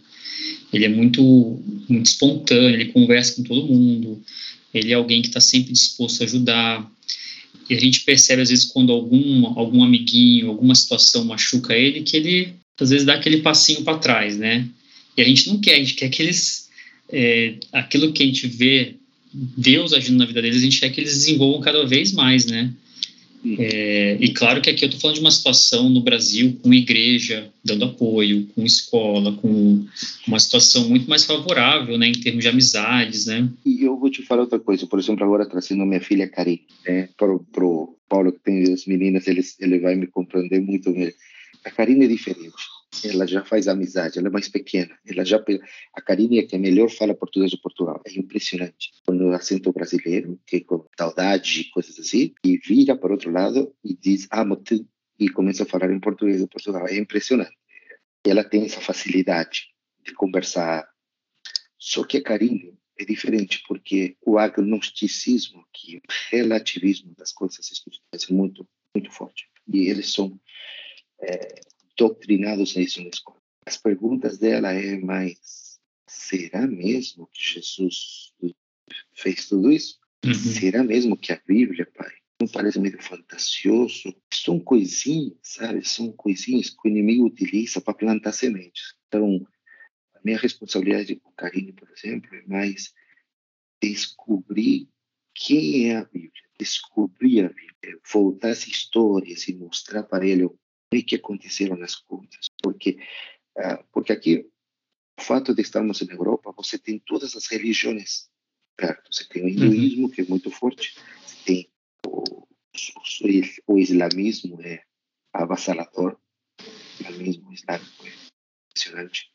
ele 0.72 0.84
é 0.84 0.88
muito, 0.88 1.60
muito 1.88 2.06
espontâneo, 2.06 2.80
ele 2.80 2.92
conversa 2.92 3.36
com 3.36 3.42
todo 3.42 3.66
mundo, 3.66 4.22
ele 4.72 4.92
é 4.92 4.94
alguém 4.94 5.20
que 5.20 5.28
está 5.28 5.40
sempre 5.40 5.72
disposto 5.72 6.20
a 6.20 6.24
ajudar. 6.24 6.90
E 7.68 7.74
a 7.74 7.78
gente 7.78 8.00
percebe, 8.00 8.42
às 8.42 8.50
vezes, 8.50 8.64
quando 8.64 8.92
algum, 8.92 9.46
algum 9.58 9.82
amiguinho, 9.82 10.48
alguma 10.48 10.74
situação 10.74 11.24
machuca 11.24 11.74
ele, 11.74 12.02
que 12.02 12.16
ele, 12.16 12.52
às 12.80 12.90
vezes, 12.90 13.06
dá 13.06 13.14
aquele 13.14 13.38
passinho 13.38 13.82
para 13.82 13.98
trás, 13.98 14.36
né? 14.36 14.66
E 15.16 15.22
a 15.22 15.24
gente 15.24 15.48
não 15.48 15.58
quer, 15.58 15.74
a 15.74 15.78
gente 15.78 15.94
quer 15.94 16.08
que 16.08 16.22
eles. 16.22 16.68
É, 17.12 17.54
aquilo 17.72 18.12
que 18.12 18.22
a 18.22 18.26
gente 18.26 18.46
vê 18.46 18.94
Deus 19.32 19.92
agindo 19.92 20.18
na 20.18 20.26
vida 20.26 20.40
deles, 20.40 20.58
a 20.58 20.64
gente 20.64 20.80
quer 20.80 20.90
que 20.90 21.00
eles 21.00 21.12
desenvolvam 21.12 21.60
cada 21.60 21.84
vez 21.84 22.12
mais, 22.12 22.46
né? 22.46 22.72
É, 23.58 24.18
e 24.20 24.32
claro 24.34 24.60
que 24.60 24.68
aqui 24.68 24.84
eu 24.84 24.88
estou 24.88 25.00
falando 25.00 25.16
de 25.16 25.22
uma 25.22 25.30
situação 25.30 25.88
no 25.88 26.02
Brasil 26.02 26.58
com 26.62 26.74
igreja 26.74 27.50
dando 27.64 27.86
apoio, 27.86 28.46
com 28.54 28.64
escola, 28.64 29.32
com 29.32 29.86
uma 30.26 30.38
situação 30.38 30.88
muito 30.88 31.08
mais 31.08 31.24
favorável, 31.24 31.96
né, 31.96 32.08
em 32.08 32.12
termos 32.12 32.42
de 32.42 32.48
amizades, 32.48 33.26
né? 33.26 33.48
E 33.64 33.82
eu 33.82 33.98
vou 33.98 34.10
te 34.10 34.22
falar 34.22 34.42
outra 34.42 34.58
coisa, 34.58 34.86
por 34.86 34.98
exemplo, 34.98 35.24
agora 35.24 35.46
trazendo 35.46 35.86
minha 35.86 36.00
filha 36.00 36.28
Karine, 36.28 36.62
né, 36.86 37.08
o 37.20 37.96
Paulo 38.08 38.32
que 38.32 38.40
tem 38.40 38.72
as 38.72 38.86
meninas, 38.86 39.26
ele, 39.26 39.42
ele 39.58 39.78
vai 39.78 39.94
me 39.94 40.06
compreender 40.06 40.60
muito 40.60 40.92
bem. 40.92 41.12
A 41.64 41.70
Karine 41.70 42.04
é 42.04 42.08
diferente 42.08 42.79
ela 43.04 43.26
já 43.26 43.44
faz 43.44 43.68
amizade, 43.68 44.18
ela 44.18 44.28
é 44.28 44.30
mais 44.30 44.48
pequena, 44.48 44.98
ela 45.06 45.24
já 45.24 45.42
a 45.94 46.02
Karine 46.02 46.40
é 46.40 46.42
que 46.42 46.58
melhor 46.58 46.90
fala 46.90 47.14
português 47.14 47.50
de 47.50 47.60
Portugal, 47.60 48.00
é 48.04 48.12
impressionante. 48.18 48.90
Quando 49.06 49.26
o 49.26 49.32
acento 49.32 49.72
brasileiro, 49.72 50.40
que 50.46 50.56
é 50.56 50.60
com 50.60 50.84
saudade 50.98 51.60
e 51.60 51.70
coisas 51.70 51.98
assim, 51.98 52.34
e 52.44 52.58
vira 52.58 52.96
para 52.96 53.12
outro 53.12 53.30
lado 53.30 53.74
e 53.84 53.96
diz 53.96 54.26
amo-te 54.30 54.86
e 55.18 55.28
começa 55.28 55.62
a 55.62 55.66
falar 55.66 55.92
em 55.92 56.00
português 56.00 56.40
de 56.40 56.46
Portugal, 56.46 56.86
é 56.88 56.96
impressionante. 56.96 57.56
Ela 58.24 58.44
tem 58.44 58.64
essa 58.64 58.80
facilidade 58.80 59.68
de 60.04 60.12
conversar. 60.14 60.88
Só 61.78 62.04
que 62.04 62.18
a 62.18 62.22
Karine 62.22 62.74
é 62.98 63.04
diferente 63.04 63.62
porque 63.66 64.16
o 64.20 64.38
agnosticismo, 64.38 65.64
que 65.72 65.98
o 65.98 66.00
relativismo 66.30 67.14
das 67.16 67.32
coisas 67.32 67.70
espirituais 67.70 68.26
é 68.28 68.32
muito 68.32 68.66
muito 68.94 69.10
forte. 69.10 69.48
E 69.72 69.88
eles 69.88 70.12
são 70.12 70.38
é, 71.22 71.60
doutrinados 72.00 72.74
nisso 72.76 73.02
na 73.02 73.10
escola. 73.10 73.38
As 73.66 73.76
perguntas 73.76 74.38
dela 74.38 74.72
é 74.72 74.96
mais: 74.96 75.78
será 76.08 76.66
mesmo 76.66 77.26
que 77.26 77.42
Jesus 77.42 78.32
fez 79.12 79.46
tudo 79.46 79.70
isso? 79.70 80.00
Uhum. 80.24 80.32
Será 80.32 80.82
mesmo 80.82 81.16
que 81.16 81.32
a 81.32 81.40
Bíblia, 81.46 81.86
pai, 81.94 82.12
não 82.40 82.48
parece 82.48 82.80
meio 82.80 83.00
fantasioso? 83.02 84.14
São 84.32 84.58
coisinhas, 84.58 85.36
sabe? 85.42 85.86
São 85.86 86.10
coisinhas 86.12 86.70
que 86.70 86.78
o 86.84 86.88
inimigo 86.88 87.26
utiliza 87.26 87.82
para 87.82 87.94
plantar 87.94 88.32
sementes. 88.32 88.94
Então, 89.06 89.46
a 90.14 90.20
minha 90.24 90.38
responsabilidade 90.38 91.16
com 91.16 91.30
Karine, 91.32 91.72
por 91.72 91.88
exemplo, 91.90 92.34
é 92.34 92.42
mais 92.46 92.94
descobrir 93.82 94.88
quem 95.34 95.90
é 95.90 95.96
a 95.96 96.04
Bíblia, 96.04 96.42
descobrir 96.58 97.44
a 97.44 97.48
Bíblia, 97.48 98.00
voltar 98.10 98.50
às 98.50 98.66
histórias 98.66 99.48
e 99.48 99.54
mostrar 99.54 100.02
para 100.02 100.26
ele 100.26 100.44
o 100.44 100.58
que 100.90 101.16
aconteceram 101.16 101.76
nas 101.76 101.94
coisas, 101.94 102.48
porque 102.62 102.98
uh, 103.56 103.84
porque 103.92 104.12
aqui 104.12 104.50
o 105.18 105.22
fato 105.22 105.54
de 105.54 105.62
estarmos 105.62 106.00
na 106.00 106.14
Europa, 106.14 106.52
você 106.56 106.78
tem 106.78 106.98
todas 106.98 107.36
as 107.36 107.46
religiões 107.46 108.30
perto. 108.74 109.12
Você 109.12 109.28
tem 109.28 109.44
o 109.44 109.48
hinduísmo, 109.48 110.06
uhum. 110.06 110.10
que 110.10 110.22
é 110.22 110.24
muito 110.24 110.50
forte, 110.50 110.94
você 111.22 111.36
tem 111.44 111.72
o, 112.06 112.24
o, 112.24 113.74
o 113.74 113.78
islamismo, 113.78 114.60
é 114.62 114.82
avassalador, 115.32 116.18
o 116.58 117.02
islamismo 117.02 117.52
islâmico 117.52 118.06
é 118.06 118.12
impressionante. 118.70 119.30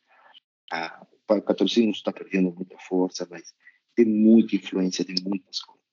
Ah, 0.72 1.06
o 1.30 1.42
catolicismo 1.42 1.92
está 1.92 2.12
perdendo 2.12 2.52
muita 2.52 2.78
força, 2.80 3.28
mas 3.30 3.54
tem 3.94 4.06
muita 4.06 4.56
influência 4.56 5.06
de 5.06 5.22
muitas 5.24 5.60
coisas. 5.60 5.86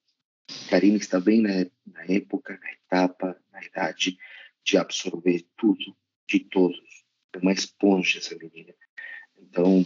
Karine 0.70 0.96
está 0.96 1.20
bem 1.20 1.42
na, 1.42 1.50
na 1.86 2.04
época, 2.08 2.58
na 2.58 2.72
etapa, 2.72 3.38
na 3.52 3.62
idade 3.62 4.18
de 4.64 4.76
absorver 4.76 5.44
tudo 5.56 5.96
de 6.28 6.40
todos. 6.40 6.78
É 7.34 7.38
uma 7.38 7.52
esponja 7.52 8.18
essa 8.18 8.36
menina. 8.36 8.74
Então, 9.38 9.84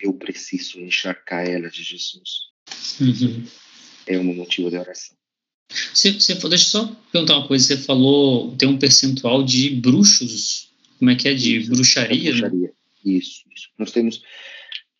eu 0.00 0.14
preciso 0.14 0.80
encharcar 0.80 1.46
ela 1.46 1.68
de 1.68 1.82
Jesus. 1.82 2.52
Uhum. 3.00 3.46
É 4.06 4.18
um 4.18 4.34
motivo 4.34 4.70
de 4.70 4.76
oração. 4.76 5.16
Você, 5.92 6.12
você, 6.12 6.34
deixa 6.34 6.48
eu 6.54 6.58
só 6.58 6.86
perguntar 7.10 7.38
uma 7.38 7.48
coisa. 7.48 7.66
Você 7.66 7.76
falou 7.78 8.56
tem 8.56 8.68
um 8.68 8.78
percentual 8.78 9.42
de 9.42 9.70
bruxos. 9.70 10.72
Como 10.98 11.10
é 11.10 11.16
que 11.16 11.28
é? 11.28 11.34
De 11.34 11.58
isso, 11.58 11.70
bruxaria? 11.70 12.30
É 12.30 12.32
bruxaria. 12.32 12.68
Né? 12.68 12.74
Isso, 13.04 13.42
isso. 13.54 13.68
Nós 13.78 13.90
temos. 13.90 14.22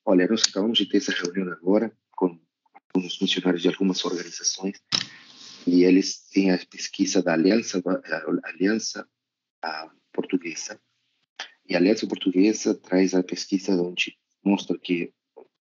Olha, 0.05 0.27
nós 0.27 0.43
acabamos 0.43 0.79
de 0.79 0.87
ter 0.87 0.99
essa 0.99 1.13
reunião 1.13 1.51
agora 1.53 1.93
com, 2.13 2.39
com 2.93 3.07
os 3.07 3.17
funcionários 3.17 3.63
de 3.63 3.69
algumas 3.69 4.05
organizações 4.05 4.79
e 5.67 5.83
eles 5.85 6.29
têm 6.31 6.51
a 6.51 6.59
pesquisa 6.67 7.23
da 7.23 7.33
Aliança, 7.33 7.83
a 7.87 8.49
Aliança 8.49 9.07
a 9.65 9.91
Portuguesa. 10.13 10.81
E 11.67 11.75
a 11.75 11.79
Aliança 11.79 12.07
Portuguesa 12.07 12.75
traz 12.75 13.15
a 13.15 13.23
pesquisa 13.23 13.73
onde 13.73 14.19
mostra 14.45 14.79
que 14.79 15.13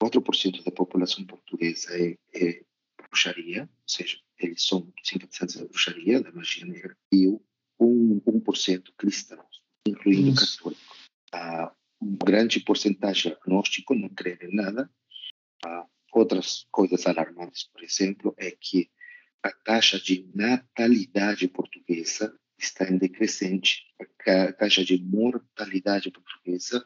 4% 0.01 0.65
da 0.65 0.71
população 0.71 1.27
portuguesa 1.27 1.91
é, 1.93 2.17
é 2.33 2.63
bruxaria, 2.97 3.63
ou 3.63 3.89
seja, 3.89 4.19
eles 4.39 4.63
são 4.63 4.91
simpatizantes 5.03 5.57
da 5.57 5.67
bruxaria, 5.67 6.23
da 6.23 6.33
magia 6.33 6.65
negra, 6.65 6.97
e 7.13 7.27
1%, 7.27 7.41
1 7.81 8.93
cristãos, 8.97 9.63
incluindo 9.87 10.31
Isso. 10.31 10.59
católicos. 10.59 11.09
Ah, 11.33 11.75
uma 12.01 12.19
grande 12.25 12.61
porcentagem 12.61 13.33
agnóstico, 13.33 13.95
não 13.95 14.09
crê 14.09 14.39
em 14.41 14.55
nada. 14.55 14.91
Ah, 15.65 15.87
outras 16.13 16.67
coisas 16.71 17.07
alarmantes, 17.07 17.65
por 17.65 17.83
exemplo, 17.83 18.35
é 18.39 18.53
que 18.53 18.91
a 19.43 19.51
taxa 19.51 19.99
de 19.99 20.31
natalidade 20.35 21.49
portuguesa 21.49 22.39
está 22.61 22.89
em 22.89 22.99
decrescente, 22.99 23.85
a 24.27 24.53
taxa 24.53 24.85
de 24.85 24.99
mortalidade 25.03 26.11
portuguesa 26.11 26.85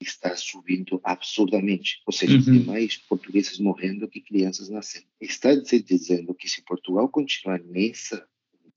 está 0.00 0.34
subindo 0.36 1.00
absurdamente, 1.04 2.02
ou 2.04 2.12
seja, 2.12 2.36
uhum. 2.36 2.44
tem 2.44 2.64
mais 2.64 2.96
portugueses 2.96 3.58
morrendo 3.58 4.08
que 4.08 4.20
crianças 4.20 4.68
nascendo. 4.68 5.06
Está 5.20 5.54
dizendo 5.54 6.34
que 6.34 6.48
se 6.48 6.62
Portugal 6.62 7.08
continuar 7.08 7.60
nessa, 7.62 8.26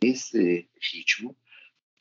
nesse 0.01 0.69
ritmo, 0.93 1.35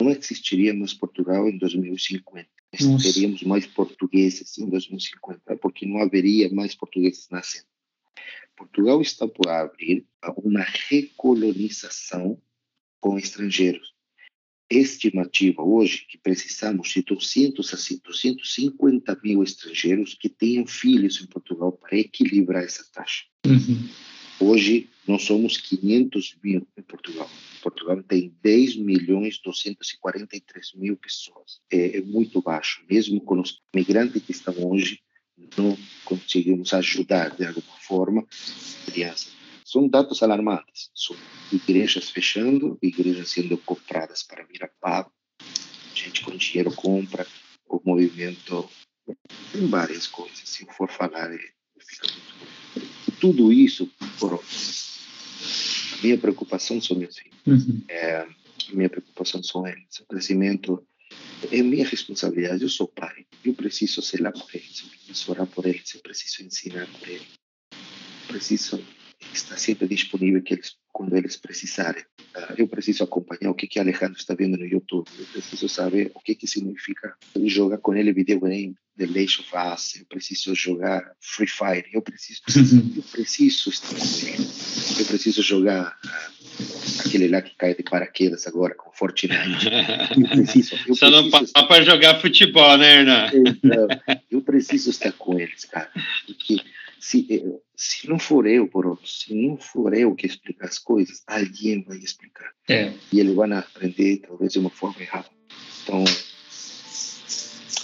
não 0.01 0.11
existiria 0.11 0.75
mais 0.75 0.93
Portugal 0.93 1.49
em 1.49 1.57
2050. 1.57 2.49
Nossa. 2.81 3.13
Teríamos 3.13 3.43
mais 3.45 3.67
portugueses 3.67 4.59
em 4.59 4.69
2050, 4.69 5.57
porque 5.57 5.87
não 5.87 6.03
haveria 6.03 6.53
mais 6.53 6.75
portugueses 6.75 7.29
nascendo. 7.31 7.67
Portugal 8.57 9.01
está 9.01 9.27
por 9.27 9.49
abrir 9.49 10.07
uma 10.37 10.63
recolonização 10.63 12.41
com 13.01 13.19
estrangeiros 13.19 13.94
estimativa 14.79 15.63
hoje 15.63 16.07
que 16.09 16.19
precisamos 16.19 16.89
de 16.91 17.03
200 17.03 17.73
a 17.73 17.77
250 17.77 19.21
mil 19.23 19.43
estrangeiros 19.43 20.15
que 20.15 20.29
tenham 20.29 20.67
filhos 20.67 21.21
em 21.21 21.27
Portugal 21.27 21.73
para 21.73 21.99
equilibrar 21.99 22.65
essa 22.65 22.85
taxa. 22.93 23.25
Uhum. 23.47 23.89
Hoje 24.41 24.89
nós 25.07 25.23
somos 25.23 25.57
500 25.59 26.37
mil 26.43 26.67
em 26.77 26.83
Portugal. 26.83 27.31
Portugal 27.63 28.03
tem 28.03 28.35
10 28.43 28.77
milhões 28.77 29.39
243 29.39 30.73
mil 30.75 30.97
pessoas. 30.97 31.61
É, 31.71 31.99
é 31.99 32.01
muito 32.01 32.43
baixo. 32.43 32.83
Mesmo 32.91 33.21
com 33.21 33.41
os 33.41 33.61
migrantes 33.75 34.23
que 34.23 34.33
estão 34.33 34.55
hoje, 34.59 35.01
não 35.57 35.77
conseguimos 36.05 36.73
ajudar 36.73 37.37
de 37.37 37.45
alguma 37.45 37.77
forma 37.81 38.27
crianças 38.87 39.44
são 39.65 39.89
dados 39.89 40.23
alarmantes. 40.23 40.91
São 40.95 41.17
igrejas 41.51 42.11
fechando, 42.11 42.79
igrejas 42.83 43.31
sendo 43.31 43.57
compradas 43.59 44.23
para 44.23 44.45
vir 44.45 44.63
a 44.63 44.69
pago, 44.69 45.11
gente 45.95 46.23
com 46.23 46.37
dinheiro 46.37 46.73
compra, 46.75 47.27
o 47.67 47.81
movimento, 47.85 48.69
tem 49.51 49.67
várias 49.67 50.07
coisas. 50.07 50.41
Se 50.45 50.65
eu 50.65 50.73
for 50.73 50.91
falar, 50.91 51.33
é, 51.33 51.39
fica 51.81 52.07
muito. 52.13 53.21
Tudo 53.21 53.53
isso, 53.53 53.91
por 54.19 54.35
a 54.35 56.07
minha 56.07 56.19
preocupação 56.19 56.81
são 56.81 56.99
meus 56.99 57.17
filhos. 57.17 57.39
Uhum. 57.47 57.83
É, 57.89 58.17
a 58.19 58.75
minha 58.75 58.91
preocupação 58.91 59.43
são 59.43 59.67
eles. 59.67 59.99
O 60.01 60.07
crescimento 60.07 60.87
é 61.51 61.63
minha 61.63 61.87
responsabilidade. 61.87 62.63
Eu 62.63 62.69
sou 62.69 62.87
pai. 62.87 63.27
Eu 63.43 63.55
preciso 63.55 64.03
lá 64.21 64.31
por 64.31 64.49
eles. 64.53 64.83
Eu 64.83 64.89
preciso 64.89 65.31
orar 65.31 65.47
por 65.47 65.67
eles. 65.67 65.95
Eu 65.95 66.01
preciso 66.01 66.43
ensinar 66.43 66.87
por 66.87 67.09
eles. 67.09 67.27
Eu 67.73 68.29
preciso 68.29 68.85
está 69.33 69.57
sempre 69.57 69.87
disponível 69.87 70.43
que 70.43 70.55
eles, 70.55 70.77
quando 70.95 71.17
eles 71.17 71.37
precisarem. 71.37 72.05
Uh, 72.37 72.55
eu 72.57 72.69
preciso 72.69 73.03
acompanhar 73.03 73.51
o 73.51 73.55
que 73.55 73.67
que 73.67 73.81
Alejandro 73.81 74.17
está 74.17 74.33
vendo 74.33 74.57
no 74.57 74.65
YouTube. 74.65 75.09
Eu 75.19 75.27
preciso 75.27 75.69
saber 75.69 76.13
o 76.15 76.21
que 76.21 76.37
que 76.37 76.47
significa 76.47 77.15
jogar 77.47 77.79
com 77.79 77.95
ele 77.95 78.13
videogame 78.13 78.77
Last 78.97 79.41
of 79.41 79.51
Us. 79.75 79.97
Eu 79.97 80.07
preciso 80.07 80.55
jogar 80.55 81.03
Free 81.21 81.49
Fire. 81.49 81.85
Eu 81.93 82.01
preciso, 82.01 82.43
eu 82.97 83.03
preciso 83.03 83.71
estar 83.71 83.89
com 83.89 84.29
ele. 84.29 84.49
Eu 85.01 85.07
preciso 85.07 85.43
jogar 85.43 85.99
uh, 86.05 87.01
aquele 87.05 87.27
lá 87.27 87.43
que 87.43 87.57
cai 87.57 87.75
de 87.75 87.83
paraquedas 87.83 88.47
agora 88.47 88.77
com 88.77 88.93
Fortnite. 88.93 89.67
Eu 90.17 90.29
preciso. 90.29 90.77
Eu 90.87 90.95
Só 90.95 91.11
não 91.11 91.27
estar... 91.27 91.67
para 91.67 91.83
jogar 91.83 92.21
futebol, 92.21 92.79
né, 92.79 93.01
Hernan? 93.01 93.31
Então, 93.35 93.89
eu 94.31 94.41
preciso 94.43 94.91
estar 94.91 95.11
com 95.11 95.41
eles, 95.41 95.65
cara. 95.65 95.91
Porque 96.25 96.61
se, 97.05 97.27
eh, 97.29 97.61
se 97.77 98.09
não 98.09 98.19
for 98.19 98.47
eu, 98.47 98.67
por 98.67 98.99
se 99.05 99.35
não 99.35 99.59
for 99.59 99.93
eu 99.93 100.15
que 100.15 100.27
explicar 100.27 100.69
as 100.69 100.79
coisas, 100.85 101.23
alguém 101.27 101.83
vai 101.83 101.97
explicar. 101.97 102.51
É. 102.69 102.93
E 103.13 103.19
eles 103.19 103.35
vão 103.35 103.53
aprender, 103.53 104.19
talvez, 104.19 104.53
de 104.53 104.59
uma 104.59 104.71
forma 104.71 105.01
errada. 105.01 105.27
Então, 105.83 106.05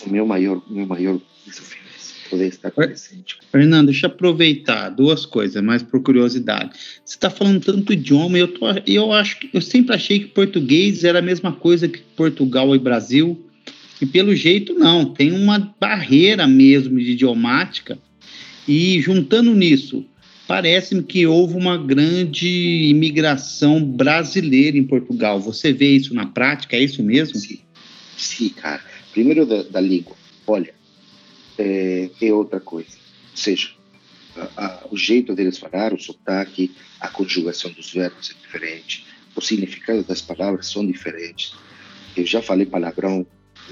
o 0.07 0.11
meu 0.11 0.27
maior, 0.27 0.63
meu 0.71 0.87
maior 0.87 1.21
desafio 1.47 1.81
é 1.81 2.31
poder 2.31 2.47
estar 2.47 2.71
presente. 2.71 3.39
Fernando, 3.51 3.87
deixa 3.87 4.07
eu 4.07 4.11
aproveitar 4.11 4.91
duas 4.91 5.27
coisas, 5.27 5.63
mais 5.63 5.83
por 5.83 6.03
curiosidade. 6.03 6.79
Você 7.05 7.17
está 7.17 7.29
falando 7.29 7.61
tanto 7.61 7.93
idioma, 7.93 8.39
eu, 8.39 8.49
tô, 8.49 8.67
eu 8.87 9.13
acho 9.13 9.41
que 9.41 9.51
eu 9.53 9.61
sempre 9.61 9.95
achei 9.95 10.21
que 10.21 10.27
português 10.27 11.03
era 11.03 11.19
a 11.19 11.23
mesma 11.23 11.53
coisa 11.53 11.89
que 11.89 11.99
Portugal 12.17 12.75
e 12.75 12.79
Brasil. 12.79 13.47
E 14.01 14.07
pelo 14.07 14.35
jeito, 14.35 14.75
não, 14.75 15.13
tem 15.13 15.33
uma 15.33 15.75
barreira 15.79 16.47
mesmo 16.47 16.99
de 16.99 17.13
idiomática 17.13 17.99
e 18.67 19.01
juntando 19.01 19.55
nisso, 19.55 20.07
parece-me 20.51 21.05
que 21.05 21.25
houve 21.29 21.55
uma 21.55 21.79
grande 21.79 22.49
imigração 22.89 23.85
brasileira 23.85 24.77
em 24.77 24.83
Portugal. 24.83 25.41
Você 25.41 25.73
vê 25.73 25.93
isso 25.93 26.13
na 26.13 26.27
prática? 26.27 26.77
É 26.77 26.81
isso 26.81 27.05
mesmo? 27.05 27.39
Sim, 27.39 27.61
sim 28.17 28.49
cara. 28.49 28.83
Primeiro 29.13 29.47
da, 29.47 29.63
da 29.63 29.81
língua. 29.81 30.17
Olha, 30.45 30.75
é, 31.57 32.11
é, 32.21 32.33
outra 32.33 32.59
coisa. 32.59 32.91
Ou 33.31 33.37
seja, 33.37 33.69
a, 34.37 34.67
a, 34.67 34.87
o 34.91 34.97
jeito 34.97 35.37
deles 35.37 35.57
falar, 35.57 35.95
o 35.95 36.01
sotaque, 36.01 36.73
a 36.99 37.07
conjugação 37.07 37.71
dos 37.71 37.93
verbos 37.93 38.33
é 38.33 38.45
diferente, 38.45 39.07
o 39.37 39.41
significado 39.41 40.03
das 40.03 40.21
palavras 40.21 40.67
são 40.67 40.85
diferentes. 40.85 41.55
Eu 42.17 42.27
já 42.27 42.43
falei 42.43 42.67
palavrão 42.67 43.25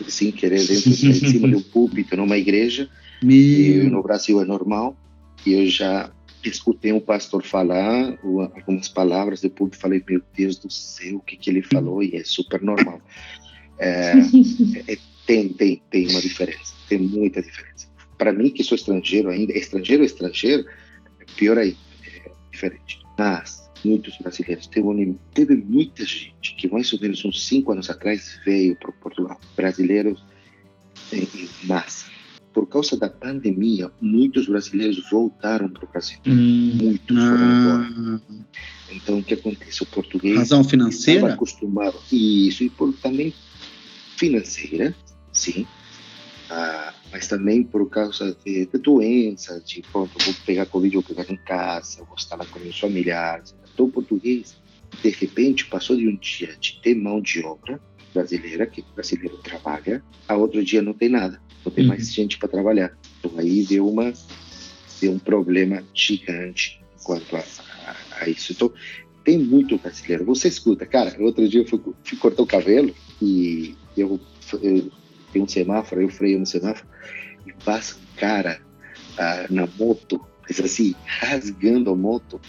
sem 0.07 0.31
querer 0.31 0.65
dentro, 0.65 0.91
em 0.91 1.13
cima 1.13 1.49
de 1.49 1.57
um 1.57 1.63
púlpito 1.75 2.17
numa 2.17 2.39
igreja 2.39 2.89
meu... 3.21 3.91
no 3.91 4.01
Brasil 4.01 4.41
é 4.41 4.45
normal. 4.45 4.97
E 5.45 5.53
eu 5.53 5.67
já 5.67 6.13
escutei 6.49 6.93
um 6.93 7.01
pastor 7.01 7.43
falar 7.43 8.19
algumas 8.55 8.89
palavras, 8.89 9.41
depois 9.41 9.77
falei, 9.77 10.03
meu 10.09 10.23
Deus 10.37 10.59
do 10.59 10.71
céu, 10.71 11.17
o 11.17 11.21
que, 11.21 11.37
que 11.37 11.51
ele 11.51 11.63
falou, 11.63 12.03
e 12.03 12.17
é 12.17 12.25
super 12.25 12.61
normal. 12.63 13.01
É, 13.79 14.13
é, 14.89 14.99
tem, 15.27 15.49
tem, 15.51 15.83
tem 15.91 16.09
uma 16.09 16.21
diferença, 16.21 16.75
tem 16.89 16.99
muita 16.99 17.43
diferença. 17.43 17.89
Para 18.17 18.33
mim, 18.33 18.51
que 18.51 18.65
sou 18.65 18.77
estrangeiro 18.77 19.29
ainda, 19.31 19.53
estrangeiro 19.53 20.05
estrangeiro, 20.05 20.67
é 21.21 21.25
pior 21.37 21.59
aí, 21.59 21.77
é 22.05 22.31
diferente. 22.51 23.01
Mas 23.17 23.71
muitos 23.85 24.17
brasileiros, 24.19 24.67
teve, 24.67 25.17
teve 25.33 25.57
muita 25.57 26.05
gente 26.05 26.57
que 26.57 26.69
mais 26.69 26.93
ou 26.93 27.01
menos 27.01 27.25
uns 27.25 27.47
cinco 27.47 27.73
anos 27.73 27.89
atrás 27.89 28.41
veio 28.45 28.75
para 28.77 28.93
Portugal, 28.93 29.41
brasileiros 29.57 30.23
em, 31.13 31.23
em 31.23 31.49
massa 31.67 32.18
por 32.59 32.67
causa 32.67 32.97
da 32.97 33.09
pandemia, 33.09 33.89
muitos 34.01 34.49
brasileiros 34.49 35.09
voltaram 35.09 35.69
para 35.69 35.85
o 35.85 35.89
Brasil. 35.89 36.19
Hum, 36.27 36.73
muitos 36.75 37.17
ah, 37.17 37.31
foram 37.31 37.53
embora. 37.53 38.23
Então, 38.91 39.19
o 39.21 39.23
que 39.23 39.35
acontece? 39.35 39.81
O 39.85 39.87
português. 39.87 40.39
Razão 40.39 40.65
financeira? 40.65 41.21
Estava 41.21 41.35
acostumado. 41.35 41.97
Isso, 42.11 42.65
e 42.65 42.71
por, 42.71 42.93
também 42.95 43.33
financeira, 44.17 44.93
sim. 45.33 45.69
Ah, 46.51 46.93
mas 47.13 47.29
também 47.29 47.63
por 47.63 47.89
causa 47.89 48.37
de, 48.45 48.67
de 48.67 48.79
doenças, 48.79 49.63
de 49.65 49.81
pronto, 49.93 50.11
vou 50.21 50.35
pegar 50.45 50.67
Covid, 50.67 50.97
vou 50.97 51.05
pegar 51.05 51.33
em 51.33 51.37
casa, 51.37 52.03
vou 52.07 52.17
estar 52.17 52.35
lá 52.35 52.45
com 52.45 52.59
meus 52.59 52.77
familiares. 52.77 53.55
Então, 53.73 53.87
o 53.87 53.89
português, 53.89 54.57
de 55.01 55.11
repente, 55.11 55.65
passou 55.67 55.95
de 55.95 56.09
um 56.09 56.17
dia 56.17 56.57
de 56.59 56.81
ter 56.83 56.97
mão 56.97 57.21
de 57.21 57.41
obra 57.45 57.81
brasileira, 58.13 58.67
que 58.67 58.81
o 58.81 58.85
brasileiro 58.95 59.37
trabalha, 59.39 60.03
a 60.27 60.35
outro 60.35 60.65
dia 60.65 60.83
não 60.83 60.93
tem 60.93 61.09
nada, 61.09 61.41
não 61.65 61.73
tem 61.73 61.85
uhum. 61.85 61.89
mais 61.89 62.13
gente 62.13 62.39
para 62.39 62.49
trabalhar. 62.49 62.97
Então, 63.19 63.33
aí 63.39 63.65
deu, 63.65 63.89
uma, 63.89 64.13
deu 65.01 65.13
um 65.13 65.19
problema 65.19 65.83
gigante 65.95 66.81
quanto 67.03 67.37
a, 67.37 67.45
a, 67.87 67.97
a 68.23 68.29
isso. 68.29 68.53
Então, 68.53 68.73
tem 69.25 69.39
muito 69.39 69.77
brasileiro. 69.79 70.25
Você 70.25 70.49
escuta, 70.49 70.87
cara, 70.87 71.15
outro 71.21 71.49
dia 71.49 71.61
eu 71.61 71.67
fui, 71.67 71.81
fui 72.03 72.19
cortar 72.19 72.43
o 72.43 72.47
cabelo 72.47 72.95
e 73.21 73.77
eu, 73.97 74.21
eu 74.63 74.91
tem 75.33 75.43
um 75.43 75.49
semáforo, 75.49 76.03
eu 76.03 76.09
freio 76.09 76.39
no 76.39 76.47
semáforo 76.47 76.89
e 77.47 77.53
passa 77.65 77.97
um 77.97 78.17
cara 78.17 78.61
ah, 79.19 79.47
na 79.51 79.69
moto, 79.79 80.21
mas 80.43 80.61
assim, 80.61 80.95
rasgando 81.07 81.91
a 81.91 81.97
moto, 81.97 82.41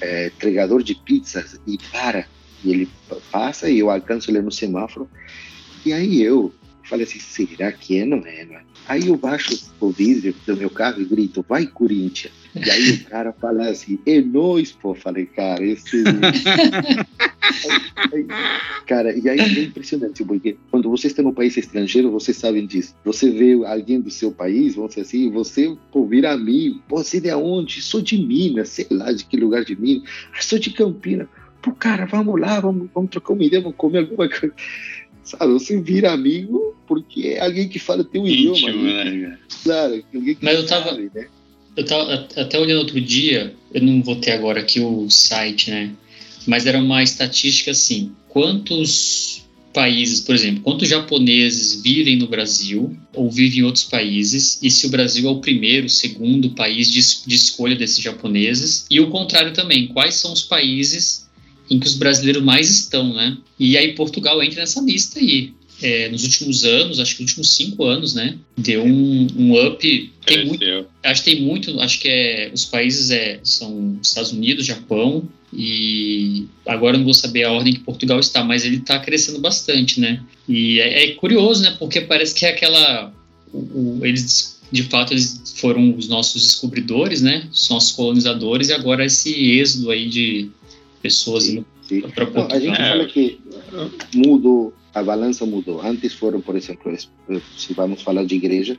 é, 0.00 0.26
entregador 0.28 0.82
de 0.82 0.94
pizzas, 0.94 1.60
e 1.66 1.78
para. 1.90 2.26
E 2.64 2.70
ele 2.70 2.88
passa 3.30 3.68
e 3.68 3.78
eu 3.78 3.90
alcanço 3.90 4.30
ele 4.30 4.40
no 4.40 4.52
semáforo. 4.52 5.08
E 5.84 5.92
aí 5.92 6.22
eu 6.22 6.52
falei 6.84 7.04
assim, 7.04 7.18
será 7.18 7.72
que 7.72 7.98
é? 7.98 8.04
Não 8.04 8.18
é, 8.18 8.44
não 8.44 8.54
é? 8.54 8.62
Aí 8.86 9.06
eu 9.06 9.16
baixo 9.16 9.70
o 9.80 9.90
vidro 9.90 10.34
do 10.46 10.56
meu 10.56 10.68
carro 10.68 11.00
e 11.00 11.04
grito, 11.04 11.44
vai 11.48 11.66
Corinthians. 11.66 12.32
E 12.54 12.70
aí 12.70 12.90
o 12.92 13.04
cara 13.04 13.32
fala 13.32 13.68
assim, 13.68 13.98
é 14.04 14.20
nóis, 14.20 14.72
pô. 14.72 14.94
Falei, 14.94 15.24
cara, 15.26 15.62
esse... 15.64 16.02
cara, 18.86 19.16
e 19.16 19.28
aí 19.28 19.38
é 19.38 19.62
impressionante, 19.62 20.24
porque 20.24 20.56
quando 20.70 20.90
você 20.90 21.06
está 21.06 21.22
no 21.22 21.32
país 21.32 21.56
estrangeiro, 21.56 22.10
vocês 22.10 22.36
sabem 22.36 22.66
disso. 22.66 22.94
Você 23.04 23.30
vê 23.30 23.64
alguém 23.64 24.00
do 24.00 24.10
seu 24.10 24.32
país, 24.32 24.74
vamos 24.74 24.90
dizer 24.90 25.02
assim, 25.02 25.30
você 25.30 25.74
pô, 25.90 26.04
vira 26.04 26.32
amigo. 26.32 26.82
Pô, 26.88 26.98
você 26.98 27.18
é 27.18 27.20
de 27.20 27.34
onde? 27.34 27.80
Sou 27.80 28.02
de 28.02 28.18
Minas, 28.18 28.68
sei 28.68 28.86
lá 28.90 29.12
de 29.12 29.24
que 29.24 29.36
lugar 29.36 29.64
de 29.64 29.80
Minas. 29.80 30.08
Ah, 30.36 30.42
sou 30.42 30.58
de 30.58 30.70
Campinas. 30.70 31.28
Pô, 31.62 31.72
cara, 31.72 32.04
vamos 32.06 32.40
lá, 32.40 32.60
vamos, 32.60 32.90
vamos 32.92 33.10
trocar 33.10 33.32
uma 33.32 33.44
ideia, 33.44 33.62
vamos 33.62 33.76
comer 33.76 34.00
alguma 34.00 34.28
coisa 34.28 34.52
sabe? 35.24 35.52
Você 35.52 35.80
vira 35.80 36.12
amigo 36.12 36.74
porque 36.86 37.28
é 37.28 37.40
alguém 37.44 37.68
que 37.68 37.78
fala 37.78 38.04
teu 38.04 38.26
Íntimo, 38.26 38.68
idioma. 38.68 39.02
Né? 39.02 39.38
Claro, 39.62 40.04
alguém 40.14 40.34
que 40.34 40.44
Mas 40.44 40.56
eu 40.56 40.66
tava, 40.66 40.90
sabe, 40.90 41.10
né? 41.14 41.26
eu 41.76 41.84
tava 41.84 42.28
até 42.36 42.58
olhando 42.58 42.80
outro 42.80 43.00
dia, 43.00 43.54
eu 43.72 43.82
não 43.82 44.02
vou 44.02 44.16
ter 44.16 44.32
agora 44.32 44.60
aqui 44.60 44.80
o 44.80 45.08
site, 45.08 45.70
né? 45.70 45.90
Mas 46.46 46.66
era 46.66 46.78
uma 46.78 47.02
estatística 47.02 47.70
assim: 47.70 48.12
quantos 48.28 49.42
países, 49.72 50.20
por 50.20 50.34
exemplo, 50.34 50.60
quantos 50.62 50.88
japoneses 50.88 51.80
vivem 51.80 52.16
no 52.16 52.26
Brasil 52.26 52.94
ou 53.14 53.30
vivem 53.30 53.60
em 53.60 53.62
outros 53.62 53.84
países, 53.84 54.58
e 54.62 54.70
se 54.70 54.86
o 54.86 54.90
Brasil 54.90 55.26
é 55.26 55.30
o 55.30 55.40
primeiro, 55.40 55.88
segundo 55.88 56.50
país 56.50 56.90
de, 56.90 57.00
de 57.26 57.34
escolha 57.34 57.74
desses 57.74 58.02
japoneses, 58.02 58.84
e 58.90 59.00
o 59.00 59.08
contrário 59.08 59.52
também, 59.52 59.86
quais 59.88 60.16
são 60.16 60.32
os 60.32 60.42
países 60.42 61.30
em 61.72 61.78
que 61.78 61.86
os 61.86 61.94
brasileiros 61.94 62.42
mais 62.42 62.70
estão, 62.70 63.12
né? 63.12 63.36
E 63.58 63.76
aí 63.76 63.94
Portugal 63.94 64.42
entra 64.42 64.60
nessa 64.60 64.80
lista 64.80 65.18
aí. 65.18 65.52
É, 65.80 66.08
nos 66.10 66.22
últimos 66.22 66.64
anos, 66.64 67.00
acho 67.00 67.16
que 67.16 67.22
nos 67.22 67.32
últimos 67.32 67.56
cinco 67.56 67.84
anos, 67.84 68.14
né? 68.14 68.38
Deu 68.56 68.84
um, 68.84 69.26
um 69.36 69.66
up. 69.66 70.12
Tem 70.24 70.46
muito, 70.46 70.64
acho 71.02 71.24
que 71.24 71.30
tem 71.32 71.42
muito, 71.42 71.80
acho 71.80 71.98
que 71.98 72.08
é, 72.08 72.50
os 72.54 72.64
países 72.64 73.10
é, 73.10 73.40
são 73.42 73.98
Estados 74.00 74.30
Unidos, 74.30 74.64
Japão 74.64 75.28
e 75.52 76.46
agora 76.66 76.96
não 76.96 77.04
vou 77.04 77.12
saber 77.12 77.44
a 77.44 77.52
ordem 77.52 77.74
que 77.74 77.80
Portugal 77.80 78.18
está, 78.20 78.42
mas 78.42 78.64
ele 78.64 78.76
está 78.76 78.98
crescendo 78.98 79.38
bastante, 79.40 80.00
né? 80.00 80.22
E 80.48 80.80
é, 80.80 81.04
é, 81.04 81.14
curioso, 81.14 81.62
né? 81.62 81.76
Porque 81.78 82.00
parece 82.00 82.34
que 82.34 82.46
é 82.46 82.50
aquela, 82.50 83.12
o, 83.52 83.58
o, 83.98 84.00
eles 84.06 84.60
de 84.72 84.82
fato 84.84 85.12
eles 85.12 85.54
foram 85.56 85.94
os 85.94 86.08
nossos 86.08 86.42
descobridores, 86.42 87.20
né? 87.20 87.46
Os 87.52 87.68
nossos 87.68 87.92
colonizadores 87.92 88.70
e 88.70 88.72
agora 88.72 89.04
esse 89.04 89.30
êxodo 89.58 89.90
aí 89.90 90.08
de 90.08 90.50
pessoas 91.02 91.44
sim, 91.44 91.64
sim. 91.82 92.02
Não, 92.34 92.46
a 92.50 92.58
gente 92.58 92.76
fala 92.76 93.04
que 93.06 93.40
mudou, 94.14 94.72
a 94.94 95.02
balança 95.02 95.44
mudou. 95.44 95.82
Antes 95.82 96.14
foram, 96.14 96.40
por 96.40 96.56
exemplo, 96.56 96.96
se 97.56 97.74
vamos 97.74 98.02
falar 98.02 98.24
de 98.24 98.36
igreja, 98.36 98.78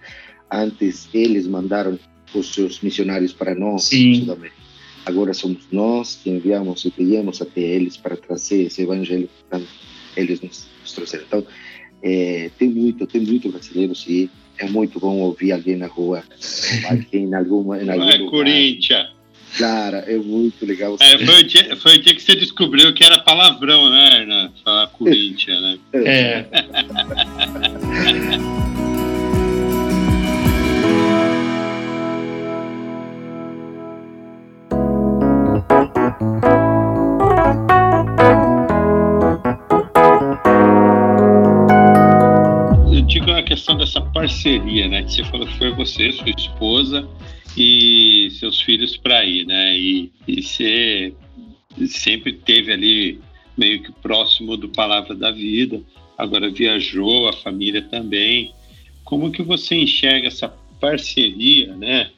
antes 0.51 1.09
eles 1.13 1.47
mandaram 1.47 1.99
os 2.33 2.53
seus 2.53 2.81
missionários 2.81 3.33
para 3.33 3.53
nós, 3.53 3.85
Sudamérica. 3.85 4.63
Agora 5.05 5.33
somos 5.33 5.63
nós 5.71 6.19
que 6.23 6.29
enviamos 6.29 6.85
e 6.85 6.91
pedimos 6.91 7.41
até 7.41 7.59
eles 7.59 7.97
para 7.97 8.15
trazer 8.15 8.63
esse 8.63 8.83
evangelho 8.83 9.29
que 9.51 10.19
eles 10.19 10.39
nos, 10.39 10.65
nos 10.81 10.93
trouxeram. 10.93 11.25
Então, 11.27 11.45
é, 12.01 12.49
tem 12.57 12.69
muito, 12.69 13.05
tem 13.05 13.21
muito 13.21 13.49
brasileiro, 13.49 13.93
sim. 13.93 14.29
É 14.57 14.69
muito 14.69 14.99
bom 14.99 15.19
ouvir 15.19 15.51
alguém 15.51 15.75
na 15.75 15.87
rua, 15.87 16.23
alguém 16.89 17.25
em 17.25 17.33
alguma, 17.33 17.81
em 17.81 17.89
algum 17.89 18.05
lugar. 18.05 18.29
Corinthians. 18.29 19.12
Cara, 19.57 19.99
é 19.99 20.17
muito 20.17 20.65
legal. 20.65 20.97
É, 20.99 21.17
foi, 21.25 21.41
o 21.41 21.43
dia, 21.43 21.75
foi 21.77 21.95
o 21.95 22.01
dia 22.01 22.15
que 22.15 22.21
você 22.21 22.35
descobriu 22.35 22.93
que 22.93 23.03
era 23.03 23.19
palavrão, 23.19 23.89
né, 23.89 24.21
Hernan? 24.21 24.51
Falar 24.63 24.87
Corinthians, 24.97 25.61
né? 25.61 25.77
É. 25.93 26.45
parceria, 44.23 44.87
né? 44.87 45.03
Que 45.03 45.11
você 45.11 45.23
falou 45.25 45.45
que 45.45 45.57
foi 45.57 45.71
você, 45.71 46.11
sua 46.13 46.29
esposa 46.29 47.09
e 47.57 48.29
seus 48.39 48.61
filhos 48.61 48.95
para 48.95 49.25
ir, 49.25 49.45
né? 49.45 49.77
E, 49.77 50.11
e 50.25 50.41
você 50.41 51.13
sempre 51.87 52.31
teve 52.31 52.71
ali 52.71 53.19
meio 53.57 53.83
que 53.83 53.91
próximo 53.91 54.55
do 54.55 54.69
Palavra 54.69 55.13
da 55.13 55.29
Vida, 55.29 55.81
agora 56.17 56.49
viajou, 56.49 57.27
a 57.27 57.33
família 57.33 57.81
também. 57.81 58.53
Como 59.03 59.29
que 59.29 59.43
você 59.43 59.75
enxerga 59.75 60.27
essa 60.27 60.47
parceria, 60.79 61.75
né? 61.75 62.09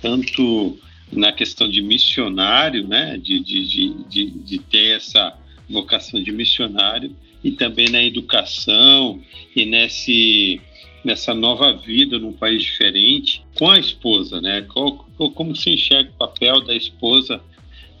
Tanto 0.00 0.78
na 1.12 1.30
questão 1.30 1.68
de 1.68 1.82
missionário, 1.82 2.88
né? 2.88 3.18
De, 3.18 3.38
de, 3.38 3.94
de, 4.08 4.30
de, 4.30 4.58
ter 4.60 4.96
essa 4.96 5.36
vocação 5.68 6.22
de 6.22 6.32
missionário 6.32 7.14
e 7.44 7.50
também 7.50 7.90
na 7.90 8.02
educação 8.02 9.20
e 9.54 9.66
nesse 9.66 10.58
nessa 11.04 11.34
nova 11.34 11.72
vida 11.72 12.18
num 12.18 12.32
país 12.32 12.62
diferente 12.62 13.44
com 13.58 13.70
a 13.70 13.78
esposa, 13.78 14.40
né? 14.40 14.62
Qual, 14.72 15.06
como 15.34 15.54
se 15.56 15.70
enxerga 15.70 16.10
o 16.10 16.18
papel 16.18 16.60
da 16.64 16.74
esposa 16.74 17.40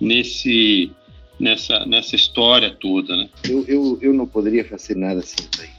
nesse 0.00 0.90
nessa 1.38 1.86
nessa 1.86 2.14
história 2.14 2.70
toda, 2.70 3.16
né? 3.16 3.28
Eu, 3.44 3.64
eu, 3.66 3.98
eu 4.02 4.12
não 4.12 4.26
poderia 4.26 4.64
fazer 4.64 4.96
nada 4.96 5.22
sem 5.22 5.46
daí. 5.56 5.70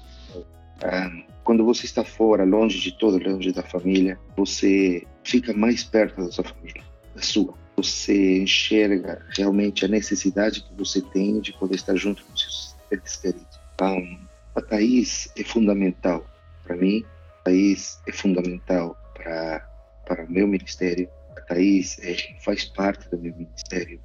Ah, 0.84 1.12
quando 1.44 1.64
você 1.64 1.86
está 1.86 2.04
fora, 2.04 2.44
longe 2.44 2.80
de 2.80 2.92
todo, 2.92 3.18
longe 3.18 3.52
da 3.52 3.64
família, 3.64 4.20
você 4.36 5.06
fica 5.24 5.54
mais 5.54 5.84
perto 5.84 6.24
da 6.24 6.32
sua 6.32 6.44
família, 6.44 6.84
da 7.16 7.22
sua. 7.22 7.54
Você 7.78 8.42
enxerga 8.42 9.26
realmente 9.36 9.86
a 9.86 9.88
necessidade 9.88 10.62
que 10.62 10.74
você 10.76 11.02
tem 11.02 11.40
de 11.40 11.54
poder 11.54 11.76
estar 11.76 11.96
junto 11.96 12.24
com 12.24 12.36
seus 12.36 12.76
seres 12.90 13.16
queridos. 13.16 13.60
Então, 13.76 14.20
a 14.56 14.62
Thaís 14.62 15.32
é 15.36 15.44
fundamental 15.44 16.26
para 16.64 16.76
mim, 16.76 17.04
a 17.40 17.44
Thaís 17.44 18.02
é 18.08 18.12
fundamental 18.12 18.96
para, 19.16 19.60
para 20.06 20.26
o 20.26 20.32
meu 20.32 20.48
ministério. 20.48 21.10
A 21.38 21.42
Thaís 21.42 21.98
é, 22.00 22.16
faz 22.44 22.66
parte 22.66 23.10
do 23.10 23.18
meu 23.18 23.36
ministério. 23.36 24.00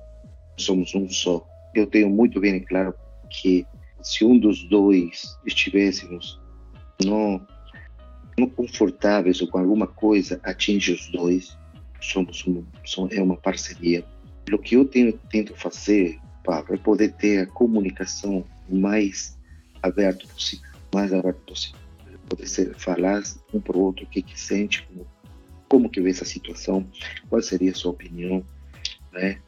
Somos 0.56 0.94
um 0.94 1.08
só. 1.08 1.46
Eu 1.74 1.86
tenho 1.86 2.08
muito 2.08 2.40
bem 2.40 2.60
claro 2.60 2.94
que 3.30 3.66
se 4.02 4.24
um 4.24 4.38
dos 4.38 4.64
dois 4.68 5.36
estivéssemos 5.44 6.40
não, 7.04 7.46
não 8.38 8.48
confortáveis 8.48 9.40
ou 9.40 9.48
com 9.48 9.58
alguma 9.58 9.86
coisa, 9.86 10.40
atinge 10.42 10.92
os 10.92 11.08
dois. 11.08 11.56
Somos, 12.00 12.44
somos 12.84 13.12
é 13.12 13.22
uma 13.22 13.36
parceria. 13.36 14.04
O 14.50 14.58
que 14.58 14.76
eu 14.76 14.84
tenho, 14.84 15.12
tento 15.30 15.54
fazer, 15.56 16.18
Pablo, 16.44 16.74
é 16.74 16.78
poder 16.78 17.12
ter 17.14 17.40
a 17.40 17.46
comunicação 17.46 18.44
mais 18.68 19.36
aberta 19.82 20.26
possível, 20.28 20.70
mais 20.94 21.12
aberta 21.12 21.40
possível 21.40 21.85
poder 22.28 22.46
ser, 22.46 22.74
falar 22.74 23.22
um 23.52 23.60
para 23.60 23.76
o 23.76 23.80
outro 23.80 24.04
o 24.04 24.08
que, 24.08 24.22
que 24.22 24.38
sente, 24.38 24.86
como, 24.86 25.06
como 25.68 25.90
que 25.90 26.00
vê 26.00 26.10
essa 26.10 26.24
situação, 26.24 26.86
qual 27.28 27.40
seria 27.42 27.70
a 27.70 27.74
sua 27.74 27.92
opinião, 27.92 28.44
né? 29.12 29.38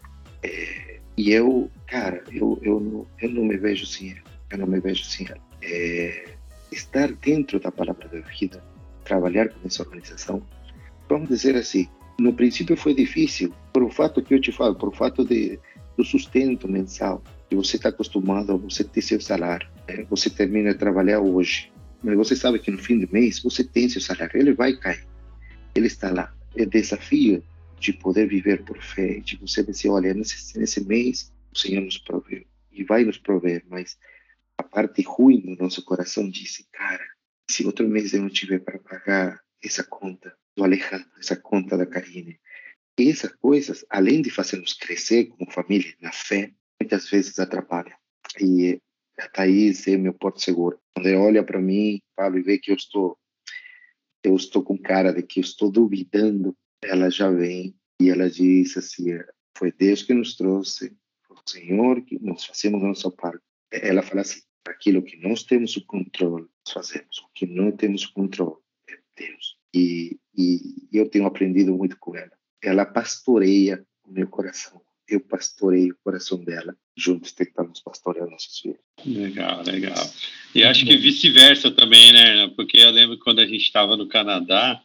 É, 0.42 1.00
e 1.16 1.32
eu, 1.32 1.70
cara, 1.86 2.22
eu, 2.32 2.58
eu, 2.62 2.80
não, 2.80 3.06
eu 3.20 3.30
não 3.30 3.44
me 3.44 3.56
vejo 3.56 3.84
assim, 3.84 4.14
eu 4.50 4.58
não 4.58 4.66
me 4.66 4.80
vejo 4.80 5.02
assim. 5.02 5.26
É, 5.60 6.28
estar 6.70 7.10
dentro 7.12 7.58
da 7.58 7.72
palavra 7.72 8.08
da 8.08 8.20
vida, 8.20 8.62
trabalhar 9.04 9.48
com 9.48 9.66
essa 9.66 9.82
organização, 9.82 10.42
vamos 11.08 11.28
dizer 11.28 11.56
assim, 11.56 11.88
no 12.18 12.32
princípio 12.32 12.76
foi 12.76 12.94
difícil, 12.94 13.52
por 13.72 13.82
o 13.82 13.90
fato 13.90 14.22
que 14.22 14.34
eu 14.34 14.40
te 14.40 14.52
falo, 14.52 14.74
por 14.74 14.88
o 14.88 14.92
fato 14.92 15.24
de, 15.24 15.58
do 15.96 16.04
sustento 16.04 16.68
mensal, 16.68 17.22
que 17.48 17.56
você 17.56 17.76
está 17.76 17.88
acostumado 17.88 18.52
a 18.52 18.56
você 18.56 18.84
ter 18.84 19.02
seu 19.02 19.20
salário. 19.20 19.68
Né? 19.88 20.06
Você 20.10 20.28
termina 20.28 20.72
de 20.72 20.78
trabalhar 20.78 21.20
hoje, 21.20 21.72
mas 22.02 22.16
você 22.16 22.36
sabe 22.36 22.58
que 22.58 22.70
no 22.70 22.78
fim 22.78 22.98
do 22.98 23.12
mês 23.12 23.40
você 23.40 23.64
tem 23.64 23.88
seu 23.88 24.00
salário, 24.00 24.40
ele 24.40 24.52
vai 24.52 24.76
cair. 24.76 25.06
Ele 25.74 25.86
está 25.86 26.10
lá. 26.10 26.34
É 26.56 26.64
desafio 26.64 27.42
de 27.78 27.92
poder 27.92 28.28
viver 28.28 28.64
por 28.64 28.80
fé, 28.82 29.20
de 29.20 29.36
você 29.36 29.62
dizer, 29.62 29.88
olha, 29.88 30.14
nesse, 30.14 30.58
nesse 30.58 30.84
mês 30.84 31.32
o 31.52 31.58
Senhor 31.58 31.82
nos 31.82 31.98
proveu 31.98 32.44
e 32.72 32.84
vai 32.84 33.04
nos 33.04 33.18
prover, 33.18 33.64
mas 33.68 33.98
a 34.56 34.62
parte 34.62 35.02
ruim 35.02 35.40
do 35.40 35.62
nosso 35.62 35.84
coração 35.84 36.28
disse, 36.28 36.66
cara, 36.72 37.04
se 37.50 37.66
outro 37.66 37.88
mês 37.88 38.12
eu 38.12 38.22
não 38.22 38.28
tiver 38.28 38.60
para 38.60 38.78
pagar 38.78 39.40
essa 39.62 39.82
conta 39.82 40.34
do 40.56 40.64
Alejandro, 40.64 41.08
essa 41.18 41.36
conta 41.36 41.76
da 41.76 41.86
Karine, 41.86 42.38
essas 42.98 43.32
coisas, 43.36 43.84
além 43.88 44.22
de 44.22 44.30
fazermos 44.30 44.72
crescer 44.72 45.26
como 45.26 45.50
família 45.50 45.94
na 46.00 46.12
fé, 46.12 46.52
muitas 46.80 47.08
vezes 47.08 47.38
atrapalham. 47.38 47.96
E 48.40 48.80
a 49.18 49.28
Thaís 49.28 49.86
é 49.88 49.96
meu 49.96 50.14
porto 50.14 50.40
seguro. 50.40 50.78
Quando 50.94 51.08
ela 51.08 51.22
olha 51.22 51.44
para 51.44 51.60
mim, 51.60 52.00
Pablo, 52.16 52.38
e 52.38 52.42
vê 52.42 52.58
que 52.58 52.70
eu 52.70 52.76
estou 52.76 53.18
eu 54.22 54.34
estou 54.34 54.62
com 54.62 54.76
cara 54.76 55.12
de 55.12 55.22
que 55.22 55.40
estou 55.40 55.70
duvidando, 55.70 56.56
ela 56.82 57.08
já 57.08 57.30
vem 57.30 57.74
e 58.00 58.10
ela 58.10 58.28
diz 58.28 58.76
assim, 58.76 59.16
foi 59.56 59.72
Deus 59.72 60.02
que 60.02 60.12
nos 60.12 60.36
trouxe, 60.36 60.96
foi 61.26 61.36
o 61.36 61.50
Senhor 61.50 62.02
que 62.02 62.18
nós 62.20 62.44
fazemos 62.44 62.82
a 62.82 62.88
nossa 62.88 63.10
parte. 63.10 63.42
Ela 63.70 64.02
fala 64.02 64.22
assim, 64.22 64.40
aquilo 64.66 65.02
que 65.02 65.16
nós 65.16 65.44
temos 65.44 65.76
o 65.76 65.86
controle, 65.86 66.46
nós 66.66 66.72
fazemos. 66.72 67.18
O 67.18 67.28
que 67.34 67.46
não 67.46 67.72
temos 67.72 68.04
o 68.04 68.12
controle 68.12 68.56
é 68.88 68.98
Deus. 69.16 69.56
E, 69.74 70.18
e 70.36 70.88
eu 70.92 71.08
tenho 71.08 71.26
aprendido 71.26 71.74
muito 71.76 71.96
com 71.98 72.16
ela. 72.16 72.32
Ela 72.62 72.86
pastoreia 72.86 73.84
o 74.04 74.10
meu 74.10 74.28
coração. 74.28 74.82
Eu 75.08 75.20
pastoreio 75.20 75.94
o 75.94 76.04
coração 76.04 76.38
dela. 76.44 76.76
Juntos 76.96 77.32
tentamos 77.32 77.80
pastorear 77.80 78.28
nossos 78.28 78.58
filhos. 78.58 78.78
Legal, 79.06 79.62
legal. 79.64 80.12
E 80.54 80.62
acho 80.62 80.84
que 80.84 80.96
vice-versa 80.96 81.70
também, 81.70 82.12
né? 82.12 82.48
Porque 82.56 82.76
eu 82.76 82.90
lembro 82.90 83.18
quando 83.18 83.40
a 83.40 83.46
gente 83.46 83.62
estava 83.62 83.96
no 83.96 84.06
Canadá, 84.06 84.82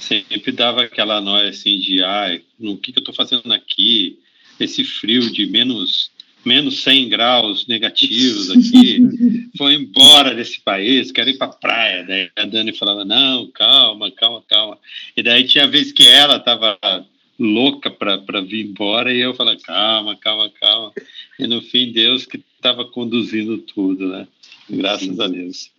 sempre 0.00 0.52
dava 0.52 0.82
aquela 0.82 1.20
noia 1.20 1.50
assim 1.50 1.78
de, 1.78 2.02
ai, 2.02 2.42
o 2.60 2.76
que, 2.76 2.92
que 2.92 2.98
eu 2.98 3.02
estou 3.02 3.14
fazendo 3.14 3.52
aqui? 3.52 4.20
Esse 4.60 4.84
frio 4.84 5.30
de 5.30 5.46
menos 5.46 6.10
menos 6.46 6.84
100 6.84 7.08
graus 7.08 7.66
negativos 7.66 8.50
aqui, 8.50 9.00
foi 9.58 9.74
embora 9.74 10.32
desse 10.32 10.60
país, 10.60 11.10
quero 11.10 11.28
ir 11.28 11.38
para 11.38 11.48
a 11.48 11.56
praia. 11.56 12.04
Daí 12.04 12.30
a 12.36 12.44
Dani 12.46 12.72
falava, 12.72 13.04
não, 13.04 13.50
calma, 13.50 14.12
calma, 14.12 14.44
calma. 14.48 14.78
E 15.16 15.24
daí 15.24 15.42
tinha 15.42 15.66
vez 15.66 15.90
que 15.90 16.06
ela 16.06 16.36
estava 16.36 16.78
louca 17.38 17.90
para 17.90 18.40
vir 18.40 18.66
embora 18.66 19.12
e 19.12 19.20
eu 19.20 19.34
falava, 19.34 19.58
calma, 19.58 20.16
calma, 20.16 20.50
calma. 20.60 20.92
E 21.38 21.46
no 21.46 21.60
fim, 21.60 21.92
Deus 21.92 22.24
que 22.24 22.42
estava 22.56 22.84
conduzindo 22.84 23.58
tudo, 23.58 24.08
né? 24.08 24.26
Graças 24.68 25.08
Sim. 25.08 25.22
a 25.22 25.28
Deus. 25.28 25.70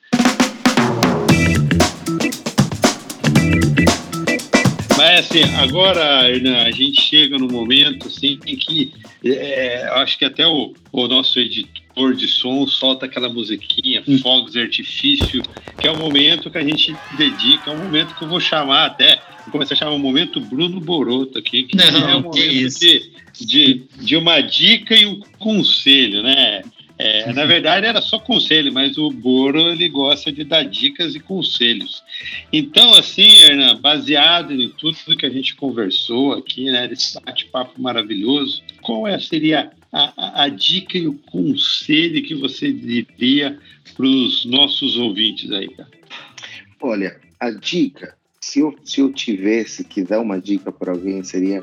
Mas 4.97 5.19
assim, 5.19 5.43
agora, 5.57 6.27
Hernan, 6.29 6.63
a 6.63 6.71
gente 6.71 6.99
chega 6.99 7.37
no 7.37 7.47
momento 7.47 8.07
assim, 8.07 8.39
em 8.47 8.55
que 8.55 8.91
é, 9.23 9.87
acho 9.93 10.17
que 10.17 10.25
até 10.25 10.45
o, 10.45 10.73
o, 10.91 11.07
nosso 11.07 11.39
editor 11.39 12.15
de 12.15 12.27
som 12.27 12.65
solta 12.65 13.05
aquela 13.05 13.29
musiquinha, 13.29 14.03
hum. 14.07 14.17
fogos 14.17 14.53
de 14.53 14.59
artifício, 14.59 15.43
que 15.79 15.87
é 15.87 15.91
o 15.91 15.97
momento 15.97 16.49
que 16.49 16.57
a 16.57 16.63
gente 16.63 16.95
dedica, 17.15 17.69
é 17.69 17.73
um 17.73 17.83
momento 17.83 18.15
que 18.15 18.23
eu 18.23 18.27
vou 18.27 18.39
chamar 18.39 18.87
até, 18.87 19.21
começar 19.51 19.73
a 19.73 19.77
chamar 19.77 19.91
o 19.91 19.99
momento 19.99 20.39
Bruno 20.39 20.79
Boroto 20.79 21.37
aqui, 21.37 21.63
que 21.63 21.75
Não, 21.75 21.85
é 21.85 22.15
um 22.15 22.21
momento 22.21 22.79
de, 22.79 23.11
de, 23.39 23.83
de 23.99 24.15
uma 24.15 24.41
dica 24.41 24.95
e 24.95 25.05
um 25.05 25.19
conselho, 25.39 26.23
né? 26.23 26.61
É, 26.99 27.31
na 27.31 27.45
verdade 27.45 27.85
era 27.85 28.01
só 28.01 28.17
conselho, 28.17 28.73
mas 28.73 28.97
o 28.97 29.11
Boro 29.11 29.69
ele 29.69 29.87
gosta 29.87 30.31
de 30.31 30.43
dar 30.43 30.63
dicas 30.63 31.13
e 31.13 31.19
conselhos. 31.19 32.03
Então, 32.51 32.95
assim, 32.95 33.43
Hernan, 33.43 33.79
baseado 33.79 34.51
em 34.51 34.69
tudo 34.69 35.15
que 35.15 35.25
a 35.25 35.29
gente 35.29 35.55
conversou 35.55 36.33
aqui, 36.33 36.65
né, 36.65 36.87
desse 36.87 37.19
bate-papo 37.21 37.79
maravilhoso, 37.79 38.63
qual 38.81 39.07
é, 39.07 39.19
seria 39.19 39.71
a, 39.93 40.13
a, 40.17 40.43
a, 40.45 40.49
dica 40.49 40.97
e 40.97 41.07
o 41.07 41.13
conselho 41.13 42.23
que 42.23 42.33
você 42.33 42.73
diria 42.73 43.59
para 43.95 44.05
os 44.05 44.43
nossos 44.45 44.97
ouvintes 44.97 45.51
aí? 45.51 45.67
Cara? 45.69 45.91
Olha, 46.81 47.19
a 47.39 47.51
dica, 47.51 48.16
se 48.47 48.61
eu, 48.61 48.73
se 48.85 49.01
eu 49.01 49.11
tivesse 49.11 49.83
que 49.83 50.01
dar 50.01 50.21
uma 50.21 50.39
dica 50.39 50.71
para 50.71 50.93
alguém, 50.93 51.21
seria 51.21 51.61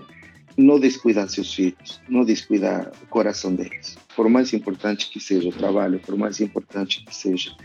não 0.55 0.78
descuidar 0.78 1.26
seus 1.30 1.55
filhos, 1.55 1.99
não 2.07 2.26
descuidar 2.26 2.93
o 3.03 3.07
coração 3.07 3.55
deles. 3.55 3.97
Por 4.14 4.28
mais 4.28 4.53
importante 4.53 5.11
que 5.11 5.18
seja 5.18 5.49
o 5.49 5.53
trabalho, 5.53 5.99
por 5.99 6.14
mais 6.14 6.43
importante 6.43 7.03
que 7.03 7.16
seja 7.16 7.57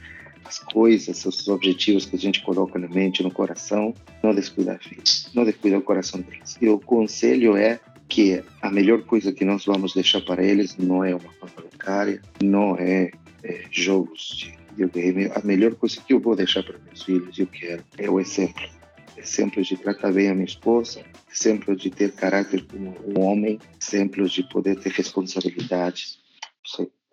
as 0.45 0.59
coisas, 0.59 1.25
os 1.25 1.49
objetivos 1.49 2.05
que 2.05 2.15
a 2.15 2.19
gente 2.19 2.41
coloca 2.41 2.79
na 2.79 2.87
mente, 2.87 3.21
no 3.21 3.29
coração, 3.29 3.93
não 4.23 4.33
descuidar 4.33 4.79
filhos, 4.81 5.29
não 5.33 5.43
descuidar 5.43 5.79
o 5.79 5.83
coração 5.83 6.21
deles. 6.21 6.57
E 6.61 6.69
o 6.69 6.79
conselho 6.79 7.57
é 7.57 7.77
que 8.07 8.41
a 8.61 8.71
melhor 8.71 9.01
coisa 9.01 9.33
que 9.33 9.43
nós 9.43 9.65
vamos 9.65 9.93
deixar 9.93 10.21
para 10.21 10.41
eles 10.41 10.77
não 10.77 11.03
é 11.03 11.13
uma 11.13 11.33
conta 11.41 11.61
bancária, 11.61 12.21
não 12.41 12.77
é, 12.77 13.11
é 13.43 13.65
jogos 13.69 14.29
de 14.37 14.57
videogame. 14.69 15.29
A 15.35 15.41
melhor 15.43 15.75
coisa 15.75 15.99
que 15.99 16.13
eu 16.13 16.21
vou 16.21 16.37
deixar 16.37 16.63
para 16.63 16.79
meus 16.79 17.03
filhos, 17.03 17.37
eu 17.37 17.47
quero, 17.47 17.83
é 17.97 18.09
o 18.09 18.17
exemplo 18.17 18.78
exemplos 19.19 19.67
de 19.67 19.77
tratar 19.77 20.11
bem 20.11 20.29
a 20.29 20.33
minha 20.33 20.45
esposa, 20.45 21.03
exemplos 21.31 21.81
de 21.81 21.89
ter 21.89 22.13
caráter 22.13 22.65
como 22.65 22.95
um 23.05 23.21
homem, 23.21 23.59
exemplos 23.81 24.31
de 24.31 24.43
poder 24.43 24.79
ter 24.79 24.91
responsabilidades. 24.91 26.19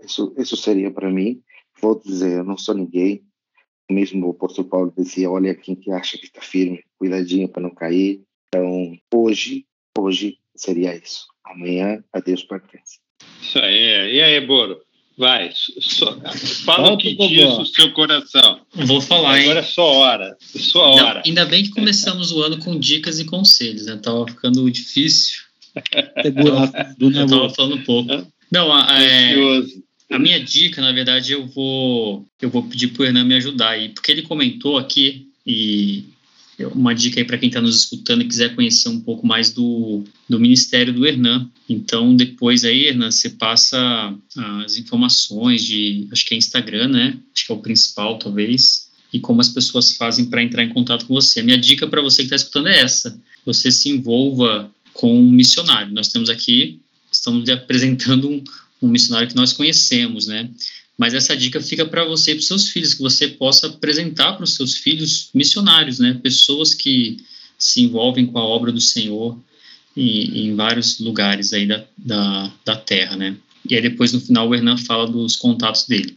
Isso, 0.03 0.35
isso 0.39 0.57
seria 0.57 0.91
para 0.91 1.11
mim. 1.11 1.43
Vou 1.81 2.01
dizer, 2.01 2.39
eu 2.39 2.45
não 2.45 2.57
sou 2.57 2.75
ninguém. 2.75 3.23
Mesmo 3.91 4.27
o 4.27 4.31
apóstolo 4.31 4.69
Paulo 4.69 4.93
dizia, 4.97 5.31
olha 5.31 5.55
quem 5.55 5.77
que 5.77 5.93
acha 5.93 6.19
que 6.19 6.27
está 6.27 6.41
firme, 6.41 6.83
cuidadinho 6.99 7.49
para 7.49 7.63
não 7.63 7.71
cair. 7.71 8.23
Então, 8.49 8.99
hoje, 9.15 9.67
hoje 9.97 10.39
seria 10.55 10.97
isso. 10.97 11.27
Amanhã, 11.45 12.03
a 12.13 12.21
Deus 12.21 12.43
pertence. 12.43 12.99
Isso 13.41 13.59
aí. 13.59 14.15
E 14.17 14.23
aí, 14.23 14.41
Boro? 14.45 14.81
Vai, 15.19 15.51
só, 15.55 16.19
fala 16.65 16.93
o 16.93 16.99
que 16.99 17.15
diz 17.15 17.47
o 17.47 17.65
seu 17.65 17.91
coração. 17.93 18.61
Vou 18.75 19.01
falar, 19.01 19.41
Agora 19.41 19.53
hein? 19.53 19.59
é 19.59 19.63
só 19.63 19.83
hora, 19.83 20.37
é 20.55 20.59
só 20.59 20.91
hora. 20.91 21.15
Não, 21.15 21.23
ainda 21.25 21.47
bem 21.47 21.65
que 21.65 21.71
começamos 21.71 22.33
o 22.33 22.43
ano 22.43 22.59
com 22.59 22.79
dicas 22.79 23.19
e 23.19 23.25
conselhos, 23.25 23.87
né? 23.87 23.97
Tava 23.97 24.27
ficando 24.27 24.71
difícil. 24.71 25.41
Segurar 26.23 26.95
do 26.99 27.11
Eu 27.11 27.27
tava 27.27 27.51
falando 27.51 27.83
pouco. 27.85 28.27
Não, 28.53 28.71
a, 28.71 29.03
é, 29.03 29.35
a 30.11 30.19
minha 30.19 30.39
dica, 30.39 30.83
na 30.83 30.93
verdade, 30.93 31.33
eu 31.33 31.47
vou 31.47 32.27
eu 32.41 32.51
vou 32.51 32.63
pedir 32.63 32.89
pro 32.89 33.05
Hernan 33.05 33.25
me 33.25 33.35
ajudar 33.37 33.71
aí, 33.71 33.89
porque 33.89 34.13
ele 34.13 34.23
comentou 34.23 34.77
aqui 34.77 35.29
e 35.47 36.05
uma 36.65 36.95
dica 36.95 37.21
aí 37.21 37.25
para 37.25 37.37
quem 37.37 37.49
está 37.49 37.61
nos 37.61 37.77
escutando 37.77 38.23
e 38.23 38.29
quiser 38.29 38.55
conhecer 38.55 38.89
um 38.89 39.01
pouco 39.01 39.27
mais 39.27 39.51
do, 39.53 40.05
do 40.29 40.41
Ministério 40.41 40.93
do 40.93 41.07
Hernan. 41.07 41.51
Então, 41.69 42.17
depois 42.17 42.65
aí, 42.65 42.87
Hernan, 42.87 43.11
você 43.11 43.31
passa 43.31 44.15
as 44.65 44.79
informações 44.79 45.65
de, 45.65 46.09
acho 46.11 46.25
que 46.25 46.35
é 46.35 46.39
Instagram, 46.39 46.89
né? 46.89 47.19
Acho 47.35 47.47
que 47.47 47.53
é 47.53 47.55
o 47.55 47.59
principal, 47.59 48.19
talvez, 48.19 48.89
e 49.13 49.21
como 49.21 49.41
as 49.41 49.51
pessoas 49.51 49.93
fazem 49.93 50.27
para 50.27 50.43
entrar 50.43 50.65
em 50.65 50.71
contato 50.71 51.07
com 51.07 51.15
você. 51.15 51.41
A 51.41 51.45
minha 51.45 51.59
dica 51.59 51.87
para 51.87 52.01
você 52.01 52.19
que 52.19 52.27
está 52.27 52.37
escutando 52.37 52.69
é 52.69 52.81
essa: 52.81 53.21
você 53.45 53.71
se 53.71 53.91
envolva 53.91 54.71
com 54.95 55.21
um 55.21 55.31
missionário. 55.31 55.93
Nós 55.93 56.09
temos 56.09 56.31
aqui, 56.31 56.81
estamos 57.13 57.49
apresentando 57.51 58.31
um, 58.31 58.43
um 58.81 58.89
missionário 58.89 59.29
que 59.29 59.37
nós 59.37 59.53
conhecemos, 59.53 60.27
né? 60.27 60.49
Mas 60.97 61.13
essa 61.13 61.37
dica 61.37 61.61
fica 61.61 61.85
para 61.85 62.05
você 62.05 62.33
e 62.33 62.35
para 62.35 62.45
seus 62.45 62.71
filhos, 62.71 62.95
que 62.95 63.03
você 63.03 63.29
possa 63.29 63.67
apresentar 63.67 64.33
para 64.33 64.45
os 64.45 64.55
seus 64.55 64.77
filhos 64.77 65.29
missionários, 65.35 65.99
né? 65.99 66.19
Pessoas 66.23 66.75
que 66.75 67.19
se 67.59 67.83
envolvem 67.83 68.27
com 68.27 68.39
a 68.39 68.45
obra 68.45 68.73
do 68.73 68.81
Senhor 68.81 69.39
em, 69.97 70.47
em 70.47 70.55
vários 70.55 70.99
lugares 70.99 71.53
aí 71.53 71.67
da, 71.67 71.85
da, 71.97 72.53
da, 72.65 72.77
terra, 72.77 73.17
né? 73.17 73.37
E 73.69 73.75
aí 73.75 73.83
depois 73.83 74.13
no 74.13 74.21
final 74.21 74.49
o 74.49 74.55
Hernan 74.55 74.77
fala 74.79 75.07
dos 75.07 75.37
contatos 75.37 75.87
dele. 75.87 76.17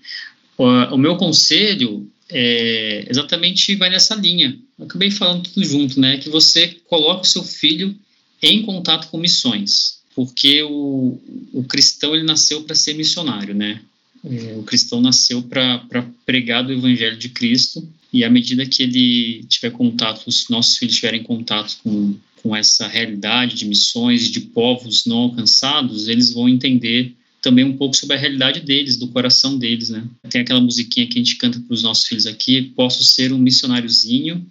O, 0.57 0.65
o 0.65 0.97
meu 0.97 1.17
conselho 1.17 2.09
é, 2.29 3.05
exatamente 3.09 3.75
vai 3.75 3.89
nessa 3.89 4.15
linha. 4.15 4.57
Eu 4.77 4.85
acabei 4.85 5.11
falando 5.11 5.43
tudo 5.43 5.65
junto, 5.65 5.99
né? 5.99 6.17
Que 6.17 6.29
você 6.29 6.77
coloque 6.87 7.27
o 7.27 7.29
seu 7.29 7.43
filho 7.43 7.95
em 8.41 8.61
contato 8.63 9.09
com 9.09 9.17
missões, 9.17 9.99
porque 10.15 10.63
o, 10.63 11.19
o 11.53 11.63
cristão 11.65 12.15
ele 12.15 12.23
nasceu 12.23 12.63
para 12.63 12.75
ser 12.75 12.93
missionário, 12.93 13.53
né? 13.53 13.81
O 14.23 14.63
cristão 14.63 14.99
nasceu 14.99 15.41
para 15.41 16.05
pregar 16.25 16.63
do 16.63 16.73
evangelho 16.73 17.17
de 17.17 17.29
Cristo 17.29 17.87
e 18.11 18.23
à 18.23 18.29
medida 18.29 18.65
que 18.65 18.83
ele 18.83 19.43
tiver 19.47 19.71
contato, 19.71 20.27
os 20.27 20.49
nossos 20.49 20.77
filhos 20.77 20.95
tiverem 20.95 21.23
contato 21.23 21.77
com, 21.83 22.15
com 22.41 22.55
essa 22.55 22.87
realidade 22.87 23.55
de 23.55 23.65
missões, 23.65 24.29
de 24.29 24.41
povos 24.41 25.05
não 25.05 25.17
alcançados, 25.17 26.07
eles 26.07 26.33
vão 26.33 26.49
entender 26.49 27.13
também 27.41 27.63
um 27.63 27.77
pouco 27.77 27.95
sobre 27.95 28.17
a 28.17 28.19
realidade 28.19 28.59
deles, 28.61 28.97
do 28.97 29.07
coração 29.07 29.57
deles, 29.57 29.89
né? 29.89 30.03
Tem 30.29 30.41
aquela 30.41 30.59
musiquinha 30.59 31.07
que 31.07 31.17
a 31.17 31.23
gente 31.23 31.37
canta 31.37 31.59
para 31.59 31.73
os 31.73 31.83
nossos 31.83 32.05
filhos 32.05 32.25
aqui, 32.25 32.73
posso 32.75 33.03
ser 33.03 33.31
um 33.31 33.37
missionáriozinho 33.37 34.45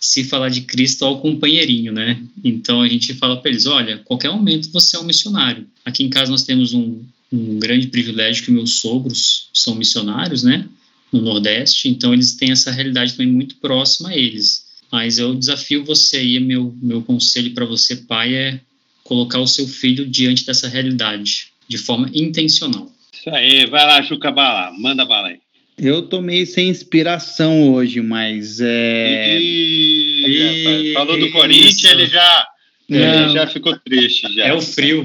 se 0.00 0.24
falar 0.24 0.48
de 0.48 0.62
Cristo 0.62 1.04
ao 1.04 1.20
companheirinho, 1.20 1.92
né? 1.92 2.22
Então 2.42 2.80
a 2.80 2.88
gente 2.88 3.12
fala 3.14 3.36
para 3.36 3.50
eles, 3.50 3.66
olha, 3.66 3.98
qualquer 3.98 4.30
momento 4.30 4.70
você 4.72 4.96
é 4.96 5.00
um 5.00 5.04
missionário. 5.04 5.66
Aqui 5.84 6.02
em 6.02 6.08
casa 6.08 6.30
nós 6.30 6.42
temos 6.42 6.72
um, 6.72 7.02
um 7.32 7.58
grande 7.58 7.86
privilégio 7.88 8.44
que 8.44 8.50
meus 8.50 8.80
sogros 8.80 9.48
são 9.54 9.74
missionários, 9.74 10.42
né, 10.42 10.66
no 11.12 11.20
Nordeste, 11.20 11.88
então 11.88 12.12
eles 12.12 12.34
têm 12.34 12.52
essa 12.52 12.70
realidade 12.70 13.12
também 13.12 13.32
muito 13.32 13.56
próxima 13.56 14.10
a 14.10 14.16
eles. 14.16 14.68
Mas 14.90 15.18
eu 15.18 15.34
desafio 15.34 15.84
você 15.84 16.18
aí, 16.18 16.40
meu, 16.40 16.74
meu 16.82 17.02
conselho 17.02 17.52
para 17.52 17.64
você, 17.64 17.96
pai, 17.96 18.34
é 18.34 18.60
colocar 19.04 19.38
o 19.38 19.46
seu 19.46 19.66
filho 19.66 20.06
diante 20.06 20.44
dessa 20.44 20.68
realidade, 20.68 21.48
de 21.68 21.78
forma 21.78 22.10
intencional. 22.14 22.90
Isso 23.12 23.30
aí, 23.30 23.66
vai 23.66 23.84
lá, 23.84 24.02
Juca 24.02 24.30
Bala, 24.30 24.72
manda 24.78 25.04
bala 25.04 25.28
aí. 25.28 25.38
Eu 25.76 26.02
tô 26.02 26.20
meio 26.20 26.46
sem 26.46 26.68
inspiração 26.68 27.72
hoje, 27.72 28.00
mas 28.02 28.60
é. 28.60 29.38
E... 29.40 30.90
E... 30.90 30.92
Falou 30.92 31.18
do 31.18 31.30
Corinthians, 31.30 31.84
ele 31.84 32.06
já, 32.06 32.46
ele 32.96 33.32
já 33.32 33.46
ficou 33.46 33.78
triste. 33.78 34.32
Já. 34.34 34.46
É 34.46 34.52
o 34.52 34.60
frio. 34.60 35.04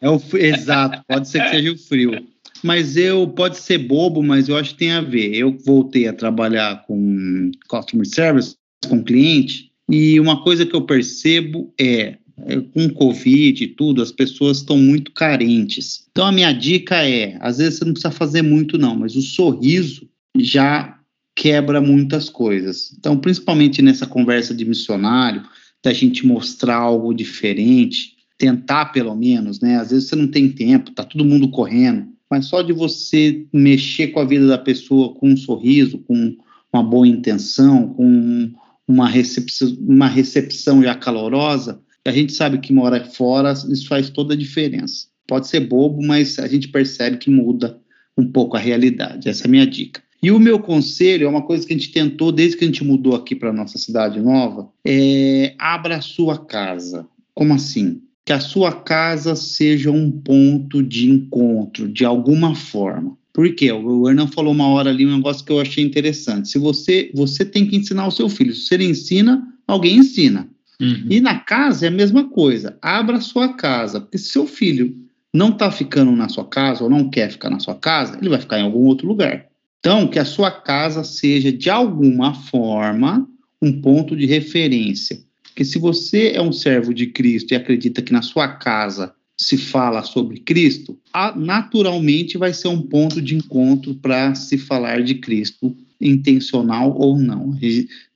é 0.00 0.08
o 0.08 0.20
Exato, 0.34 1.02
pode 1.06 1.28
ser 1.28 1.42
que 1.44 1.50
seja 1.50 1.72
o 1.72 1.78
frio. 1.78 2.26
Mas 2.62 2.96
eu 2.96 3.26
pode 3.26 3.58
ser 3.58 3.78
bobo, 3.78 4.22
mas 4.22 4.48
eu 4.48 4.56
acho 4.56 4.70
que 4.70 4.78
tem 4.78 4.92
a 4.92 5.00
ver. 5.00 5.34
Eu 5.34 5.56
voltei 5.64 6.06
a 6.06 6.12
trabalhar 6.12 6.84
com 6.86 7.50
customer 7.68 8.06
service, 8.06 8.56
com 8.88 9.02
cliente, 9.02 9.70
e 9.90 10.18
uma 10.20 10.42
coisa 10.42 10.64
que 10.64 10.74
eu 10.74 10.82
percebo 10.82 11.72
é 11.78 12.16
é, 12.46 12.60
com 12.60 12.88
Covid 12.90 13.62
e 13.62 13.68
tudo, 13.68 14.02
as 14.02 14.10
pessoas 14.10 14.58
estão 14.58 14.76
muito 14.76 15.12
carentes. 15.12 16.06
Então, 16.10 16.26
a 16.26 16.32
minha 16.32 16.52
dica 16.52 16.96
é: 16.96 17.36
às 17.40 17.58
vezes 17.58 17.78
você 17.78 17.84
não 17.84 17.92
precisa 17.92 18.10
fazer 18.10 18.42
muito, 18.42 18.78
não, 18.78 18.96
mas 18.96 19.14
o 19.16 19.22
sorriso 19.22 20.08
já 20.36 20.98
quebra 21.36 21.80
muitas 21.80 22.28
coisas. 22.28 22.94
Então, 22.98 23.16
principalmente 23.16 23.82
nessa 23.82 24.06
conversa 24.06 24.54
de 24.54 24.64
missionário, 24.64 25.42
da 25.82 25.92
gente 25.92 26.26
mostrar 26.26 26.76
algo 26.76 27.12
diferente, 27.12 28.16
tentar 28.38 28.86
pelo 28.86 29.14
menos, 29.14 29.60
né? 29.60 29.76
Às 29.76 29.90
vezes 29.90 30.08
você 30.08 30.16
não 30.16 30.28
tem 30.28 30.48
tempo, 30.48 30.90
tá 30.90 31.04
todo 31.04 31.24
mundo 31.24 31.50
correndo, 31.50 32.08
mas 32.30 32.46
só 32.46 32.62
de 32.62 32.72
você 32.72 33.46
mexer 33.52 34.08
com 34.08 34.20
a 34.20 34.24
vida 34.24 34.46
da 34.46 34.58
pessoa 34.58 35.14
com 35.14 35.30
um 35.30 35.36
sorriso, 35.36 35.98
com 35.98 36.36
uma 36.72 36.82
boa 36.82 37.06
intenção, 37.06 37.88
com 37.94 38.52
uma 38.88 39.08
recepção, 39.08 39.76
uma 39.80 40.08
recepção 40.08 40.82
já 40.82 40.94
calorosa, 40.94 41.80
a 42.04 42.10
gente 42.10 42.32
sabe 42.32 42.58
que 42.58 42.72
mora 42.72 43.04
fora, 43.04 43.52
isso 43.52 43.86
faz 43.86 44.10
toda 44.10 44.34
a 44.34 44.36
diferença. 44.36 45.06
Pode 45.26 45.46
ser 45.46 45.60
bobo, 45.60 46.02
mas 46.04 46.38
a 46.38 46.48
gente 46.48 46.68
percebe 46.68 47.16
que 47.16 47.30
muda 47.30 47.80
um 48.18 48.30
pouco 48.30 48.56
a 48.56 48.60
realidade. 48.60 49.28
Essa 49.28 49.44
é 49.44 49.46
a 49.46 49.50
minha 49.50 49.66
dica. 49.66 50.02
E 50.22 50.30
o 50.30 50.38
meu 50.38 50.60
conselho 50.60 51.26
é 51.26 51.28
uma 51.28 51.42
coisa 51.42 51.66
que 51.66 51.72
a 51.72 51.76
gente 51.76 51.90
tentou 51.90 52.30
desde 52.30 52.56
que 52.56 52.64
a 52.64 52.66
gente 52.66 52.84
mudou 52.84 53.16
aqui 53.16 53.34
para 53.34 53.52
nossa 53.52 53.76
cidade 53.76 54.20
nova, 54.20 54.68
é 54.84 55.54
abra 55.58 55.96
a 55.96 56.00
sua 56.00 56.38
casa. 56.38 57.06
Como 57.34 57.52
assim? 57.52 58.00
Que 58.24 58.32
a 58.32 58.38
sua 58.38 58.70
casa 58.70 59.34
seja 59.34 59.90
um 59.90 60.10
ponto 60.10 60.80
de 60.80 61.10
encontro 61.10 61.88
de 61.88 62.04
alguma 62.04 62.54
forma. 62.54 63.16
Por 63.32 63.52
quê? 63.54 63.72
O 63.72 64.08
Hernan 64.08 64.28
falou 64.28 64.52
uma 64.52 64.68
hora 64.68 64.90
ali 64.90 65.04
um 65.04 65.16
negócio 65.16 65.44
que 65.44 65.50
eu 65.50 65.60
achei 65.60 65.82
interessante. 65.82 66.48
Se 66.48 66.58
você 66.58 67.10
você 67.14 67.44
tem 67.44 67.66
que 67.66 67.74
ensinar 67.74 68.06
o 68.06 68.12
seu 68.12 68.28
filho, 68.28 68.54
se 68.54 68.72
ele 68.74 68.84
ensina, 68.84 69.42
alguém 69.66 69.96
ensina. 69.96 70.48
Uhum. 70.80 71.06
E 71.10 71.20
na 71.20 71.38
casa 71.38 71.86
é 71.86 71.88
a 71.88 71.92
mesma 71.92 72.28
coisa. 72.28 72.76
Abra 72.80 73.16
a 73.16 73.20
sua 73.20 73.54
casa, 73.54 74.00
porque 74.00 74.18
se 74.18 74.28
seu 74.28 74.46
filho 74.46 74.94
não 75.32 75.48
está 75.48 75.70
ficando 75.70 76.12
na 76.12 76.28
sua 76.28 76.44
casa 76.44 76.84
ou 76.84 76.90
não 76.90 77.08
quer 77.08 77.30
ficar 77.30 77.50
na 77.50 77.58
sua 77.58 77.74
casa, 77.74 78.18
ele 78.18 78.28
vai 78.28 78.38
ficar 78.38 78.58
em 78.58 78.62
algum 78.62 78.84
outro 78.84 79.08
lugar. 79.08 79.46
Então, 79.84 80.06
que 80.06 80.20
a 80.20 80.24
sua 80.24 80.48
casa 80.48 81.02
seja 81.02 81.50
de 81.50 81.68
alguma 81.68 82.34
forma 82.34 83.28
um 83.60 83.82
ponto 83.82 84.16
de 84.16 84.26
referência. 84.26 85.18
Porque 85.42 85.64
se 85.64 85.76
você 85.76 86.30
é 86.36 86.40
um 86.40 86.52
servo 86.52 86.94
de 86.94 87.08
Cristo 87.08 87.50
e 87.50 87.56
acredita 87.56 88.00
que 88.00 88.12
na 88.12 88.22
sua 88.22 88.46
casa 88.46 89.12
se 89.36 89.58
fala 89.58 90.04
sobre 90.04 90.38
Cristo, 90.38 90.96
naturalmente 91.34 92.38
vai 92.38 92.52
ser 92.54 92.68
um 92.68 92.80
ponto 92.80 93.20
de 93.20 93.34
encontro 93.34 93.96
para 93.96 94.36
se 94.36 94.56
falar 94.56 95.02
de 95.02 95.16
Cristo 95.16 95.76
intencional 96.00 96.96
ou 96.96 97.18
não. 97.18 97.58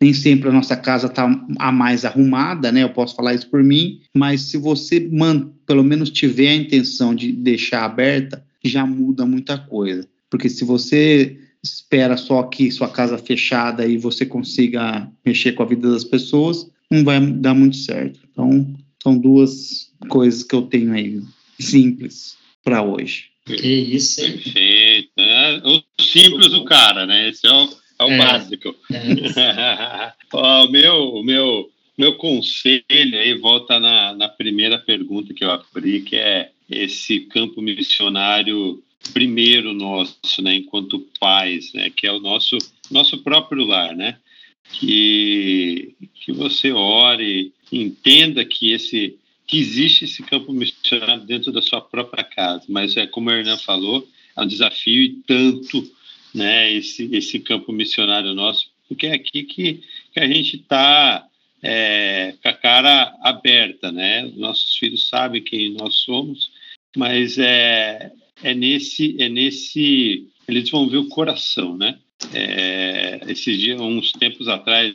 Nem 0.00 0.12
sempre 0.12 0.48
a 0.48 0.52
nossa 0.52 0.76
casa 0.76 1.08
está 1.08 1.24
a 1.58 1.72
mais 1.72 2.04
arrumada, 2.04 2.70
né? 2.70 2.84
Eu 2.84 2.90
posso 2.90 3.16
falar 3.16 3.34
isso 3.34 3.50
por 3.50 3.64
mim, 3.64 4.02
mas 4.14 4.42
se 4.42 4.56
você 4.56 5.00
pelo 5.66 5.82
menos 5.82 6.10
tiver 6.10 6.50
a 6.50 6.56
intenção 6.56 7.12
de 7.12 7.32
deixar 7.32 7.84
aberta, 7.84 8.44
já 8.64 8.86
muda 8.86 9.26
muita 9.26 9.58
coisa. 9.58 10.06
Porque 10.30 10.48
se 10.48 10.64
você 10.64 11.40
espera 11.66 12.16
só 12.16 12.42
que 12.44 12.70
sua 12.70 12.88
casa 12.88 13.18
fechada 13.18 13.86
e 13.86 13.96
você 13.96 14.24
consiga 14.24 15.10
mexer 15.24 15.52
com 15.52 15.62
a 15.62 15.66
vida 15.66 15.90
das 15.90 16.04
pessoas, 16.04 16.70
não 16.90 17.04
vai 17.04 17.20
dar 17.20 17.54
muito 17.54 17.76
certo. 17.76 18.20
Então, 18.30 18.74
são 19.02 19.18
duas 19.18 19.92
coisas 20.08 20.42
que 20.42 20.54
eu 20.54 20.62
tenho 20.62 20.92
aí 20.92 21.20
simples 21.58 22.36
para 22.62 22.82
hoje. 22.82 23.26
Que 23.44 23.54
isso, 23.54 24.20
hein? 24.24 24.32
Perfeito. 24.32 25.10
É, 25.16 25.62
o 25.64 26.02
simples 26.02 26.50
do 26.50 26.64
cara, 26.64 27.06
né? 27.06 27.28
Esse 27.28 27.46
é 27.46 27.52
o, 27.52 27.68
é 28.00 28.04
o 28.04 28.10
é. 28.10 28.18
básico. 28.18 28.74
É. 28.92 30.12
o 30.36 30.68
meu, 30.68 30.94
o 31.14 31.24
meu, 31.24 31.70
meu 31.96 32.16
conselho 32.16 32.84
aí 32.90 33.34
volta 33.34 33.78
na, 33.78 34.14
na 34.14 34.28
primeira 34.28 34.78
pergunta 34.78 35.32
que 35.32 35.44
eu 35.44 35.50
abri, 35.50 36.00
que 36.00 36.16
é 36.16 36.50
esse 36.68 37.20
campo 37.20 37.62
missionário 37.62 38.82
primeiro 39.12 39.72
nosso, 39.72 40.42
né, 40.42 40.56
enquanto 40.56 41.06
pais, 41.20 41.72
né, 41.72 41.90
que 41.90 42.06
é 42.06 42.12
o 42.12 42.20
nosso 42.20 42.58
nosso 42.90 43.18
próprio 43.18 43.64
lar, 43.64 43.94
né, 43.94 44.18
que 44.72 45.94
que 46.14 46.32
você 46.32 46.72
ore, 46.72 47.52
entenda 47.70 48.44
que 48.44 48.72
esse 48.72 49.18
que 49.46 49.58
existe 49.58 50.04
esse 50.04 50.22
campo 50.24 50.52
missionário 50.52 51.24
dentro 51.24 51.52
da 51.52 51.62
sua 51.62 51.80
própria 51.80 52.24
casa, 52.24 52.64
mas 52.68 52.96
é 52.96 53.06
como 53.06 53.30
a 53.30 53.34
Hernan 53.34 53.56
falou, 53.58 54.06
é 54.36 54.42
um 54.42 54.46
desafio 54.46 55.02
e 55.02 55.22
tanto, 55.26 55.88
né, 56.34 56.72
esse, 56.72 57.08
esse 57.14 57.38
campo 57.38 57.72
missionário 57.72 58.34
nosso, 58.34 58.68
porque 58.88 59.06
é 59.06 59.14
aqui 59.14 59.44
que, 59.44 59.82
que 60.12 60.20
a 60.20 60.26
gente 60.26 60.56
está 60.56 61.24
é, 61.62 62.34
com 62.42 62.48
a 62.48 62.52
cara 62.52 63.16
aberta, 63.22 63.92
né, 63.92 64.30
nossos 64.36 64.76
filhos 64.76 65.08
sabem 65.08 65.42
quem 65.42 65.72
nós 65.74 65.94
somos, 65.94 66.50
mas 66.96 67.38
é, 67.38 68.10
é 68.42 68.54
nesse, 68.54 69.16
é 69.20 69.28
nesse, 69.28 70.26
eles 70.46 70.70
vão 70.70 70.88
ver 70.88 70.98
o 70.98 71.08
coração, 71.08 71.76
né, 71.76 71.98
é, 72.32 73.20
esses 73.28 73.58
dias, 73.58 73.80
uns 73.80 74.10
tempos 74.12 74.48
atrás, 74.48 74.94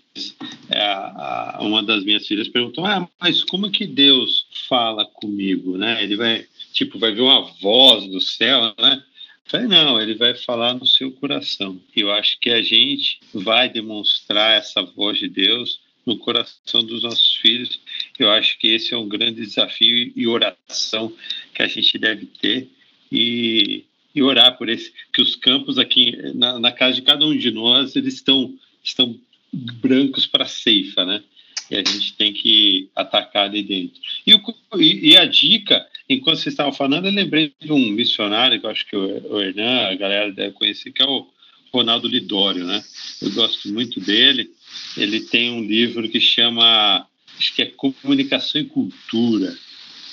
é, 0.69 0.79
a, 0.79 1.57
a, 1.57 1.61
uma 1.61 1.83
das 1.83 2.03
minhas 2.03 2.27
filhas 2.27 2.47
perguntou: 2.47 2.85
Ah, 2.85 3.07
mas 3.19 3.43
como 3.43 3.69
que 3.69 3.85
Deus 3.85 4.47
fala 4.67 5.05
comigo, 5.05 5.77
né? 5.77 6.03
Ele 6.03 6.15
vai, 6.15 6.45
tipo, 6.73 6.97
vai 6.97 7.11
ver 7.11 7.21
uma 7.21 7.41
voz 7.61 8.07
do 8.07 8.19
céu, 8.19 8.73
né? 8.79 9.03
Eu 9.45 9.51
falei, 9.51 9.67
não, 9.67 10.01
ele 10.01 10.15
vai 10.15 10.33
falar 10.33 10.73
no 10.73 10.85
seu 10.87 11.11
coração. 11.11 11.79
Eu 11.95 12.11
acho 12.11 12.39
que 12.39 12.49
a 12.49 12.61
gente 12.61 13.19
vai 13.33 13.67
demonstrar 13.67 14.57
essa 14.57 14.81
voz 14.81 15.19
de 15.19 15.27
Deus 15.27 15.81
no 16.05 16.17
coração 16.17 16.83
dos 16.83 17.03
nossos 17.03 17.35
filhos. 17.35 17.79
Eu 18.17 18.31
acho 18.31 18.57
que 18.57 18.67
esse 18.67 18.93
é 18.93 18.97
um 18.97 19.09
grande 19.09 19.41
desafio 19.41 20.11
e 20.15 20.25
oração 20.25 21.13
que 21.53 21.61
a 21.61 21.67
gente 21.67 21.97
deve 21.99 22.27
ter. 22.27 22.69
E 23.11 23.85
e 24.13 24.21
orar 24.21 24.57
por 24.57 24.69
esse, 24.69 24.91
que 25.13 25.21
os 25.21 25.35
campos 25.35 25.77
aqui 25.77 26.17
na, 26.35 26.59
na 26.59 26.71
casa 26.71 26.95
de 26.95 27.01
cada 27.01 27.25
um 27.25 27.35
de 27.35 27.49
nós 27.51 27.95
eles 27.95 28.15
estão 28.15 28.53
estão 28.83 29.17
brancos 29.53 30.25
para 30.25 30.45
ceifa, 30.45 31.05
né? 31.05 31.23
E 31.69 31.75
a 31.75 31.79
gente 31.79 32.13
tem 32.13 32.33
que 32.33 32.89
atacar 32.95 33.45
ali 33.45 33.63
dentro. 33.63 34.01
E, 34.25 34.33
o, 34.33 34.41
e, 34.77 35.11
e, 35.11 35.17
a 35.17 35.25
dica, 35.25 35.85
enquanto 36.09 36.37
vocês 36.37 36.53
estavam 36.53 36.73
falando, 36.73 37.05
eu 37.05 37.11
lembrei 37.11 37.53
de 37.61 37.71
um 37.71 37.91
missionário 37.91 38.59
que 38.59 38.65
eu 38.65 38.69
acho 38.69 38.85
que 38.85 38.95
o, 38.95 39.33
o 39.33 39.41
Hernan, 39.41 39.87
a 39.87 39.95
galera 39.95 40.31
deve 40.31 40.53
conhecer, 40.53 40.91
que 40.91 41.01
é 41.01 41.05
o 41.05 41.27
Ronaldo 41.71 42.09
Lidório, 42.09 42.65
né? 42.65 42.83
Eu 43.21 43.31
gosto 43.31 43.69
muito 43.69 44.01
dele. 44.01 44.49
Ele 44.97 45.21
tem 45.21 45.51
um 45.51 45.63
livro 45.63 46.09
que 46.09 46.19
chama, 46.19 47.07
acho 47.39 47.55
que 47.55 47.61
é 47.61 47.65
Comunicação 47.67 48.59
e 48.59 48.65
Cultura. 48.65 49.55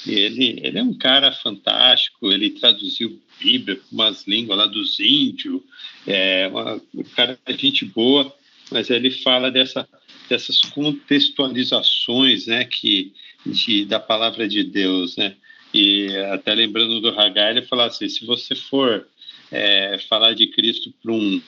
Ele, 0.08 0.60
ele 0.62 0.78
é 0.78 0.82
um 0.82 0.94
cara 0.94 1.32
fantástico, 1.32 2.32
ele 2.32 2.50
traduziu 2.50 3.20
Bíblia 3.38 3.76
para 3.76 3.86
umas 3.92 4.26
línguas 4.26 4.58
lá 4.58 4.66
dos 4.66 4.98
índios, 4.98 5.60
é 6.06 6.48
uma, 6.48 6.80
um 6.94 7.02
cara 7.04 7.38
é 7.46 7.52
gente 7.56 7.84
boa, 7.84 8.34
mas 8.70 8.90
ele 8.90 9.10
fala 9.10 9.50
dessa, 9.50 9.88
dessas 10.28 10.60
contextualizações 10.60 12.46
né, 12.46 12.64
que, 12.64 13.12
de, 13.46 13.84
da 13.84 14.00
palavra 14.00 14.48
de 14.48 14.64
Deus. 14.64 15.16
Né? 15.16 15.36
E 15.72 16.08
até 16.32 16.54
lembrando 16.54 17.00
do 17.00 17.08
Hagar, 17.08 17.50
ele 17.50 17.66
fala 17.66 17.86
assim: 17.86 18.08
se 18.08 18.24
você 18.24 18.54
for 18.54 19.06
é, 19.50 19.98
falar 20.08 20.34
de 20.34 20.46
Cristo 20.46 20.92
para 21.02 21.12
um, 21.12 21.40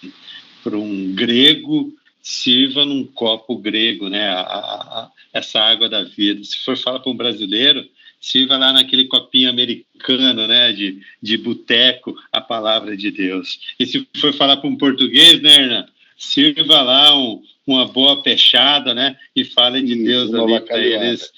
um 0.73 1.15
grego, 1.15 1.93
sirva 2.23 2.85
num 2.85 3.05
copo 3.05 3.57
grego, 3.57 4.09
né? 4.09 4.29
A, 4.29 4.41
a, 4.41 5.11
essa 5.33 5.61
água 5.61 5.89
da 5.89 6.03
vida. 6.03 6.43
Se 6.45 6.59
for 6.59 6.77
falar 6.77 7.01
para 7.01 7.11
um 7.11 7.17
brasileiro, 7.17 7.89
sirva 8.21 8.59
lá 8.59 8.73
naquele 8.73 9.07
copinho 9.07 9.49
americano, 9.49 10.47
né, 10.47 10.73
de, 10.73 11.01
de 11.23 11.37
boteco, 11.39 12.15
a 12.31 12.41
palavra 12.41 12.97
de 12.97 13.11
Deus. 13.11 13.59
E 13.79 13.87
se 13.87 14.07
for 14.17 14.33
falar 14.35 14.59
para 14.59 14.69
um 14.69 14.77
português, 14.77 15.41
né, 15.41 15.55
Hernan, 15.55 15.87
sirva 16.19 16.83
lá 16.83 17.17
um, 17.17 17.43
uma 17.67 17.87
boa 17.87 18.23
peixada, 18.23 18.95
né, 18.95 19.17
e 19.35 19.45
fale 19.45 19.81
de 19.81 19.95
Isso, 19.95 20.05
Deus 20.05 20.35
ali 20.35 20.61
para 20.61 20.79
eles, 20.79 21.33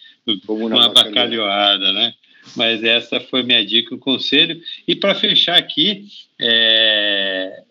uma 0.49 0.89
bacalhoada, 0.89 1.93
né. 1.93 2.14
Mas 2.57 2.83
essa 2.83 3.20
foi 3.20 3.45
minha 3.45 3.64
dica, 3.64 3.95
o 3.95 3.99
conselho. 3.99 4.61
E 4.87 4.97
para 4.97 5.14
fechar 5.14 5.57
aqui, 5.57 6.07
é, 6.41 7.62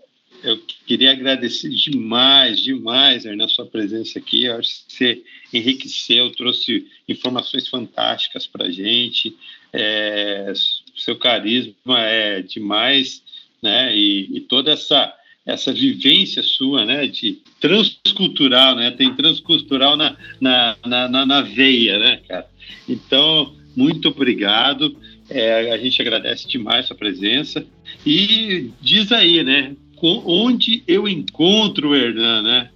eu 0.43 0.59
queria 0.85 1.11
agradecer 1.11 1.69
demais, 1.69 2.61
demais, 2.61 3.25
Hernan, 3.25 3.47
sua 3.47 3.65
presença 3.65 4.17
aqui. 4.17 4.45
Eu 4.45 4.57
acho 4.57 4.85
que 4.87 4.93
você 4.93 5.23
enriqueceu, 5.53 6.31
trouxe 6.31 6.87
informações 7.07 7.67
fantásticas 7.67 8.47
para 8.47 8.65
a 8.65 8.71
gente. 8.71 9.35
É, 9.71 10.51
seu 10.95 11.15
carisma 11.17 11.99
é 11.99 12.41
demais, 12.41 13.21
né? 13.61 13.95
E, 13.95 14.37
e, 14.37 14.41
toda 14.41 14.71
essa 14.71 15.15
essa 15.43 15.73
vivência 15.73 16.43
sua, 16.43 16.85
né? 16.85 17.07
De 17.07 17.39
transcultural, 17.59 18.75
né? 18.75 18.91
Tem 18.91 19.15
transcultural 19.15 19.95
na, 19.95 20.15
na, 20.39 20.77
na, 20.85 21.25
na 21.25 21.41
veia, 21.41 21.97
né, 21.99 22.21
cara? 22.27 22.47
Então, 22.87 23.55
muito 23.75 24.09
obrigado. 24.09 24.95
É, 25.29 25.71
a 25.71 25.77
gente 25.77 26.01
agradece 26.01 26.47
demais 26.47 26.85
a 26.85 26.87
sua 26.89 26.97
presença. 26.97 27.65
E 28.05 28.71
diz 28.81 29.11
aí, 29.11 29.43
né? 29.43 29.75
Onde 30.03 30.83
eu 30.87 31.07
encontro 31.07 31.89
o 31.89 31.95
Hernan, 31.95 32.41
né? 32.41 32.69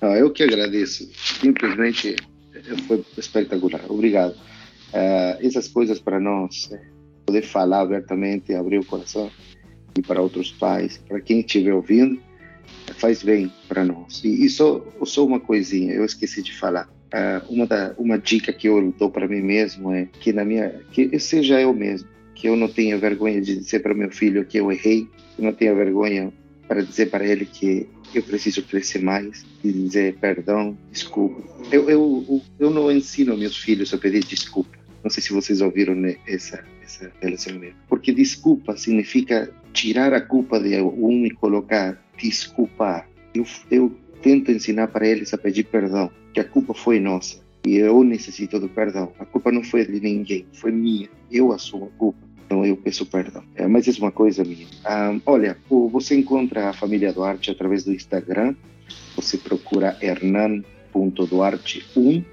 Ah, 0.00 0.16
eu 0.16 0.30
que 0.30 0.42
agradeço. 0.42 1.08
Simplesmente 1.14 2.16
foi 2.86 3.04
espetacular. 3.16 3.82
Obrigado. 3.88 4.32
Uh, 4.32 5.46
essas 5.46 5.68
coisas 5.68 6.00
para 6.00 6.18
nós, 6.18 6.70
é, 6.72 6.80
poder 7.26 7.42
falar 7.42 7.82
abertamente, 7.82 8.52
abrir 8.54 8.78
o 8.78 8.84
coração 8.84 9.30
e 9.96 10.02
para 10.02 10.20
outros 10.20 10.50
pais, 10.50 10.98
para 11.08 11.20
quem 11.20 11.40
estiver 11.40 11.72
ouvindo, 11.72 12.20
faz 12.96 13.22
bem 13.22 13.52
para 13.68 13.84
nós. 13.84 14.22
E, 14.24 14.44
e 14.44 14.48
só, 14.48 14.84
só 15.04 15.24
uma 15.24 15.38
coisinha, 15.38 15.92
eu 15.92 16.04
esqueci 16.04 16.42
de 16.42 16.52
falar. 16.52 16.88
Uh, 17.12 17.52
uma, 17.52 17.66
da, 17.66 17.94
uma 17.98 18.18
dica 18.18 18.52
que 18.52 18.68
eu 18.68 18.94
dou 18.98 19.10
para 19.10 19.26
mim 19.26 19.40
mesmo 19.40 19.92
é 19.92 20.06
que 20.20 20.32
na 20.32 20.44
minha 20.44 20.70
que 20.92 21.08
eu 21.12 21.20
seja 21.20 21.60
eu 21.60 21.74
mesmo, 21.74 22.08
que 22.34 22.48
eu 22.48 22.56
não 22.56 22.68
tenha 22.68 22.96
vergonha 22.96 23.40
de 23.40 23.56
dizer 23.56 23.80
para 23.80 23.94
meu 23.94 24.10
filho 24.10 24.44
que 24.44 24.58
eu 24.58 24.70
errei, 24.70 25.08
que 25.34 25.42
não 25.42 25.52
tenha 25.52 25.74
vergonha 25.74 26.32
para 26.70 26.84
dizer 26.84 27.10
para 27.10 27.26
ele 27.26 27.44
que 27.46 27.88
eu 28.14 28.22
preciso 28.22 28.62
crescer 28.62 29.02
mais 29.02 29.44
e 29.64 29.72
dizer 29.72 30.14
perdão, 30.20 30.78
desculpa. 30.92 31.42
Eu, 31.72 31.90
eu, 31.90 32.40
eu 32.60 32.70
não 32.70 32.92
ensino 32.92 33.36
meus 33.36 33.56
filhos 33.56 33.92
a 33.92 33.98
pedir 33.98 34.22
desculpa. 34.24 34.78
Não 35.02 35.10
sei 35.10 35.20
se 35.20 35.32
vocês 35.32 35.60
ouviram 35.60 35.96
essa, 36.28 36.64
essa 36.80 37.10
relacionamento. 37.20 37.74
Porque 37.88 38.12
desculpa 38.12 38.76
significa 38.76 39.52
tirar 39.72 40.14
a 40.14 40.20
culpa 40.20 40.60
de 40.60 40.80
um 40.80 41.26
e 41.26 41.30
colocar 41.32 42.00
desculpar. 42.16 43.08
Eu, 43.34 43.44
eu 43.68 43.92
tento 44.22 44.52
ensinar 44.52 44.86
para 44.88 45.08
eles 45.08 45.34
a 45.34 45.38
pedir 45.38 45.64
perdão, 45.64 46.08
que 46.32 46.38
a 46.38 46.44
culpa 46.44 46.72
foi 46.72 47.00
nossa. 47.00 47.40
E 47.66 47.78
eu 47.78 48.04
necessito 48.04 48.60
do 48.60 48.68
perdão. 48.68 49.12
A 49.18 49.24
culpa 49.24 49.50
não 49.50 49.64
foi 49.64 49.84
de 49.84 49.98
ninguém, 49.98 50.46
foi 50.52 50.70
minha. 50.70 51.08
Eu 51.32 51.50
assumo 51.50 51.86
a 51.86 51.98
culpa. 51.98 52.29
Então 52.50 52.66
eu 52.66 52.76
peço 52.76 53.06
perdão. 53.06 53.44
É, 53.54 53.68
mas 53.68 53.86
é 53.86 53.92
uma 54.00 54.10
coisa 54.10 54.42
minha. 54.42 54.66
Ah, 54.84 55.16
olha, 55.24 55.56
você 55.70 56.16
encontra 56.16 56.68
a 56.68 56.72
família 56.72 57.12
Duarte 57.12 57.48
através 57.48 57.84
do 57.84 57.94
Instagram. 57.94 58.56
Você 59.14 59.38
procura 59.38 59.96
hernan.duarte1 60.02 62.24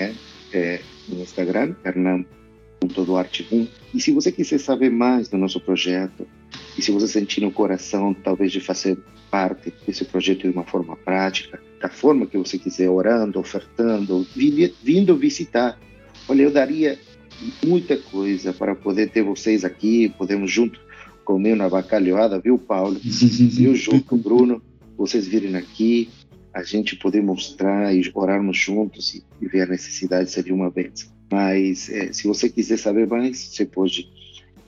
né? 0.00 0.14
é, 0.54 0.80
no 1.06 1.20
Instagram, 1.20 1.74
hernan.duarte1. 1.84 3.68
E 3.92 4.00
se 4.00 4.10
você 4.10 4.32
quiser 4.32 4.58
saber 4.58 4.90
mais 4.90 5.28
do 5.28 5.36
nosso 5.36 5.60
projeto, 5.60 6.26
e 6.78 6.80
se 6.80 6.90
você 6.90 7.06
sentir 7.06 7.42
no 7.42 7.52
coração, 7.52 8.14
talvez, 8.14 8.50
de 8.50 8.62
fazer 8.62 8.96
parte 9.30 9.70
desse 9.86 10.06
projeto 10.06 10.44
de 10.44 10.48
uma 10.48 10.64
forma 10.64 10.96
prática, 10.96 11.60
da 11.78 11.90
forma 11.90 12.24
que 12.24 12.38
você 12.38 12.58
quiser, 12.58 12.88
orando, 12.88 13.38
ofertando, 13.38 14.26
vindo 14.82 15.14
visitar, 15.14 15.78
olha, 16.26 16.44
eu 16.44 16.50
daria 16.50 16.98
muita 17.64 17.96
coisa 17.96 18.52
para 18.52 18.74
poder 18.74 19.10
ter 19.10 19.22
vocês 19.22 19.64
aqui, 19.64 20.12
podemos 20.16 20.50
junto 20.50 20.80
comer 21.24 21.54
uma 21.54 21.68
bacalhoada, 21.68 22.40
viu, 22.40 22.58
Paulo? 22.58 22.98
viu, 23.02 23.74
junto, 23.74 24.16
Bruno? 24.16 24.62
Vocês 24.96 25.26
virem 25.26 25.56
aqui, 25.56 26.08
a 26.52 26.62
gente 26.62 26.96
poder 26.96 27.22
mostrar 27.22 27.94
e 27.94 28.10
orarmos 28.14 28.56
juntos 28.56 29.14
e, 29.14 29.22
e 29.40 29.46
ver 29.46 29.62
a 29.62 29.66
necessidade 29.66 30.30
seria 30.30 30.54
uma 30.54 30.70
bênção. 30.70 31.10
Mas 31.30 31.90
é, 31.90 32.12
se 32.12 32.26
você 32.26 32.48
quiser 32.48 32.78
saber 32.78 33.06
mais, 33.06 33.38
você 33.38 33.66
pode 33.66 34.08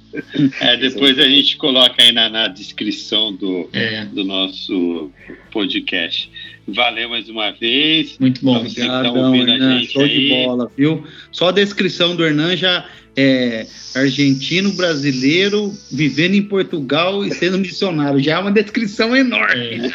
É, 0.60 0.76
depois 0.76 1.18
a 1.18 1.28
gente 1.28 1.56
coloca 1.56 2.02
aí 2.02 2.10
na, 2.10 2.28
na 2.28 2.48
descrição 2.48 3.32
do, 3.32 3.70
é. 3.72 4.04
do 4.06 4.24
nosso 4.24 5.10
podcast. 5.52 6.30
Valeu 6.66 7.08
mais 7.08 7.28
uma 7.28 7.52
vez. 7.52 8.18
Muito 8.18 8.44
bom. 8.44 8.58
Obrigado, 8.58 9.14
tá 9.14 9.36
Hernan. 9.36 9.82
Show 9.84 10.02
aí. 10.02 10.28
de 10.28 10.28
bola, 10.28 10.70
viu? 10.76 11.06
Só 11.30 11.48
a 11.48 11.52
descrição 11.52 12.16
do 12.16 12.24
Hernan 12.24 12.56
já 12.56 12.86
é 13.16 13.66
argentino 13.94 14.72
brasileiro 14.72 15.72
vivendo 15.90 16.34
em 16.34 16.42
Portugal 16.42 17.24
e 17.24 17.32
sendo 17.32 17.58
missionário. 17.58 18.20
Já 18.20 18.36
é 18.36 18.38
uma 18.38 18.52
descrição 18.52 19.16
enorme. 19.16 19.92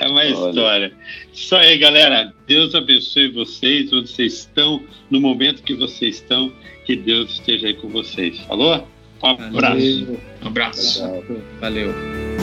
É, 0.00 0.08
uma 0.08 0.24
história. 0.24 0.92
Isso 1.32 1.54
aí, 1.54 1.78
galera. 1.78 2.32
Deus 2.46 2.74
abençoe 2.74 3.28
vocês, 3.28 3.92
onde 3.92 4.10
vocês 4.10 4.39
estão, 4.40 4.82
no 5.10 5.20
momento 5.20 5.62
que 5.62 5.74
vocês 5.74 6.16
estão. 6.16 6.52
Que 6.84 6.96
Deus 6.96 7.32
esteja 7.32 7.68
aí 7.68 7.74
com 7.74 7.88
vocês. 7.88 8.40
Falou? 8.40 8.86
Um 9.22 9.28
abraço. 9.28 10.18
Um 10.42 10.46
abraço. 10.46 11.02
Valeu. 11.60 12.39